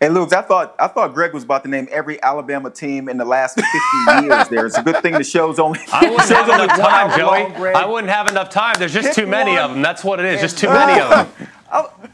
Hey, 0.00 0.08
Luke, 0.10 0.32
I 0.34 0.42
thought 0.42 0.74
I 0.78 0.88
thought 0.88 1.14
Greg 1.14 1.32
was 1.32 1.44
about 1.44 1.62
to 1.64 1.70
name 1.70 1.88
every 1.90 2.22
Alabama 2.22 2.70
team 2.70 3.08
in 3.08 3.16
the 3.16 3.24
last 3.24 3.54
50 3.54 4.26
years. 4.26 4.48
There, 4.48 4.66
it's 4.66 4.76
a 4.76 4.82
good 4.82 5.00
thing 5.02 5.14
the 5.14 5.24
show's 5.24 5.58
only. 5.58 5.80
I 5.92 6.10
wouldn't 6.10 6.28
have 6.28 6.48
enough 6.48 6.78
time, 6.78 7.18
Joey. 7.18 7.64
I 7.74 7.86
wouldn't 7.86 8.12
have 8.12 8.28
enough 8.28 8.50
time. 8.50 8.74
There's 8.78 8.92
just 8.92 9.08
Pick 9.08 9.14
too 9.16 9.26
many 9.26 9.56
of 9.56 9.70
them. 9.70 9.82
That's 9.82 10.04
what 10.04 10.20
it 10.20 10.26
is. 10.26 10.40
Just 10.40 10.58
too 10.58 10.68
many 10.68 11.00
of 11.00 11.10
them. 11.10 11.48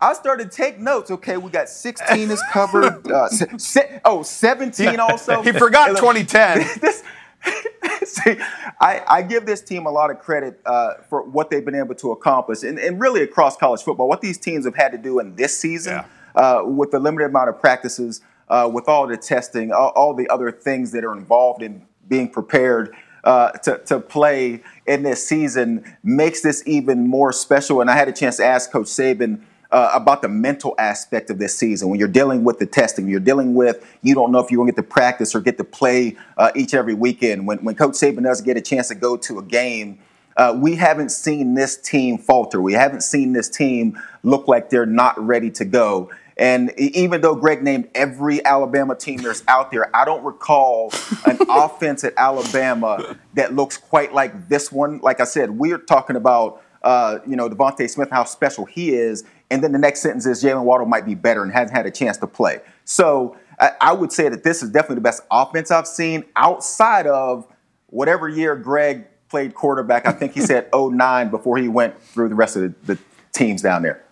I 0.00 0.12
started 0.12 0.50
to 0.50 0.54
take 0.56 0.78
notes. 0.78 1.10
Okay, 1.10 1.38
we 1.38 1.50
got 1.50 1.70
16 1.70 2.30
is 2.30 2.42
covered. 2.52 3.10
Uh, 3.10 3.26
se- 3.28 4.00
oh, 4.04 4.22
17 4.22 5.00
also. 5.00 5.40
he 5.40 5.50
forgot 5.52 5.96
2010. 5.96 6.58
this, 6.82 7.02
See, 8.04 8.36
I, 8.80 9.02
I, 9.06 9.22
give 9.22 9.46
this 9.46 9.60
team 9.60 9.86
a 9.86 9.90
lot 9.90 10.10
of 10.10 10.18
credit 10.18 10.60
uh, 10.66 10.94
for 11.08 11.22
what 11.22 11.50
they've 11.50 11.64
been 11.64 11.74
able 11.74 11.94
to 11.96 12.12
accomplish, 12.12 12.62
and, 12.62 12.78
and, 12.78 13.00
really 13.00 13.22
across 13.22 13.56
college 13.56 13.82
football, 13.82 14.08
what 14.08 14.20
these 14.20 14.38
teams 14.38 14.64
have 14.64 14.76
had 14.76 14.92
to 14.92 14.98
do 14.98 15.18
in 15.20 15.36
this 15.36 15.56
season 15.56 15.94
yeah. 15.94 16.40
uh, 16.40 16.62
with 16.64 16.90
the 16.90 16.98
limited 16.98 17.26
amount 17.26 17.48
of 17.48 17.60
practices, 17.60 18.20
uh, 18.48 18.70
with 18.72 18.88
all 18.88 19.06
the 19.06 19.16
testing, 19.16 19.72
all, 19.72 19.90
all, 19.90 20.14
the 20.14 20.28
other 20.28 20.50
things 20.50 20.92
that 20.92 21.04
are 21.04 21.16
involved 21.16 21.62
in 21.62 21.86
being 22.08 22.28
prepared. 22.28 22.94
Uh, 23.24 23.52
to, 23.52 23.78
to 23.86 23.98
play 24.00 24.62
in 24.86 25.02
this 25.02 25.26
season 25.26 25.82
makes 26.02 26.42
this 26.42 26.62
even 26.66 27.08
more 27.08 27.32
special. 27.32 27.80
And 27.80 27.88
I 27.88 27.96
had 27.96 28.06
a 28.06 28.12
chance 28.12 28.36
to 28.36 28.44
ask 28.44 28.70
Coach 28.70 28.88
Saban 28.88 29.40
uh, 29.74 29.90
about 29.92 30.22
the 30.22 30.28
mental 30.28 30.76
aspect 30.78 31.30
of 31.30 31.38
this 31.38 31.58
season. 31.58 31.88
When 31.88 31.98
you're 31.98 32.06
dealing 32.06 32.44
with 32.44 32.60
the 32.60 32.66
testing, 32.66 33.08
you're 33.08 33.18
dealing 33.18 33.54
with 33.54 33.84
you 34.02 34.14
don't 34.14 34.30
know 34.30 34.38
if 34.38 34.48
you're 34.50 34.58
going 34.58 34.68
to 34.68 34.72
get 34.72 34.76
to 34.76 34.88
practice 34.88 35.34
or 35.34 35.40
get 35.40 35.58
to 35.58 35.64
play 35.64 36.16
uh, 36.38 36.52
each 36.54 36.74
every 36.74 36.94
weekend. 36.94 37.48
When 37.48 37.58
when 37.58 37.74
Coach 37.74 37.94
Saban 37.94 38.22
does 38.22 38.40
get 38.40 38.56
a 38.56 38.60
chance 38.60 38.88
to 38.88 38.94
go 38.94 39.16
to 39.16 39.40
a 39.40 39.42
game, 39.42 39.98
uh, 40.36 40.56
we 40.56 40.76
haven't 40.76 41.10
seen 41.10 41.54
this 41.54 41.76
team 41.76 42.18
falter. 42.18 42.62
We 42.62 42.74
haven't 42.74 43.02
seen 43.02 43.32
this 43.32 43.48
team 43.48 44.00
look 44.22 44.46
like 44.46 44.70
they're 44.70 44.86
not 44.86 45.18
ready 45.18 45.50
to 45.50 45.64
go. 45.64 46.08
And 46.36 46.72
even 46.78 47.20
though 47.20 47.34
Greg 47.34 47.62
named 47.62 47.88
every 47.96 48.44
Alabama 48.44 48.94
team 48.94 49.22
that's 49.22 49.42
out 49.48 49.72
there, 49.72 49.94
I 49.94 50.04
don't 50.04 50.22
recall 50.22 50.92
an 51.26 51.38
offense 51.48 52.04
at 52.04 52.14
Alabama 52.16 53.16
that 53.34 53.54
looks 53.54 53.76
quite 53.76 54.14
like 54.14 54.48
this 54.48 54.70
one. 54.70 54.98
Like 54.98 55.18
I 55.18 55.24
said, 55.24 55.50
we're 55.50 55.78
talking 55.78 56.14
about 56.14 56.62
uh, 56.84 57.18
you 57.26 57.34
know 57.34 57.48
DeVonta 57.48 57.88
Smith, 57.90 58.10
how 58.10 58.24
special 58.24 58.66
he 58.66 58.94
is, 58.94 59.24
and 59.50 59.62
then 59.62 59.72
the 59.72 59.78
next 59.78 60.00
sentence 60.00 60.26
is 60.26 60.42
Jaylen 60.42 60.64
Waddle 60.64 60.86
might 60.86 61.04
be 61.04 61.14
better 61.14 61.42
and 61.42 61.52
hasn't 61.52 61.76
had 61.76 61.86
a 61.86 61.90
chance 61.90 62.16
to 62.18 62.26
play. 62.26 62.60
So 62.84 63.36
I, 63.60 63.72
I 63.80 63.92
would 63.92 64.12
say 64.12 64.28
that 64.28 64.44
this 64.44 64.62
is 64.62 64.70
definitely 64.70 64.96
the 64.96 65.02
best 65.02 65.22
offense 65.30 65.70
I've 65.70 65.86
seen 65.86 66.24
outside 66.36 67.06
of 67.06 67.46
whatever 67.86 68.28
year 68.28 68.56
Greg 68.56 69.06
played 69.28 69.54
quarterback. 69.54 70.06
I 70.06 70.12
think 70.12 70.32
he 70.32 70.40
said 70.40 70.68
09 70.74 71.30
before 71.30 71.58
he 71.58 71.68
went 71.68 72.00
through 72.00 72.28
the 72.28 72.34
rest 72.34 72.56
of 72.56 72.62
the, 72.62 72.94
the 72.94 72.98
teams 73.32 73.62
down 73.62 73.82
there. 73.82 74.04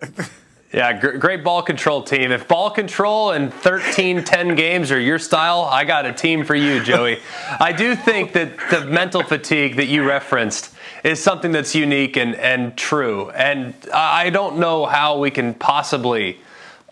Yeah, 0.74 0.92
great 0.92 1.44
ball 1.44 1.62
control 1.62 2.02
team. 2.02 2.32
If 2.32 2.48
ball 2.48 2.68
control 2.68 3.30
and 3.30 3.54
13 3.54 4.24
10 4.24 4.56
games 4.56 4.90
are 4.90 4.98
your 4.98 5.20
style, 5.20 5.60
I 5.70 5.84
got 5.84 6.04
a 6.04 6.12
team 6.12 6.44
for 6.44 6.56
you, 6.56 6.82
Joey. 6.82 7.20
I 7.60 7.70
do 7.70 7.94
think 7.94 8.32
that 8.32 8.58
the 8.70 8.84
mental 8.84 9.22
fatigue 9.22 9.76
that 9.76 9.86
you 9.86 10.02
referenced 10.02 10.74
is 11.04 11.22
something 11.22 11.52
that's 11.52 11.76
unique 11.76 12.16
and, 12.16 12.34
and 12.34 12.76
true. 12.76 13.30
And 13.30 13.74
I 13.94 14.30
don't 14.30 14.58
know 14.58 14.84
how 14.84 15.16
we 15.16 15.30
can 15.30 15.54
possibly 15.54 16.40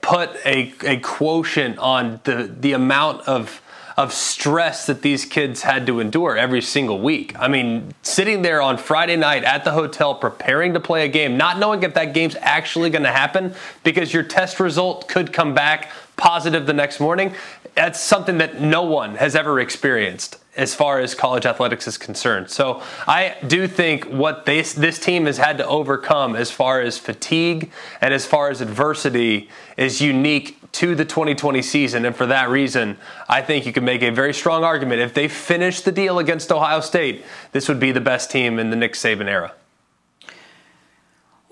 put 0.01 0.31
a, 0.47 0.73
a 0.85 0.99
quotient 0.99 1.79
on 1.79 2.21
the, 2.23 2.55
the 2.57 2.75
amount 2.75 3.23
of 3.23 3.61
of 4.02 4.12
stress 4.12 4.86
that 4.86 5.02
these 5.02 5.24
kids 5.24 5.62
had 5.62 5.86
to 5.86 6.00
endure 6.00 6.36
every 6.36 6.60
single 6.60 6.98
week. 6.98 7.38
I 7.38 7.46
mean, 7.46 7.94
sitting 8.02 8.42
there 8.42 8.60
on 8.60 8.76
Friday 8.76 9.14
night 9.14 9.44
at 9.44 9.62
the 9.62 9.70
hotel 9.70 10.16
preparing 10.16 10.74
to 10.74 10.80
play 10.80 11.04
a 11.04 11.08
game, 11.08 11.36
not 11.36 11.58
knowing 11.58 11.84
if 11.84 11.94
that 11.94 12.12
game's 12.12 12.34
actually 12.40 12.90
going 12.90 13.04
to 13.04 13.12
happen 13.12 13.54
because 13.84 14.12
your 14.12 14.24
test 14.24 14.58
result 14.58 15.06
could 15.06 15.32
come 15.32 15.54
back 15.54 15.90
positive 16.16 16.66
the 16.66 16.72
next 16.72 16.98
morning. 16.98 17.32
That's 17.76 18.00
something 18.00 18.38
that 18.38 18.60
no 18.60 18.82
one 18.82 19.14
has 19.14 19.36
ever 19.36 19.60
experienced 19.60 20.38
as 20.56 20.74
far 20.74 20.98
as 20.98 21.14
college 21.14 21.46
athletics 21.46 21.86
is 21.86 21.96
concerned. 21.96 22.50
So 22.50 22.82
I 23.06 23.36
do 23.46 23.66
think 23.68 24.04
what 24.04 24.46
this 24.46 24.74
this 24.74 24.98
team 24.98 25.26
has 25.26 25.38
had 25.38 25.58
to 25.58 25.66
overcome 25.66 26.36
as 26.36 26.50
far 26.50 26.80
as 26.80 26.98
fatigue 26.98 27.70
and 28.00 28.12
as 28.12 28.26
far 28.26 28.50
as 28.50 28.60
adversity 28.60 29.48
is 29.76 30.02
unique 30.02 30.58
to 30.72 30.94
the 30.94 31.04
2020 31.04 31.62
season. 31.62 32.04
And 32.04 32.16
for 32.16 32.26
that 32.26 32.49
reason, 32.49 32.97
I 33.28 33.42
think 33.42 33.66
you 33.66 33.72
can 33.72 33.84
make 33.84 34.03
a 34.03 34.11
very 34.11 34.32
strong 34.32 34.64
argument. 34.64 35.01
If 35.01 35.14
they 35.14 35.28
finish 35.28 35.82
the 35.82 35.92
deal 35.92 36.18
against 36.18 36.51
Ohio 36.51 36.80
State, 36.80 37.24
this 37.53 37.68
would 37.68 37.78
be 37.78 37.92
the 37.92 38.01
best 38.01 38.30
team 38.30 38.59
in 38.59 38.70
the 38.70 38.76
Nick 38.76 38.94
Saban 38.94 39.28
era. 39.28 39.53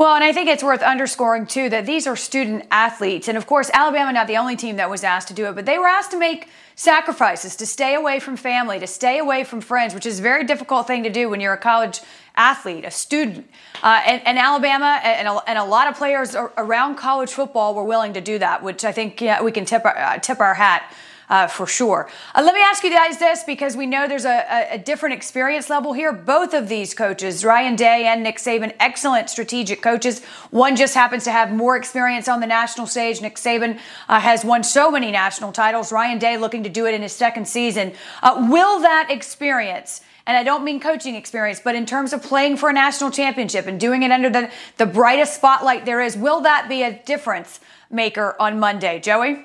Well, 0.00 0.14
and 0.14 0.24
I 0.24 0.32
think 0.32 0.48
it's 0.48 0.62
worth 0.62 0.80
underscoring 0.80 1.44
too 1.44 1.68
that 1.68 1.84
these 1.84 2.06
are 2.06 2.16
student 2.16 2.64
athletes. 2.70 3.28
And 3.28 3.36
of 3.36 3.46
course, 3.46 3.70
Alabama 3.74 4.10
not 4.14 4.28
the 4.28 4.38
only 4.38 4.56
team 4.56 4.76
that 4.76 4.88
was 4.88 5.04
asked 5.04 5.28
to 5.28 5.34
do 5.34 5.44
it, 5.44 5.54
but 5.54 5.66
they 5.66 5.78
were 5.78 5.86
asked 5.86 6.12
to 6.12 6.18
make 6.18 6.48
sacrifices 6.74 7.54
to 7.56 7.66
stay 7.66 7.94
away 7.94 8.18
from 8.18 8.38
family, 8.38 8.80
to 8.80 8.86
stay 8.86 9.18
away 9.18 9.44
from 9.44 9.60
friends, 9.60 9.94
which 9.94 10.06
is 10.06 10.18
a 10.18 10.22
very 10.22 10.44
difficult 10.44 10.86
thing 10.86 11.02
to 11.02 11.10
do 11.10 11.28
when 11.28 11.38
you're 11.38 11.52
a 11.52 11.58
college 11.58 12.00
athlete, 12.36 12.84
a 12.84 12.90
student. 12.90 13.50
Uh, 13.82 14.00
and, 14.06 14.26
and, 14.26 14.38
Alabama 14.38 15.00
and 15.02 15.28
a, 15.28 15.40
and 15.48 15.58
a, 15.58 15.64
lot 15.64 15.88
of 15.88 15.96
players 15.96 16.34
around 16.34 16.96
college 16.96 17.30
football 17.30 17.74
were 17.74 17.84
willing 17.84 18.12
to 18.14 18.20
do 18.20 18.38
that, 18.38 18.62
which 18.62 18.84
I 18.84 18.92
think 18.92 19.20
yeah, 19.20 19.42
we 19.42 19.52
can 19.52 19.64
tip 19.64 19.84
our, 19.84 19.96
uh, 19.96 20.18
tip 20.18 20.40
our 20.40 20.54
hat 20.54 20.92
uh, 21.30 21.46
for 21.46 21.66
sure. 21.66 22.10
Uh, 22.34 22.42
let 22.42 22.54
me 22.54 22.60
ask 22.60 22.82
you 22.82 22.90
guys 22.90 23.18
this 23.18 23.44
because 23.44 23.76
we 23.76 23.86
know 23.86 24.08
there's 24.08 24.24
a, 24.24 24.68
a, 24.72 24.78
different 24.78 25.14
experience 25.14 25.70
level 25.70 25.92
here. 25.92 26.12
Both 26.12 26.52
of 26.52 26.68
these 26.68 26.92
coaches, 26.92 27.44
Ryan 27.44 27.76
Day 27.76 28.04
and 28.06 28.24
Nick 28.24 28.38
Saban, 28.38 28.74
excellent 28.80 29.30
strategic 29.30 29.80
coaches. 29.80 30.24
One 30.50 30.74
just 30.74 30.94
happens 30.94 31.24
to 31.24 31.30
have 31.30 31.52
more 31.52 31.76
experience 31.76 32.28
on 32.28 32.40
the 32.40 32.48
national 32.48 32.88
stage. 32.88 33.22
Nick 33.22 33.36
Saban 33.36 33.78
uh, 34.08 34.18
has 34.18 34.44
won 34.44 34.64
so 34.64 34.90
many 34.90 35.12
national 35.12 35.52
titles. 35.52 35.92
Ryan 35.92 36.18
Day 36.18 36.36
looking 36.36 36.64
to 36.64 36.68
do 36.68 36.86
it 36.86 36.94
in 36.94 37.02
his 37.02 37.12
second 37.12 37.46
season. 37.46 37.92
Uh, 38.22 38.48
will 38.50 38.80
that 38.80 39.06
experience? 39.08 40.00
And 40.26 40.36
I 40.36 40.42
don't 40.42 40.64
mean 40.64 40.80
coaching 40.80 41.14
experience, 41.14 41.60
but 41.62 41.74
in 41.74 41.86
terms 41.86 42.12
of 42.12 42.22
playing 42.22 42.56
for 42.56 42.70
a 42.70 42.72
national 42.72 43.10
championship 43.10 43.66
and 43.66 43.78
doing 43.78 44.02
it 44.02 44.10
under 44.10 44.30
the, 44.30 44.50
the 44.76 44.86
brightest 44.86 45.34
spotlight 45.34 45.84
there 45.84 46.00
is, 46.00 46.16
will 46.16 46.40
that 46.42 46.68
be 46.68 46.82
a 46.82 47.02
difference 47.04 47.60
maker 47.90 48.36
on 48.38 48.58
Monday? 48.58 49.00
Joey? 49.00 49.44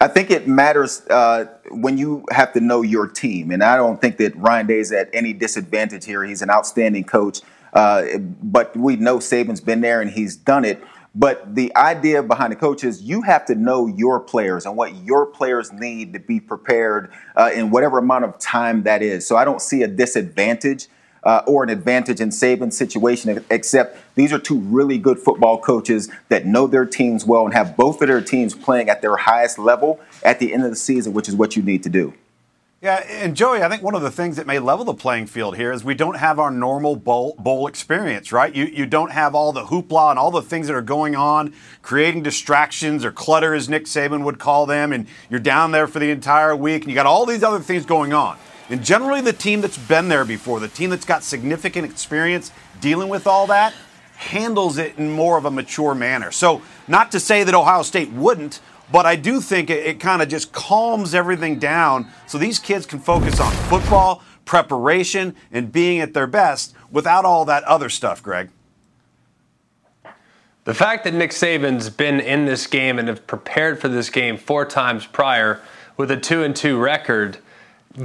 I 0.00 0.08
think 0.08 0.30
it 0.30 0.48
matters 0.48 1.06
uh, 1.08 1.44
when 1.70 1.98
you 1.98 2.24
have 2.30 2.52
to 2.54 2.60
know 2.60 2.82
your 2.82 3.06
team. 3.06 3.50
And 3.50 3.62
I 3.62 3.76
don't 3.76 4.00
think 4.00 4.16
that 4.16 4.34
Ryan 4.36 4.66
Day 4.66 4.78
is 4.78 4.92
at 4.92 5.10
any 5.12 5.32
disadvantage 5.32 6.04
here. 6.04 6.24
He's 6.24 6.42
an 6.42 6.50
outstanding 6.50 7.04
coach. 7.04 7.40
Uh, 7.72 8.18
but 8.18 8.76
we 8.76 8.96
know 8.96 9.18
Saban's 9.18 9.60
been 9.60 9.80
there 9.80 10.00
and 10.00 10.10
he's 10.10 10.36
done 10.36 10.64
it. 10.64 10.82
But 11.20 11.54
the 11.54 11.76
idea 11.76 12.22
behind 12.22 12.50
the 12.50 12.56
coach 12.56 12.82
is 12.82 13.02
you 13.02 13.20
have 13.20 13.44
to 13.44 13.54
know 13.54 13.86
your 13.86 14.20
players 14.20 14.64
and 14.64 14.74
what 14.74 14.94
your 15.04 15.26
players 15.26 15.70
need 15.70 16.14
to 16.14 16.18
be 16.18 16.40
prepared 16.40 17.12
uh, 17.36 17.50
in 17.54 17.68
whatever 17.70 17.98
amount 17.98 18.24
of 18.24 18.38
time 18.38 18.84
that 18.84 19.02
is. 19.02 19.26
So 19.26 19.36
I 19.36 19.44
don't 19.44 19.60
see 19.60 19.82
a 19.82 19.86
disadvantage 19.86 20.88
uh, 21.22 21.42
or 21.46 21.62
an 21.62 21.68
advantage 21.68 22.22
in 22.22 22.30
Saban's 22.30 22.74
situation, 22.74 23.44
except 23.50 23.98
these 24.14 24.32
are 24.32 24.38
two 24.38 24.60
really 24.60 24.96
good 24.96 25.18
football 25.18 25.60
coaches 25.60 26.08
that 26.30 26.46
know 26.46 26.66
their 26.66 26.86
teams 26.86 27.26
well 27.26 27.44
and 27.44 27.52
have 27.52 27.76
both 27.76 28.00
of 28.00 28.08
their 28.08 28.22
teams 28.22 28.54
playing 28.54 28.88
at 28.88 29.02
their 29.02 29.16
highest 29.18 29.58
level 29.58 30.00
at 30.24 30.38
the 30.38 30.54
end 30.54 30.64
of 30.64 30.70
the 30.70 30.76
season, 30.76 31.12
which 31.12 31.28
is 31.28 31.36
what 31.36 31.54
you 31.54 31.62
need 31.62 31.82
to 31.82 31.90
do. 31.90 32.14
Yeah, 32.82 33.04
and 33.10 33.36
Joey, 33.36 33.62
I 33.62 33.68
think 33.68 33.82
one 33.82 33.94
of 33.94 34.00
the 34.00 34.10
things 34.10 34.36
that 34.36 34.46
may 34.46 34.58
level 34.58 34.86
the 34.86 34.94
playing 34.94 35.26
field 35.26 35.54
here 35.54 35.70
is 35.70 35.84
we 35.84 35.94
don't 35.94 36.16
have 36.16 36.38
our 36.38 36.50
normal 36.50 36.96
bowl, 36.96 37.34
bowl 37.38 37.66
experience, 37.66 38.32
right? 38.32 38.54
You, 38.54 38.64
you 38.64 38.86
don't 38.86 39.12
have 39.12 39.34
all 39.34 39.52
the 39.52 39.64
hoopla 39.64 40.08
and 40.08 40.18
all 40.18 40.30
the 40.30 40.40
things 40.40 40.66
that 40.66 40.74
are 40.74 40.80
going 40.80 41.14
on, 41.14 41.52
creating 41.82 42.22
distractions 42.22 43.04
or 43.04 43.12
clutter, 43.12 43.52
as 43.52 43.68
Nick 43.68 43.84
Saban 43.84 44.24
would 44.24 44.38
call 44.38 44.64
them, 44.64 44.94
and 44.94 45.06
you're 45.28 45.40
down 45.40 45.72
there 45.72 45.86
for 45.86 45.98
the 45.98 46.10
entire 46.10 46.56
week, 46.56 46.84
and 46.84 46.90
you 46.90 46.94
got 46.94 47.04
all 47.04 47.26
these 47.26 47.42
other 47.42 47.60
things 47.60 47.84
going 47.84 48.14
on. 48.14 48.38
And 48.70 48.82
generally, 48.82 49.20
the 49.20 49.34
team 49.34 49.60
that's 49.60 49.76
been 49.76 50.08
there 50.08 50.24
before, 50.24 50.58
the 50.58 50.68
team 50.68 50.88
that's 50.88 51.04
got 51.04 51.22
significant 51.22 51.84
experience 51.84 52.50
dealing 52.80 53.10
with 53.10 53.26
all 53.26 53.46
that, 53.48 53.74
handles 54.16 54.78
it 54.78 54.96
in 54.96 55.10
more 55.10 55.36
of 55.36 55.44
a 55.44 55.50
mature 55.50 55.94
manner. 55.94 56.30
So, 56.30 56.62
not 56.88 57.12
to 57.12 57.20
say 57.20 57.44
that 57.44 57.54
Ohio 57.54 57.82
State 57.82 58.10
wouldn't, 58.10 58.60
but 58.92 59.06
I 59.06 59.16
do 59.16 59.40
think 59.40 59.70
it, 59.70 59.86
it 59.86 60.00
kind 60.00 60.22
of 60.22 60.28
just 60.28 60.52
calms 60.52 61.14
everything 61.14 61.58
down 61.58 62.08
so 62.26 62.38
these 62.38 62.58
kids 62.58 62.86
can 62.86 62.98
focus 62.98 63.40
on 63.40 63.52
football, 63.52 64.22
preparation, 64.44 65.34
and 65.52 65.70
being 65.70 66.00
at 66.00 66.14
their 66.14 66.26
best 66.26 66.74
without 66.90 67.24
all 67.24 67.44
that 67.44 67.64
other 67.64 67.88
stuff, 67.88 68.22
Greg. 68.22 68.50
The 70.64 70.74
fact 70.74 71.04
that 71.04 71.14
Nick 71.14 71.30
Saban's 71.30 71.88
been 71.90 72.20
in 72.20 72.44
this 72.44 72.66
game 72.66 72.98
and 72.98 73.08
have 73.08 73.26
prepared 73.26 73.80
for 73.80 73.88
this 73.88 74.10
game 74.10 74.36
four 74.36 74.64
times 74.64 75.06
prior 75.06 75.60
with 75.96 76.10
a 76.10 76.16
2 76.16 76.44
and 76.44 76.54
2 76.54 76.78
record 76.78 77.38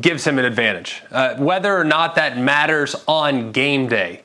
gives 0.02 0.26
him 0.26 0.40
an 0.40 0.46
advantage. 0.46 1.04
Uh, 1.12 1.36
whether 1.36 1.78
or 1.78 1.84
not 1.84 2.16
that 2.16 2.38
matters 2.38 2.96
on 3.08 3.52
game 3.52 3.88
day 3.88 4.24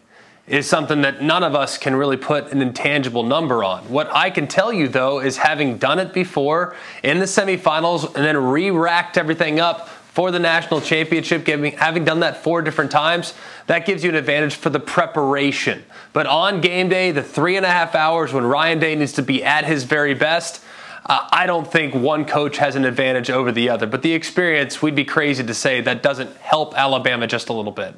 is 0.51 0.69
something 0.69 1.03
that 1.03 1.23
none 1.23 1.45
of 1.45 1.55
us 1.55 1.79
can 1.79 1.95
really 1.95 2.17
put 2.17 2.51
an 2.51 2.61
intangible 2.61 3.23
number 3.23 3.63
on. 3.63 3.85
What 3.89 4.13
I 4.13 4.31
can 4.31 4.49
tell 4.49 4.73
you 4.73 4.89
though 4.89 5.21
is 5.21 5.37
having 5.37 5.79
done 5.79 6.01
it 6.01 6.13
before 6.13 6.75
in 7.05 7.21
the 7.21 7.25
semifinals 7.25 8.05
and 8.17 8.25
then 8.25 8.37
re-racked 8.37 9.17
everything 9.17 9.61
up 9.61 9.89
for 9.89 10.33
the 10.33 10.41
national 10.41 10.81
championship, 10.81 11.47
having 11.47 12.05
done 12.05 12.19
that 12.21 12.43
four 12.43 12.63
different 12.63 12.91
times, 12.91 13.33
that 13.69 13.87
gives 13.87 14.03
you 14.03 14.11
an 14.11 14.17
advantage 14.17 14.57
for 14.57 14.69
the 14.69 14.81
preparation. 14.81 15.85
But 16.13 16.27
on 16.27 16.61
game 16.61 16.89
day, 16.89 17.13
the 17.13 17.23
three 17.23 17.57
and 17.57 17.65
a 17.65 17.71
half 17.71 17.95
hours 17.95 18.33
when 18.33 18.45
Ryan 18.45 18.81
Day 18.81 18.97
needs 18.97 19.13
to 19.13 19.23
be 19.23 19.45
at 19.45 19.65
his 19.67 19.85
very 19.85 20.15
best, 20.15 20.65
uh, 21.07 21.29
I 21.31 21.47
don't 21.47 21.71
think 21.71 21.95
one 21.95 22.25
coach 22.25 22.57
has 22.57 22.75
an 22.75 22.85
advantage 22.85 23.31
over 23.31 23.53
the 23.53 23.69
other. 23.69 23.87
But 23.87 24.03
the 24.03 24.15
experience, 24.15 24.83
we'd 24.83 24.97
be 24.97 25.05
crazy 25.05 25.45
to 25.45 25.55
say 25.55 25.81
that 25.83 26.03
doesn't 26.03 26.37
help 26.39 26.77
Alabama 26.77 27.29
just 27.29 27.49
a 27.49 27.53
little 27.53 27.71
bit. 27.73 27.95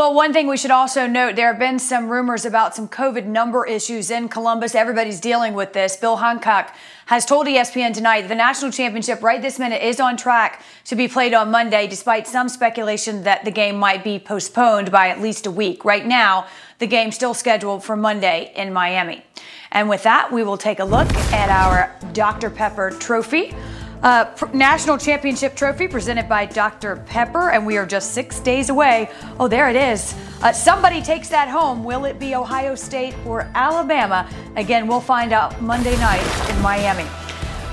Well, 0.00 0.14
one 0.14 0.32
thing 0.32 0.46
we 0.46 0.56
should 0.56 0.70
also 0.70 1.06
note 1.06 1.36
there 1.36 1.48
have 1.48 1.58
been 1.58 1.78
some 1.78 2.08
rumors 2.08 2.46
about 2.46 2.74
some 2.74 2.88
COVID 2.88 3.26
number 3.26 3.66
issues 3.66 4.10
in 4.10 4.30
Columbus. 4.30 4.74
Everybody's 4.74 5.20
dealing 5.20 5.52
with 5.52 5.74
this. 5.74 5.94
Bill 5.94 6.16
Hancock 6.16 6.74
has 7.04 7.26
told 7.26 7.46
ESPN 7.46 7.92
tonight 7.92 8.26
the 8.26 8.34
national 8.34 8.72
championship 8.72 9.22
right 9.22 9.42
this 9.42 9.58
minute 9.58 9.82
is 9.82 10.00
on 10.00 10.16
track 10.16 10.62
to 10.86 10.96
be 10.96 11.06
played 11.06 11.34
on 11.34 11.50
Monday, 11.50 11.86
despite 11.86 12.26
some 12.26 12.48
speculation 12.48 13.24
that 13.24 13.44
the 13.44 13.50
game 13.50 13.76
might 13.76 14.02
be 14.02 14.18
postponed 14.18 14.90
by 14.90 15.08
at 15.08 15.20
least 15.20 15.44
a 15.44 15.50
week. 15.50 15.84
Right 15.84 16.06
now, 16.06 16.46
the 16.78 16.86
game's 16.86 17.14
still 17.14 17.34
scheduled 17.34 17.84
for 17.84 17.94
Monday 17.94 18.54
in 18.56 18.72
Miami. 18.72 19.22
And 19.70 19.86
with 19.86 20.02
that, 20.04 20.32
we 20.32 20.42
will 20.42 20.56
take 20.56 20.78
a 20.78 20.84
look 20.84 21.12
at 21.34 21.50
our 21.50 21.94
Dr. 22.14 22.48
Pepper 22.48 22.90
trophy. 22.92 23.54
Uh, 24.02 24.34
national 24.54 24.96
championship 24.96 25.54
trophy 25.54 25.86
presented 25.86 26.26
by 26.26 26.46
Dr. 26.46 26.96
Pepper, 27.06 27.50
and 27.50 27.66
we 27.66 27.76
are 27.76 27.84
just 27.84 28.12
six 28.12 28.40
days 28.40 28.70
away. 28.70 29.10
Oh, 29.38 29.46
there 29.46 29.68
it 29.68 29.76
is. 29.76 30.14
Uh, 30.40 30.52
somebody 30.52 31.02
takes 31.02 31.28
that 31.28 31.48
home. 31.48 31.84
Will 31.84 32.06
it 32.06 32.18
be 32.18 32.34
Ohio 32.34 32.74
State 32.74 33.14
or 33.26 33.42
Alabama? 33.54 34.26
Again, 34.56 34.86
we'll 34.86 35.02
find 35.02 35.34
out 35.34 35.60
Monday 35.60 35.96
night 35.98 36.50
in 36.50 36.62
Miami. 36.62 37.06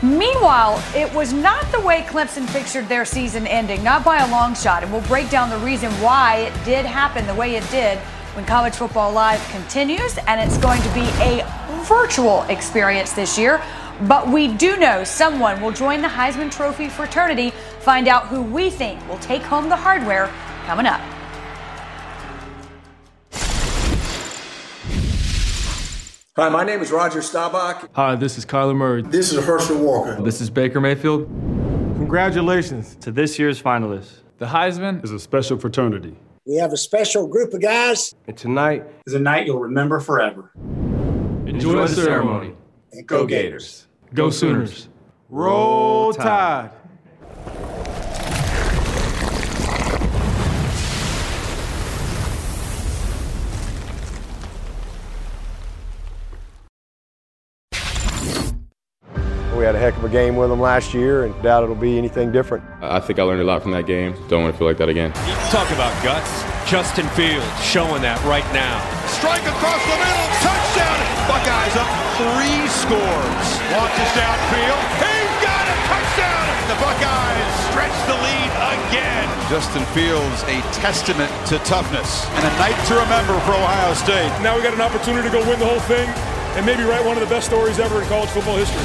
Meanwhile, 0.03 0.83
it 0.93 1.11
was 1.13 1.31
not 1.31 1.71
the 1.71 1.79
way 1.79 2.01
Clemson 2.01 2.45
pictured 2.49 2.89
their 2.89 3.05
season 3.05 3.47
ending, 3.47 3.81
not 3.81 4.03
by 4.03 4.17
a 4.17 4.29
long 4.29 4.53
shot, 4.53 4.83
and 4.83 4.91
we'll 4.91 5.01
break 5.03 5.29
down 5.29 5.49
the 5.49 5.57
reason 5.59 5.89
why 5.93 6.39
it 6.39 6.65
did 6.65 6.85
happen 6.85 7.25
the 7.25 7.35
way 7.35 7.55
it 7.55 7.67
did 7.71 7.99
when 8.37 8.45
College 8.45 8.75
Football 8.75 9.13
Live 9.13 9.43
continues, 9.49 10.19
and 10.27 10.39
it's 10.39 10.59
going 10.59 10.79
to 10.83 10.93
be 10.93 11.01
a 11.23 11.43
virtual 11.85 12.43
experience 12.43 13.11
this 13.13 13.35
year. 13.35 13.59
But 14.03 14.27
we 14.27 14.47
do 14.47 14.77
know 14.77 15.03
someone 15.03 15.59
will 15.59 15.71
join 15.71 16.03
the 16.03 16.07
Heisman 16.07 16.51
Trophy 16.51 16.87
fraternity. 16.87 17.49
Find 17.79 18.07
out 18.07 18.27
who 18.27 18.43
we 18.43 18.69
think 18.69 19.05
will 19.09 19.17
take 19.17 19.41
home 19.41 19.69
the 19.69 19.75
hardware 19.75 20.27
coming 20.67 20.85
up. 20.85 21.01
Hi, 26.35 26.49
my 26.49 26.63
name 26.63 26.81
is 26.81 26.91
Roger 26.91 27.23
Staubach. 27.23 27.89
Hi, 27.93 28.13
this 28.13 28.37
is 28.37 28.45
Kyler 28.45 28.75
Murray. 28.75 29.01
This 29.01 29.33
is 29.33 29.43
Herschel 29.43 29.79
Walker. 29.79 30.21
This 30.21 30.41
is 30.41 30.51
Baker 30.51 30.79
Mayfield. 30.79 31.25
Congratulations 31.95 32.97
to 32.97 33.11
this 33.11 33.39
year's 33.39 33.59
finalists. 33.59 34.19
The 34.37 34.45
Heisman 34.45 35.03
is 35.03 35.11
a 35.11 35.19
special 35.19 35.57
fraternity. 35.57 36.15
We 36.47 36.55
have 36.55 36.71
a 36.71 36.77
special 36.77 37.27
group 37.27 37.53
of 37.53 37.61
guys. 37.61 38.15
And 38.25 38.37
tonight 38.37 38.85
is 39.05 39.13
a 39.13 39.19
night 39.19 39.45
you'll 39.45 39.59
remember 39.59 39.99
forever. 39.99 40.51
Enjoy, 40.55 41.49
Enjoy 41.49 41.73
the, 41.73 41.81
the 41.81 41.87
ceremony. 41.89 42.05
ceremony. 42.05 42.55
And 42.93 43.05
go, 43.07 43.19
go 43.19 43.25
Gators. 43.27 43.51
Gators. 43.51 43.87
Go 44.13 44.29
Sooners. 44.29 44.89
Roll 45.29 46.13
Tide. 46.13 46.71
Heck 59.87 59.95
of 59.95 60.03
a 60.03 60.11
game 60.11 60.35
with 60.35 60.49
them 60.49 60.59
last 60.59 60.93
year 60.93 61.23
and 61.23 61.31
doubt 61.41 61.63
it'll 61.63 61.71
be 61.71 61.97
anything 61.97 62.29
different. 62.29 62.59
I 62.83 62.99
think 62.99 63.19
I 63.19 63.23
learned 63.23 63.39
a 63.39 63.47
lot 63.47 63.63
from 63.63 63.71
that 63.71 63.87
game. 63.87 64.11
Don't 64.27 64.43
want 64.43 64.51
to 64.53 64.57
feel 64.59 64.67
like 64.67 64.75
that 64.83 64.91
again. 64.91 65.15
Talk 65.47 65.71
about 65.71 65.95
guts. 66.03 66.27
Justin 66.67 67.07
Fields 67.15 67.47
showing 67.63 68.03
that 68.03 68.19
right 68.27 68.43
now. 68.51 68.83
Strike 69.07 69.47
across 69.47 69.79
the 69.87 69.95
middle. 69.95 70.27
Touchdown. 70.43 70.99
Buckeyes 71.31 71.75
up 71.79 71.87
three 72.19 72.67
scores. 72.67 73.47
Launches 73.71 74.11
downfield. 74.11 74.83
He's 74.99 75.35
got 75.39 75.63
a 75.71 75.77
touchdown. 75.87 76.43
The 76.67 76.77
Buckeyes 76.83 77.53
stretch 77.71 77.97
the 78.11 78.17
lead 78.19 78.51
again. 78.75 79.23
Justin 79.47 79.87
Fields, 79.95 80.43
a 80.51 80.59
testament 80.75 81.31
to 81.47 81.63
toughness 81.63 82.27
and 82.35 82.43
a 82.43 82.53
night 82.59 82.75
to 82.91 82.99
remember 82.99 83.39
for 83.47 83.55
Ohio 83.55 83.95
State. 83.95 84.27
Now 84.43 84.59
we 84.59 84.67
got 84.67 84.75
an 84.75 84.83
opportunity 84.83 85.23
to 85.23 85.31
go 85.31 85.39
win 85.47 85.63
the 85.63 85.69
whole 85.71 85.79
thing 85.87 86.11
and 86.59 86.65
maybe 86.67 86.83
write 86.83 87.07
one 87.07 87.15
of 87.15 87.23
the 87.23 87.31
best 87.31 87.47
stories 87.47 87.79
ever 87.79 88.03
in 88.03 88.07
college 88.11 88.27
football 88.35 88.59
history. 88.59 88.83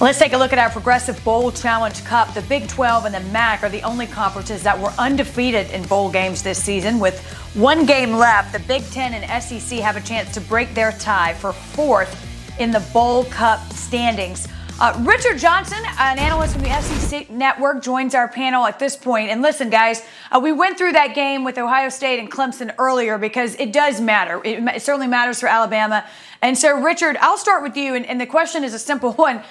Let's 0.00 0.18
take 0.18 0.32
a 0.32 0.36
look 0.36 0.52
at 0.52 0.58
our 0.58 0.70
Progressive 0.70 1.22
Bowl 1.24 1.52
Challenge 1.52 2.04
Cup. 2.04 2.34
The 2.34 2.42
Big 2.42 2.66
12 2.66 3.04
and 3.04 3.14
the 3.14 3.20
MAC 3.32 3.62
are 3.62 3.68
the 3.68 3.82
only 3.82 4.08
conferences 4.08 4.64
that 4.64 4.78
were 4.78 4.92
undefeated 4.98 5.70
in 5.70 5.84
bowl 5.84 6.10
games 6.10 6.42
this 6.42 6.60
season. 6.60 6.98
With 6.98 7.22
one 7.54 7.86
game 7.86 8.14
left, 8.14 8.52
the 8.52 8.58
Big 8.58 8.82
10 8.90 9.14
and 9.14 9.42
SEC 9.42 9.78
have 9.78 9.96
a 9.96 10.00
chance 10.00 10.34
to 10.34 10.40
break 10.40 10.74
their 10.74 10.90
tie 10.92 11.34
for 11.34 11.52
fourth 11.52 12.20
in 12.58 12.72
the 12.72 12.80
Bowl 12.92 13.24
Cup 13.26 13.60
standings. 13.72 14.48
Uh, 14.80 14.92
Richard 15.04 15.38
Johnson, 15.38 15.78
an 16.00 16.18
analyst 16.18 16.54
from 16.54 16.64
the 16.64 16.82
SEC 16.82 17.30
Network, 17.30 17.80
joins 17.80 18.12
our 18.12 18.26
panel 18.26 18.66
at 18.66 18.80
this 18.80 18.96
point. 18.96 19.30
And 19.30 19.40
listen, 19.40 19.70
guys, 19.70 20.02
uh, 20.32 20.40
we 20.42 20.50
went 20.50 20.76
through 20.76 20.92
that 20.92 21.14
game 21.14 21.44
with 21.44 21.56
Ohio 21.58 21.88
State 21.90 22.18
and 22.18 22.28
Clemson 22.28 22.74
earlier 22.76 23.16
because 23.16 23.54
it 23.54 23.72
does 23.72 24.00
matter. 24.00 24.40
It, 24.44 24.58
it 24.64 24.82
certainly 24.82 25.06
matters 25.06 25.38
for 25.38 25.46
Alabama. 25.46 26.04
And 26.42 26.58
so, 26.58 26.82
Richard, 26.82 27.16
I'll 27.20 27.38
start 27.38 27.62
with 27.62 27.76
you. 27.76 27.94
And, 27.94 28.04
and 28.04 28.20
the 28.20 28.26
question 28.26 28.64
is 28.64 28.74
a 28.74 28.78
simple 28.80 29.12
one 29.14 29.44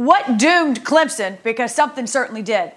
What 0.00 0.38
doomed 0.38 0.82
Clemson? 0.82 1.42
Because 1.42 1.74
something 1.74 2.06
certainly 2.06 2.40
did. 2.40 2.72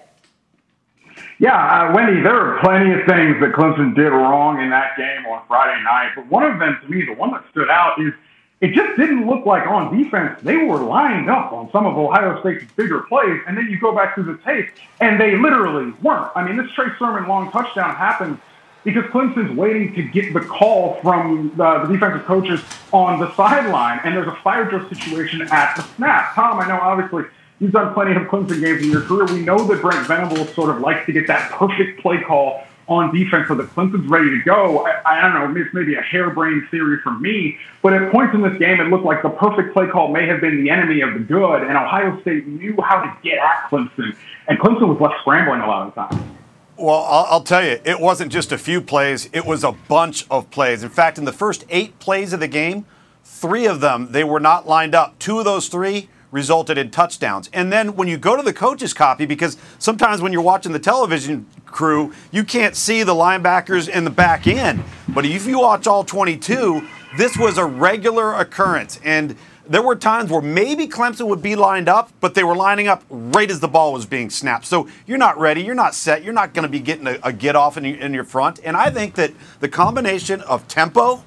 Yeah, 1.38 1.56
uh, 1.56 1.94
Wendy, 1.94 2.20
there 2.20 2.36
are 2.36 2.60
plenty 2.60 2.92
of 2.92 3.06
things 3.06 3.40
that 3.40 3.52
Clemson 3.54 3.94
did 3.94 4.10
wrong 4.10 4.60
in 4.60 4.68
that 4.68 4.94
game 4.98 5.24
on 5.24 5.42
Friday 5.48 5.82
night. 5.84 6.10
But 6.14 6.26
one 6.26 6.42
of 6.42 6.58
them, 6.58 6.78
to 6.82 6.86
me, 6.86 7.02
the 7.06 7.14
one 7.14 7.30
that 7.30 7.42
stood 7.50 7.70
out 7.70 7.98
is 7.98 8.12
it 8.60 8.74
just 8.74 8.98
didn't 8.98 9.26
look 9.26 9.46
like 9.46 9.66
on 9.66 9.96
defense 9.96 10.38
they 10.42 10.58
were 10.58 10.76
lined 10.76 11.30
up 11.30 11.50
on 11.54 11.70
some 11.72 11.86
of 11.86 11.96
Ohio 11.96 12.38
State's 12.40 12.70
bigger 12.72 13.00
plays. 13.00 13.40
And 13.46 13.56
then 13.56 13.70
you 13.70 13.80
go 13.80 13.96
back 13.96 14.14
to 14.16 14.22
the 14.22 14.38
tape, 14.44 14.68
and 15.00 15.18
they 15.18 15.34
literally 15.34 15.94
weren't. 16.02 16.30
I 16.36 16.46
mean, 16.46 16.58
this 16.58 16.70
Trey 16.72 16.88
Sermon 16.98 17.26
long 17.26 17.50
touchdown 17.50 17.96
happened 17.96 18.38
because 18.84 19.04
Clemson's 19.04 19.56
waiting 19.56 19.94
to 19.94 20.02
get 20.02 20.32
the 20.32 20.40
call 20.40 21.00
from 21.02 21.52
the, 21.56 21.86
the 21.86 21.92
defensive 21.92 22.24
coaches 22.26 22.62
on 22.92 23.18
the 23.18 23.34
sideline, 23.34 24.00
and 24.04 24.14
there's 24.14 24.28
a 24.28 24.36
fire 24.42 24.68
drill 24.68 24.88
situation 24.88 25.42
at 25.42 25.74
the 25.74 25.82
snap. 25.96 26.34
Tom, 26.34 26.60
I 26.60 26.68
know 26.68 26.78
obviously 26.80 27.24
you've 27.58 27.72
done 27.72 27.94
plenty 27.94 28.14
of 28.14 28.22
Clemson 28.28 28.60
games 28.60 28.82
in 28.82 28.90
your 28.90 29.00
career. 29.02 29.24
We 29.26 29.42
know 29.44 29.58
that 29.66 29.80
Brent 29.80 30.06
Venables 30.06 30.54
sort 30.54 30.70
of 30.70 30.80
likes 30.80 31.06
to 31.06 31.12
get 31.12 31.26
that 31.26 31.50
perfect 31.52 32.00
play 32.00 32.20
call 32.20 32.64
on 32.86 33.14
defense 33.16 33.48
so 33.48 33.54
that 33.54 33.66
Clemson's 33.70 34.06
ready 34.08 34.28
to 34.28 34.42
go. 34.44 34.86
I, 34.86 35.18
I 35.18 35.20
don't 35.22 35.54
know, 35.54 35.60
it's 35.60 35.72
maybe 35.72 35.94
a 35.94 36.02
harebrained 36.02 36.68
theory 36.70 36.98
from 37.02 37.22
me, 37.22 37.56
but 37.80 37.94
at 37.94 38.12
points 38.12 38.34
in 38.34 38.42
this 38.42 38.58
game, 38.58 38.78
it 38.80 38.84
looked 38.88 39.06
like 39.06 39.22
the 39.22 39.30
perfect 39.30 39.72
play 39.72 39.86
call 39.86 40.08
may 40.08 40.26
have 40.26 40.42
been 40.42 40.62
the 40.62 40.68
enemy 40.68 41.00
of 41.00 41.14
the 41.14 41.20
good, 41.20 41.62
and 41.62 41.76
Ohio 41.76 42.20
State 42.20 42.46
knew 42.46 42.76
how 42.82 43.00
to 43.00 43.16
get 43.22 43.38
at 43.38 43.70
Clemson, 43.70 44.14
and 44.48 44.58
Clemson 44.58 44.88
was 44.88 45.00
left 45.00 45.14
scrambling 45.20 45.62
a 45.62 45.66
lot 45.66 45.88
of 45.88 45.94
the 45.94 46.16
time. 46.16 46.36
Well, 46.76 47.04
I'll, 47.04 47.26
I'll, 47.30 47.42
tell 47.42 47.64
you, 47.64 47.80
it 47.84 48.00
wasn't 48.00 48.32
just 48.32 48.50
a 48.50 48.58
few 48.58 48.80
plays, 48.80 49.28
it 49.32 49.46
was 49.46 49.62
a 49.62 49.72
bunch 49.72 50.26
of 50.28 50.50
plays. 50.50 50.82
In 50.82 50.88
fact, 50.88 51.18
in 51.18 51.24
the 51.24 51.32
first 51.32 51.64
eight 51.68 51.98
plays 52.00 52.32
of 52.32 52.40
the 52.40 52.48
game, 52.48 52.84
three 53.22 53.66
of 53.66 53.80
them, 53.80 54.08
they 54.10 54.24
were 54.24 54.40
not 54.40 54.66
lined 54.66 54.94
up. 54.94 55.16
Two 55.20 55.38
of 55.38 55.44
those 55.44 55.68
three 55.68 56.08
resulted 56.32 56.76
in 56.76 56.90
touchdowns. 56.90 57.48
And 57.52 57.72
then 57.72 57.94
when 57.94 58.08
you 58.08 58.18
go 58.18 58.36
to 58.36 58.42
the 58.42 58.52
coach's 58.52 58.92
copy, 58.92 59.24
because 59.24 59.56
sometimes 59.78 60.20
when 60.20 60.32
you're 60.32 60.42
watching 60.42 60.72
the 60.72 60.80
television 60.80 61.46
crew, 61.64 62.12
you 62.32 62.42
can't 62.42 62.74
see 62.74 63.04
the 63.04 63.14
linebackers 63.14 63.88
in 63.88 64.02
the 64.02 64.10
back 64.10 64.48
end. 64.48 64.82
But 65.08 65.24
if 65.24 65.46
you 65.46 65.60
watch 65.60 65.86
all 65.86 66.02
22, 66.02 66.88
this 67.16 67.36
was 67.36 67.56
a 67.56 67.64
regular 67.64 68.34
occurrence. 68.34 68.98
And 69.04 69.36
there 69.66 69.82
were 69.82 69.96
times 69.96 70.30
where 70.30 70.42
maybe 70.42 70.86
Clemson 70.86 71.26
would 71.28 71.42
be 71.42 71.56
lined 71.56 71.88
up, 71.88 72.12
but 72.20 72.34
they 72.34 72.44
were 72.44 72.54
lining 72.54 72.88
up 72.88 73.02
right 73.08 73.50
as 73.50 73.60
the 73.60 73.68
ball 73.68 73.92
was 73.92 74.06
being 74.06 74.30
snapped. 74.30 74.66
So 74.66 74.88
you're 75.06 75.18
not 75.18 75.38
ready, 75.38 75.62
you're 75.62 75.74
not 75.74 75.94
set, 75.94 76.22
you're 76.22 76.34
not 76.34 76.52
going 76.54 76.64
to 76.64 76.68
be 76.68 76.80
getting 76.80 77.06
a, 77.06 77.18
a 77.22 77.32
get 77.32 77.56
off 77.56 77.76
in, 77.76 77.84
in, 77.84 78.12
your 78.12 78.24
front. 78.24 78.60
And 78.64 78.76
I 78.76 78.90
think 78.90 79.14
that 79.14 79.32
the 79.60 79.68
combination 79.68 80.40
of 80.42 80.68
tempo, 80.68 81.24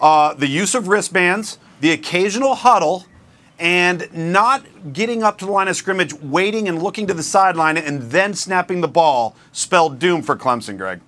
uh, 0.00 0.34
the 0.34 0.48
use 0.48 0.74
of 0.74 0.88
wristbands, 0.88 1.58
the 1.80 1.92
occasional 1.92 2.54
huddle, 2.54 3.06
and 3.58 4.08
not 4.12 4.92
getting 4.92 5.22
up 5.22 5.38
to 5.38 5.44
the 5.44 5.52
line 5.52 5.68
of 5.68 5.76
scrimmage, 5.76 6.14
waiting 6.14 6.66
and 6.66 6.82
looking 6.82 7.06
to 7.06 7.14
the 7.14 7.22
sideline, 7.22 7.76
and 7.76 8.02
then 8.10 8.34
snapping 8.34 8.80
the 8.80 8.88
ball 8.88 9.36
spelled 9.52 9.98
doom 9.98 10.22
for 10.22 10.34
Clemson, 10.34 10.76
Greg. 10.76 11.00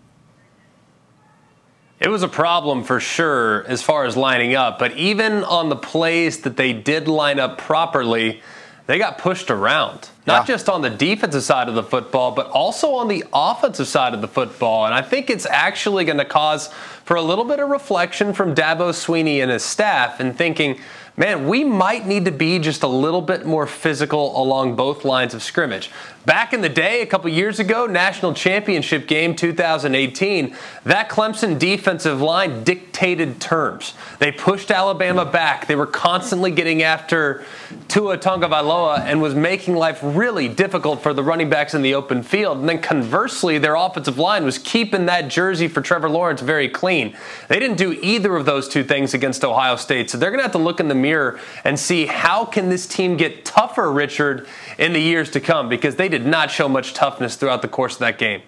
It 2.03 2.09
was 2.09 2.25
a 2.25 2.29
problem 2.29 2.83
for 2.83 2.99
sure 2.99 3.65
as 3.69 3.81
far 3.81 4.05
as 4.07 4.17
lining 4.17 4.57
up, 4.57 4.81
but 4.81 4.97
even 4.97 5.45
on 5.45 5.69
the 5.69 5.77
plays 5.77 6.41
that 6.41 6.57
they 6.57 6.73
did 6.73 7.07
line 7.07 7.39
up 7.39 7.59
properly, 7.59 8.43
they 8.87 8.99
got 8.99 9.19
pushed 9.19 9.53
around. 9.53 10.11
Not 10.27 10.43
yeah. 10.43 10.55
just 10.55 10.69
on 10.69 10.83
the 10.83 10.91
defensive 10.91 11.45
side 11.45 11.69
of 11.69 11.77
the 11.77 11.83
football, 11.85 12.33
but 12.33 12.49
also 12.49 12.95
on 12.95 13.07
the 13.07 13.25
offensive 13.33 13.87
side 13.87 14.15
of 14.15 14.21
the 14.21 14.27
football. 14.27 14.85
And 14.85 14.93
I 14.93 15.03
think 15.03 15.31
it's 15.31 15.47
actually 15.47 16.05
going 16.05 16.19
to 16.19 16.25
cause 16.25 16.69
for 17.05 17.17
a 17.17 17.23
little 17.23 17.45
bit 17.45 17.61
of 17.61 17.69
reflection 17.69 18.33
from 18.33 18.53
Dabo 18.53 18.91
Swinney 18.91 19.41
and 19.41 19.51
his 19.51 19.63
staff 19.63 20.19
and 20.19 20.37
thinking, 20.37 20.81
man, 21.17 21.47
we 21.47 21.65
might 21.65 22.07
need 22.07 22.25
to 22.25 22.33
be 22.33 22.59
just 22.59 22.83
a 22.83 22.89
little 22.89 23.23
bit 23.23 23.45
more 23.45 23.67
physical 23.67 24.41
along 24.41 24.77
both 24.77 25.05
lines 25.05 25.35
of 25.35 25.43
scrimmage. 25.43 25.91
Back 26.25 26.53
in 26.53 26.61
the 26.61 26.69
day, 26.69 27.03
a 27.03 27.07
couple 27.07 27.29
years 27.31 27.59
ago, 27.59 27.87
national 27.87 28.33
championship 28.33 29.09
game 29.09 29.35
2018, 29.35 30.57
that 30.85 31.09
Clemson 31.09 31.59
defensive 31.59 32.21
line 32.21 32.63
dictated 32.63 33.41
terms. 33.41 33.95
They 34.21 34.31
pushed 34.31 34.71
Alabama 34.71 35.25
back. 35.25 35.67
They 35.67 35.75
were 35.75 35.87
constantly 35.87 36.53
getting 36.53 36.85
after 36.85 37.45
Tua 37.89 38.19
Tagovailoa 38.19 39.01
and 39.01 39.21
was 39.21 39.35
making 39.35 39.75
life 39.75 39.99
really 40.03 40.49
difficult 40.49 41.03
for 41.03 41.13
the 41.13 41.25
running 41.25 41.51
backs 41.51 41.75
in 41.75 41.83
the 41.83 41.95
open 41.95 42.23
field. 42.23 42.59
And 42.59 42.69
then 42.69 42.81
conversely, 42.81 43.59
their 43.59 43.75
offensive 43.75 44.17
line 44.17 44.45
was 44.45 44.59
keeping 44.59 45.07
that 45.07 45.27
jersey 45.27 45.67
for 45.67 45.81
Trevor 45.81 46.09
Lawrence 46.09 46.41
very 46.41 46.69
clean. 46.69 47.17
They 47.49 47.59
didn't 47.59 47.79
do 47.79 47.99
either 48.01 48.37
of 48.37 48.47
those 48.47 48.69
two 48.69 48.85
things 48.85 49.13
against 49.13 49.45
Ohio 49.45 49.75
State. 49.75 50.09
So 50.09 50.19
they're 50.19 50.31
going 50.31 50.39
to 50.39 50.45
have 50.45 50.53
to 50.53 50.59
look 50.59 50.79
in 50.79 50.87
the 50.87 50.95
mirror 51.03 51.39
and 51.65 51.79
see 51.79 52.07
how 52.07 52.45
can 52.45 52.71
this 52.71 52.87
team 52.87 53.17
get 53.17 53.45
tougher, 53.45 53.93
Richard, 53.93 54.47
in 54.79 54.93
the 54.93 55.01
years 55.01 55.31
to 55.33 55.41
come 55.41 55.69
because 55.69 55.97
they 55.97 56.09
did 56.09 56.25
not 56.25 56.51
show 56.51 56.69
much 56.69 56.95
toughness 56.95 57.37
throughout 57.37 57.61
the 57.61 57.69
course 57.69 57.95
of 57.95 58.01
that 58.01 58.19
game. 58.19 58.43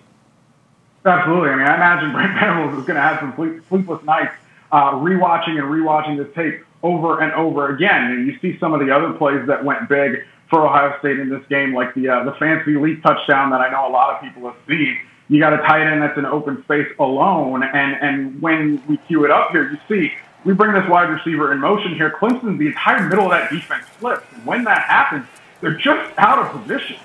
Absolutely. 1.05 1.51
I 1.51 1.57
mean, 1.57 1.67
I 1.67 1.75
imagine 1.75 2.13
Brent 2.13 2.35
Venables 2.41 2.79
is 2.79 2.87
going 2.87 2.97
to 2.97 3.03
have 3.03 3.21
some 3.21 3.63
sleepless 3.69 4.03
nights 4.05 4.35
uh, 4.73 4.93
rewatching 4.93 5.59
and 5.59 5.65
rewatching 5.65 6.17
this 6.17 6.35
tape 6.35 6.65
over 6.83 7.21
and 7.21 7.33
over 7.35 7.75
again. 7.75 8.11
And 8.11 8.27
you 8.27 8.39
see 8.41 8.59
some 8.59 8.73
of 8.73 8.81
the 8.81 8.95
other 8.95 9.13
plays 9.13 9.47
that 9.47 9.65
went 9.65 9.89
big 9.89 10.25
for 10.51 10.67
Ohio 10.67 10.99
State 10.99 11.19
in 11.19 11.31
this 11.31 11.45
game, 11.49 11.75
like 11.75 11.95
the 11.95 12.09
uh, 12.09 12.25
the 12.25 12.33
fancy 12.33 12.77
leap 12.77 13.03
touchdown 13.03 13.51
that 13.51 13.61
I 13.61 13.71
know 13.71 13.89
a 13.89 13.93
lot 13.93 14.15
of 14.15 14.21
people 14.21 14.51
have 14.51 14.57
seen. 14.69 14.99
You 15.29 15.41
got 15.41 15.55
a 15.55 15.59
tight 15.59 15.91
end 15.91 16.03
that's 16.03 16.19
in 16.19 16.27
open 16.27 16.63
space 16.65 16.89
alone, 16.99 17.63
and 17.63 17.97
and 18.01 18.43
when 18.43 18.83
we 18.87 18.99
cue 18.99 19.25
it 19.25 19.31
up 19.31 19.51
here, 19.53 19.71
you 19.71 19.79
see 19.89 20.13
we 20.45 20.53
bring 20.53 20.73
this 20.73 20.89
wide 20.89 21.09
receiver 21.11 21.53
in 21.53 21.61
motion 21.61 21.95
here. 21.95 22.11
Clemson, 22.11 22.59
the 22.59 22.67
entire 22.67 23.09
middle 23.09 23.25
of 23.25 23.31
that 23.31 23.51
defense 23.51 23.87
flips, 23.99 24.25
and 24.35 24.45
when 24.45 24.65
that 24.65 24.83
happens, 24.83 25.27
they're 25.61 25.75
just 25.75 26.13
out 26.19 26.39
of 26.39 26.63
position. 26.63 26.97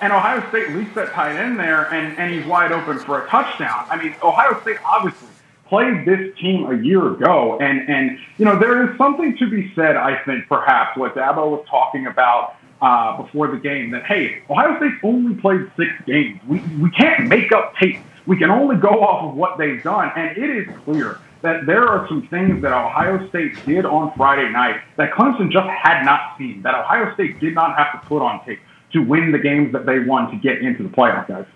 And 0.00 0.12
Ohio 0.12 0.46
State 0.48 0.70
leaps 0.70 0.94
that 0.94 1.12
tight 1.12 1.36
end 1.36 1.58
there, 1.58 1.92
and, 1.92 2.18
and 2.18 2.32
he's 2.32 2.44
wide 2.46 2.72
open 2.72 2.98
for 2.98 3.24
a 3.24 3.28
touchdown. 3.28 3.86
I 3.90 4.02
mean, 4.02 4.14
Ohio 4.22 4.60
State 4.62 4.78
obviously 4.84 5.28
played 5.66 6.04
this 6.06 6.36
team 6.38 6.66
a 6.70 6.82
year 6.82 7.12
ago, 7.12 7.58
and 7.60 7.88
and 7.88 8.18
you 8.38 8.44
know 8.44 8.58
there 8.58 8.90
is 8.90 8.98
something 8.98 9.36
to 9.38 9.48
be 9.48 9.72
said. 9.74 9.96
I 9.96 10.22
think 10.24 10.48
perhaps 10.48 10.96
what 10.96 11.14
Dabo 11.14 11.50
was 11.50 11.66
talking 11.70 12.06
about 12.06 12.56
uh, 12.82 13.22
before 13.22 13.48
the 13.48 13.58
game 13.58 13.90
that 13.92 14.04
hey, 14.04 14.42
Ohio 14.50 14.76
State 14.78 14.94
only 15.04 15.40
played 15.40 15.70
six 15.76 15.92
games. 16.06 16.40
We 16.48 16.60
we 16.80 16.90
can't 16.90 17.28
make 17.28 17.52
up 17.52 17.76
tape. 17.76 17.98
We 18.26 18.36
can 18.36 18.50
only 18.50 18.76
go 18.76 19.02
off 19.04 19.30
of 19.30 19.36
what 19.36 19.58
they've 19.58 19.82
done, 19.82 20.10
and 20.16 20.36
it 20.36 20.50
is 20.50 20.66
clear 20.84 21.20
that 21.42 21.66
there 21.66 21.86
are 21.86 22.06
some 22.08 22.26
things 22.28 22.62
that 22.62 22.72
Ohio 22.72 23.28
State 23.28 23.52
did 23.64 23.86
on 23.86 24.12
Friday 24.16 24.50
night 24.50 24.80
that 24.96 25.12
Clemson 25.12 25.50
just 25.50 25.68
had 25.68 26.04
not 26.04 26.36
seen, 26.36 26.62
that 26.62 26.74
Ohio 26.74 27.12
State 27.14 27.40
did 27.40 27.54
not 27.54 27.76
have 27.76 28.00
to 28.00 28.06
put 28.06 28.22
on 28.22 28.44
tape 28.44 28.60
to 28.92 29.00
win 29.00 29.32
the 29.32 29.38
games 29.38 29.72
that 29.72 29.86
they 29.86 30.00
won 30.00 30.30
to 30.30 30.36
get 30.36 30.58
into 30.58 30.82
the 30.82 30.88
playoff, 30.88 31.28
guys. 31.28 31.46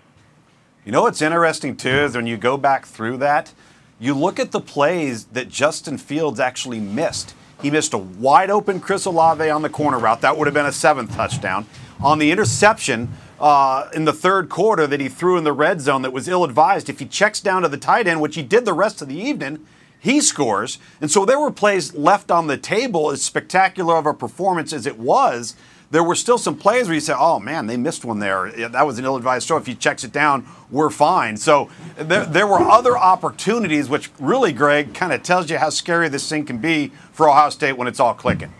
You 0.85 0.91
know 0.91 1.01
what's 1.01 1.21
interesting 1.21 1.75
too 1.75 1.89
is 1.89 2.15
when 2.15 2.27
you 2.27 2.37
go 2.37 2.57
back 2.57 2.85
through 2.85 3.17
that, 3.17 3.53
you 3.99 4.13
look 4.13 4.39
at 4.39 4.51
the 4.51 4.59
plays 4.59 5.25
that 5.25 5.49
Justin 5.49 5.97
Fields 5.97 6.39
actually 6.39 6.79
missed. 6.79 7.33
He 7.61 7.71
missed 7.71 7.93
a 7.93 7.97
wide 7.97 8.49
open 8.49 8.79
Chris 8.79 9.05
Olave 9.05 9.49
on 9.49 9.61
the 9.61 9.69
corner 9.69 9.97
route. 9.97 10.21
That 10.21 10.37
would 10.37 10.47
have 10.47 10.53
been 10.53 10.65
a 10.65 10.71
seventh 10.71 11.15
touchdown. 11.15 11.65
On 12.01 12.19
the 12.19 12.31
interception 12.31 13.09
uh, 13.39 13.89
in 13.93 14.05
the 14.05 14.13
third 14.13 14.49
quarter 14.49 14.85
that 14.85 14.99
he 14.99 15.09
threw 15.09 15.37
in 15.37 15.43
the 15.43 15.53
red 15.53 15.81
zone 15.81 16.01
that 16.01 16.11
was 16.11 16.27
ill 16.27 16.43
advised, 16.43 16.89
if 16.89 16.99
he 16.99 17.05
checks 17.05 17.39
down 17.39 17.61
to 17.61 17.69
the 17.69 17.77
tight 17.77 18.05
end, 18.07 18.21
which 18.21 18.35
he 18.35 18.43
did 18.43 18.65
the 18.65 18.73
rest 18.73 19.01
of 19.01 19.07
the 19.07 19.17
evening, 19.17 19.65
he 20.05 20.21
scores. 20.21 20.77
And 21.01 21.09
so 21.09 21.25
there 21.25 21.39
were 21.39 21.49
plays 21.49 21.95
left 21.95 22.29
on 22.29 22.45
the 22.45 22.57
table, 22.57 23.09
as 23.09 23.23
spectacular 23.23 23.97
of 23.97 24.05
a 24.05 24.13
performance 24.13 24.71
as 24.71 24.85
it 24.85 24.99
was. 24.99 25.55
There 25.89 26.03
were 26.03 26.13
still 26.13 26.37
some 26.37 26.55
plays 26.57 26.85
where 26.85 26.93
you 26.93 26.99
say, 26.99 27.15
oh 27.17 27.39
man, 27.39 27.65
they 27.65 27.75
missed 27.75 28.05
one 28.05 28.19
there. 28.19 28.51
That 28.51 28.85
was 28.85 28.99
an 28.99 29.05
ill 29.05 29.15
advised 29.15 29.47
throw. 29.47 29.57
If 29.57 29.65
he 29.65 29.73
checks 29.73 30.03
it 30.03 30.11
down, 30.11 30.45
we're 30.69 30.91
fine. 30.91 31.37
So 31.37 31.71
there, 31.95 32.23
there 32.23 32.45
were 32.45 32.59
other 32.59 32.95
opportunities, 32.95 33.89
which 33.89 34.11
really, 34.19 34.53
Greg, 34.53 34.93
kind 34.93 35.11
of 35.11 35.23
tells 35.23 35.49
you 35.49 35.57
how 35.57 35.71
scary 35.71 36.07
this 36.07 36.29
thing 36.29 36.45
can 36.45 36.59
be 36.59 36.91
for 37.11 37.27
Ohio 37.27 37.49
State 37.49 37.73
when 37.73 37.87
it's 37.87 37.99
all 37.99 38.13
clicking. 38.13 38.53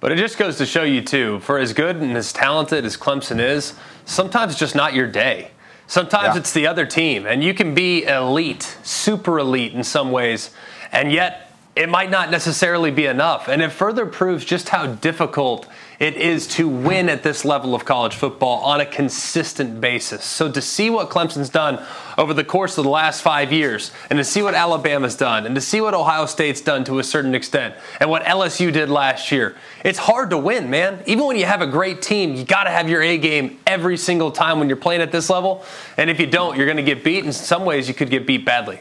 But 0.00 0.12
it 0.12 0.16
just 0.16 0.36
goes 0.36 0.58
to 0.58 0.66
show 0.66 0.82
you, 0.82 1.00
too, 1.00 1.40
for 1.40 1.58
as 1.58 1.72
good 1.72 1.96
and 1.96 2.14
as 2.14 2.30
talented 2.30 2.84
as 2.84 2.98
Clemson 2.98 3.40
is, 3.40 3.72
sometimes 4.04 4.52
it's 4.52 4.60
just 4.60 4.74
not 4.74 4.92
your 4.92 5.06
day. 5.10 5.52
Sometimes 5.86 6.34
yeah. 6.34 6.38
it's 6.38 6.52
the 6.52 6.66
other 6.66 6.84
team, 6.84 7.26
and 7.26 7.44
you 7.44 7.54
can 7.54 7.74
be 7.74 8.04
elite, 8.04 8.76
super 8.82 9.38
elite 9.38 9.72
in 9.72 9.84
some 9.84 10.10
ways, 10.10 10.50
and 10.90 11.12
yet 11.12 11.52
it 11.76 11.88
might 11.88 12.10
not 12.10 12.30
necessarily 12.30 12.90
be 12.90 13.06
enough. 13.06 13.48
And 13.48 13.62
it 13.62 13.70
further 13.70 14.06
proves 14.06 14.44
just 14.44 14.70
how 14.70 14.86
difficult 14.86 15.68
it 15.98 16.16
is 16.16 16.46
to 16.46 16.68
win 16.68 17.08
at 17.08 17.22
this 17.22 17.44
level 17.44 17.74
of 17.74 17.84
college 17.84 18.14
football 18.14 18.62
on 18.64 18.80
a 18.80 18.86
consistent 18.86 19.80
basis. 19.80 20.24
So 20.24 20.50
to 20.50 20.60
see 20.60 20.90
what 20.90 21.08
Clemson's 21.08 21.48
done 21.48 21.82
over 22.18 22.34
the 22.34 22.44
course 22.44 22.76
of 22.76 22.84
the 22.84 22.90
last 22.90 23.22
five 23.22 23.52
years, 23.52 23.90
and 24.10 24.18
to 24.18 24.24
see 24.24 24.42
what 24.42 24.54
Alabama's 24.54 25.16
done, 25.16 25.46
and 25.46 25.54
to 25.54 25.60
see 25.60 25.80
what 25.80 25.94
Ohio 25.94 26.26
State's 26.26 26.60
done 26.60 26.84
to 26.84 26.98
a 26.98 27.04
certain 27.04 27.34
extent, 27.34 27.74
and 28.00 28.10
what 28.10 28.24
LSU 28.24 28.72
did 28.72 28.90
last 28.90 29.32
year, 29.32 29.56
it's 29.84 29.98
hard 29.98 30.30
to 30.30 30.38
win, 30.38 30.68
man. 30.68 31.02
Even 31.06 31.26
when 31.26 31.36
you 31.36 31.46
have 31.46 31.62
a 31.62 31.66
great 31.66 32.02
team, 32.02 32.34
you 32.34 32.44
got 32.44 32.64
to 32.64 32.70
have 32.70 32.90
your 32.90 33.02
A 33.02 33.16
game 33.16 33.58
every 33.66 33.96
single 33.96 34.30
time 34.30 34.58
when 34.58 34.68
you're 34.68 34.76
playing 34.76 35.00
at 35.00 35.12
this 35.12 35.30
level. 35.30 35.64
And 35.96 36.10
if 36.10 36.20
you 36.20 36.26
don't, 36.26 36.56
you're 36.56 36.66
going 36.66 36.76
to 36.76 36.82
get 36.82 37.02
beat. 37.02 37.24
In 37.24 37.32
some 37.32 37.64
ways, 37.64 37.88
you 37.88 37.94
could 37.94 38.10
get 38.10 38.26
beat 38.26 38.44
badly. 38.44 38.80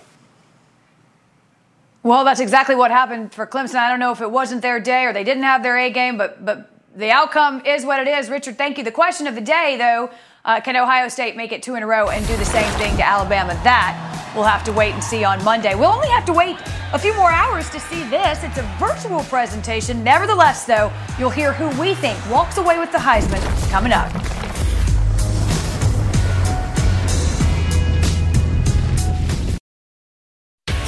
Well, 2.03 2.23
that's 2.23 2.39
exactly 2.39 2.75
what 2.75 2.91
happened 2.91 3.33
for 3.33 3.47
Clemson. 3.47 3.75
I 3.75 3.89
don't 3.89 3.99
know 3.99 4.11
if 4.11 4.21
it 4.21 4.29
wasn't 4.29 4.61
their 4.61 4.79
day 4.79 5.05
or 5.05 5.13
they 5.13 5.23
didn't 5.23 5.41
have 5.41 5.63
their 5.63 5.75
A 5.77 5.89
game, 5.89 6.17
but 6.17 6.45
but 6.45 6.74
the 6.95 7.11
outcome 7.11 7.61
is 7.65 7.85
what 7.85 7.99
it 7.99 8.07
is. 8.07 8.29
Richard, 8.29 8.57
thank 8.57 8.77
you. 8.77 8.83
The 8.83 8.91
question 8.91 9.27
of 9.27 9.35
the 9.35 9.41
day, 9.41 9.75
though, 9.77 10.09
uh, 10.45 10.61
can 10.61 10.77
Ohio 10.77 11.09
State 11.09 11.35
make 11.35 11.51
it 11.51 11.61
two 11.61 11.75
in 11.75 11.83
a 11.83 11.87
row 11.87 12.09
and 12.09 12.25
do 12.25 12.37
the 12.37 12.45
same 12.45 12.71
thing 12.77 12.95
to 12.97 13.05
Alabama? 13.05 13.53
That 13.63 14.31
we'll 14.33 14.45
have 14.45 14.63
to 14.65 14.71
wait 14.71 14.93
and 14.93 15.03
see 15.03 15.23
on 15.25 15.43
Monday. 15.43 15.75
We'll 15.75 15.91
only 15.91 16.07
have 16.09 16.25
to 16.25 16.33
wait 16.33 16.57
a 16.93 16.99
few 16.99 17.13
more 17.15 17.31
hours 17.31 17.69
to 17.71 17.79
see 17.79 18.03
this. 18.03 18.43
It's 18.43 18.57
a 18.57 18.75
virtual 18.79 19.23
presentation. 19.23 20.03
Nevertheless, 20.03 20.65
though, 20.65 20.91
you'll 21.19 21.31
hear 21.31 21.51
who 21.51 21.67
we 21.81 21.95
think 21.95 22.17
walks 22.29 22.57
away 22.57 22.79
with 22.79 22.91
the 22.91 22.97
Heisman 22.97 23.41
coming 23.69 23.91
up. 23.91 24.11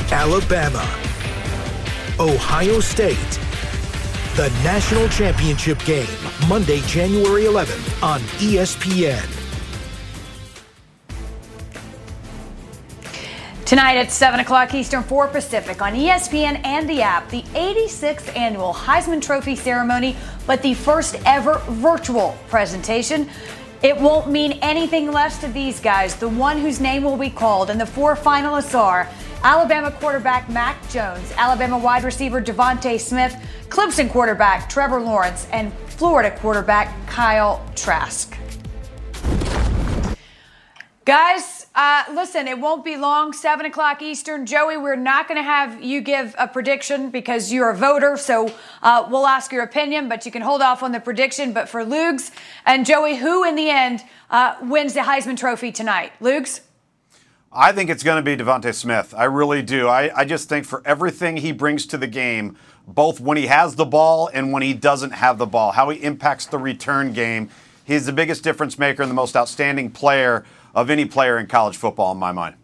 Alabama, 0.10 0.88
Ohio 2.20 2.80
State. 2.80 3.39
The 4.38 4.49
national 4.63 5.09
championship 5.09 5.83
game, 5.83 6.05
Monday, 6.47 6.81
January 6.81 7.45
11th 7.45 8.03
on 8.03 8.19
ESPN. 8.38 9.25
Tonight 13.65 13.97
at 13.97 14.11
7 14.11 14.39
o'clock 14.39 14.75
Eastern, 14.75 15.01
4 15.01 15.29
Pacific 15.29 15.81
on 15.81 15.93
ESPN 15.93 16.63
and 16.63 16.88
the 16.88 17.01
app, 17.01 17.27
the 17.31 17.41
86th 17.55 18.38
annual 18.38 18.75
Heisman 18.75 19.23
Trophy 19.23 19.55
ceremony, 19.55 20.15
but 20.45 20.61
the 20.61 20.75
first 20.75 21.15
ever 21.25 21.57
virtual 21.69 22.38
presentation. 22.47 23.27
It 23.81 23.97
won't 23.97 24.29
mean 24.29 24.59
anything 24.61 25.11
less 25.11 25.39
to 25.39 25.47
these 25.47 25.79
guys. 25.79 26.15
The 26.15 26.29
one 26.29 26.59
whose 26.59 26.79
name 26.79 27.03
will 27.03 27.17
be 27.17 27.31
called, 27.31 27.71
and 27.71 27.81
the 27.81 27.88
four 27.88 28.15
finalists 28.15 28.77
are 28.77 29.09
Alabama 29.47 29.89
quarterback 29.89 30.49
Mac 30.49 30.75
Jones, 30.89 31.31
Alabama 31.37 31.77
wide 31.77 32.03
receiver 32.03 32.41
DeVonta 32.41 32.99
Smith, 32.99 33.33
Clemson 33.69 34.11
quarterback 34.11 34.67
Trevor 34.69 34.99
Lawrence, 34.99 35.47
and 35.53 35.71
Florida 35.87 36.37
quarterback 36.37 36.93
Kyle 37.07 37.65
Trask. 37.73 38.37
Guys, 41.05 41.67
uh, 41.75 42.03
listen, 42.11 42.49
it 42.49 42.59
won't 42.59 42.83
be 42.83 42.97
long. 42.97 43.31
7 43.31 43.65
o'clock 43.65 44.01
Eastern. 44.01 44.45
Joey, 44.45 44.75
we're 44.75 44.97
not 44.97 45.29
going 45.29 45.37
to 45.37 45.43
have 45.43 45.81
you 45.81 46.01
give 46.01 46.35
a 46.37 46.49
prediction 46.49 47.09
because 47.09 47.49
you're 47.49 47.69
a 47.69 47.73
voter, 47.73 48.17
so 48.17 48.53
uh, 48.83 49.07
we'll 49.09 49.27
ask 49.27 49.53
your 49.53 49.63
opinion, 49.63 50.09
but 50.09 50.25
you 50.25 50.31
can 50.33 50.41
hold 50.41 50.61
off 50.61 50.83
on 50.83 50.91
the 50.91 50.99
prediction. 50.99 51.53
But 51.53 51.69
for 51.69 51.85
Lugs 51.85 52.31
and 52.65 52.85
Joey, 52.85 53.15
who 53.15 53.45
in 53.45 53.55
the 53.55 53.69
end 53.69 54.03
uh, 54.29 54.57
wins 54.61 54.93
the 54.93 54.99
Heisman 54.99 55.37
Trophy 55.37 55.71
tonight? 55.71 56.11
Lugs? 56.19 56.66
I 57.51 57.71
think 57.71 57.89
it's 57.89 58.03
going 58.03 58.23
to 58.23 58.37
be 58.37 58.41
DeVonta 58.41 58.73
Smith. 58.73 59.13
I 59.17 59.23
really 59.23 59.61
do. 59.61 59.87
I, 59.87 60.11
I 60.15 60.25
just 60.25 60.49
think 60.49 60.65
for 60.65 60.81
everything 60.85 61.37
he 61.37 61.51
brings 61.51 61.85
to 61.87 61.97
the 61.97 62.07
game, 62.07 62.57
both 62.87 63.19
when 63.19 63.37
he 63.37 63.47
has 63.47 63.75
the 63.75 63.85
ball 63.85 64.29
and 64.33 64.51
when 64.51 64.63
he 64.63 64.73
doesn't 64.73 65.11
have 65.11 65.37
the 65.37 65.45
ball, 65.45 65.71
how 65.71 65.89
he 65.89 66.01
impacts 66.03 66.45
the 66.45 66.57
return 66.57 67.13
game, 67.13 67.49
he's 67.85 68.05
the 68.05 68.13
biggest 68.13 68.43
difference 68.43 68.77
maker 68.77 69.01
and 69.01 69.09
the 69.09 69.15
most 69.15 69.35
outstanding 69.35 69.91
player 69.91 70.45
of 70.75 70.89
any 70.89 71.05
player 71.05 71.37
in 71.39 71.47
college 71.47 71.77
football, 71.77 72.11
in 72.11 72.17
my 72.17 72.31
mind. 72.31 72.55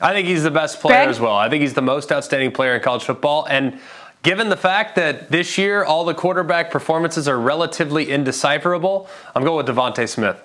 I 0.00 0.12
think 0.12 0.26
he's 0.26 0.42
the 0.42 0.50
best 0.50 0.80
player 0.80 1.08
as 1.08 1.20
well. 1.20 1.36
I 1.36 1.48
think 1.48 1.62
he's 1.62 1.74
the 1.74 1.82
most 1.82 2.10
outstanding 2.10 2.52
player 2.52 2.74
in 2.74 2.82
college 2.82 3.04
football. 3.04 3.46
And 3.48 3.80
given 4.22 4.48
the 4.48 4.56
fact 4.56 4.96
that 4.96 5.30
this 5.30 5.56
year 5.56 5.84
all 5.84 6.04
the 6.04 6.14
quarterback 6.14 6.70
performances 6.70 7.28
are 7.28 7.38
relatively 7.38 8.10
indecipherable, 8.10 9.08
I'm 9.34 9.44
going 9.44 9.64
with 9.64 9.74
DeVonta 9.74 10.08
Smith. 10.08 10.42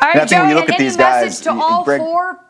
All 0.00 0.12
right, 0.12 0.28
Joey, 0.28 0.48
you 0.50 0.54
look 0.54 0.68
at 0.70 0.78
these 0.78 0.96
guys, 0.96 1.40
to 1.40 1.50
all 1.50 1.84
Greg, 1.84 2.00
four. 2.00 2.40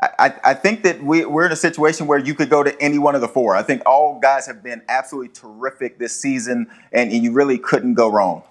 I, 0.00 0.34
I 0.42 0.54
think 0.54 0.82
that 0.84 1.02
we, 1.02 1.26
we're 1.26 1.44
in 1.44 1.52
a 1.52 1.56
situation 1.56 2.06
where 2.06 2.18
you 2.18 2.34
could 2.34 2.48
go 2.48 2.62
to 2.62 2.80
any 2.80 2.98
one 2.98 3.14
of 3.14 3.20
the 3.20 3.28
four. 3.28 3.54
I 3.54 3.62
think 3.62 3.82
all 3.84 4.18
guys 4.18 4.46
have 4.46 4.62
been 4.62 4.82
absolutely 4.88 5.28
terrific 5.28 5.98
this 5.98 6.18
season, 6.18 6.68
and 6.90 7.12
you 7.12 7.32
really 7.32 7.58
couldn't 7.58 7.94
go 7.94 8.08
wrong. 8.08 8.42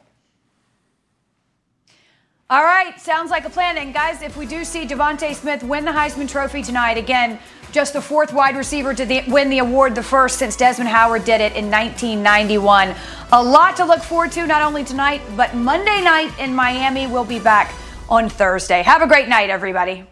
All 2.52 2.64
right, 2.64 3.00
sounds 3.00 3.30
like 3.30 3.46
a 3.46 3.50
plan. 3.52 3.78
And 3.78 3.94
guys, 3.94 4.24
if 4.24 4.36
we 4.36 4.48
do 4.48 4.66
see 4.66 4.84
DeVonta 4.88 5.36
Smith 5.36 5.62
win 5.62 5.86
the 5.86 5.92
Heisman 5.92 6.28
Trophy 6.28 6.64
tonight, 6.64 6.98
again, 6.98 7.38
just 7.72 7.94
the 7.94 8.02
fourth 8.02 8.34
wide 8.34 8.58
receiver 8.58 8.92
to 8.96 9.06
the, 9.06 9.24
win 9.28 9.52
the 9.52 9.60
award, 9.60 9.94
the 9.94 10.02
first 10.02 10.40
since 10.40 10.56
Desmond 10.56 10.90
Howard 10.90 11.26
did 11.26 11.42
it 11.42 11.56
in 11.56 11.70
1991. 11.70 12.96
A 13.34 13.44
lot 13.44 13.76
to 13.76 13.86
look 13.86 14.02
forward 14.02 14.32
to, 14.32 14.48
not 14.48 14.64
only 14.64 14.84
tonight, 14.84 15.22
but 15.38 15.54
Monday 15.54 16.02
night 16.02 16.34
in 16.40 16.56
Miami. 16.56 17.06
We'll 17.06 17.24
be 17.24 17.38
back 17.38 17.72
on 18.10 18.30
Thursday. 18.30 18.82
Have 18.82 19.04
a 19.04 19.08
great 19.08 19.28
night, 19.28 19.52
everybody. 19.52 20.09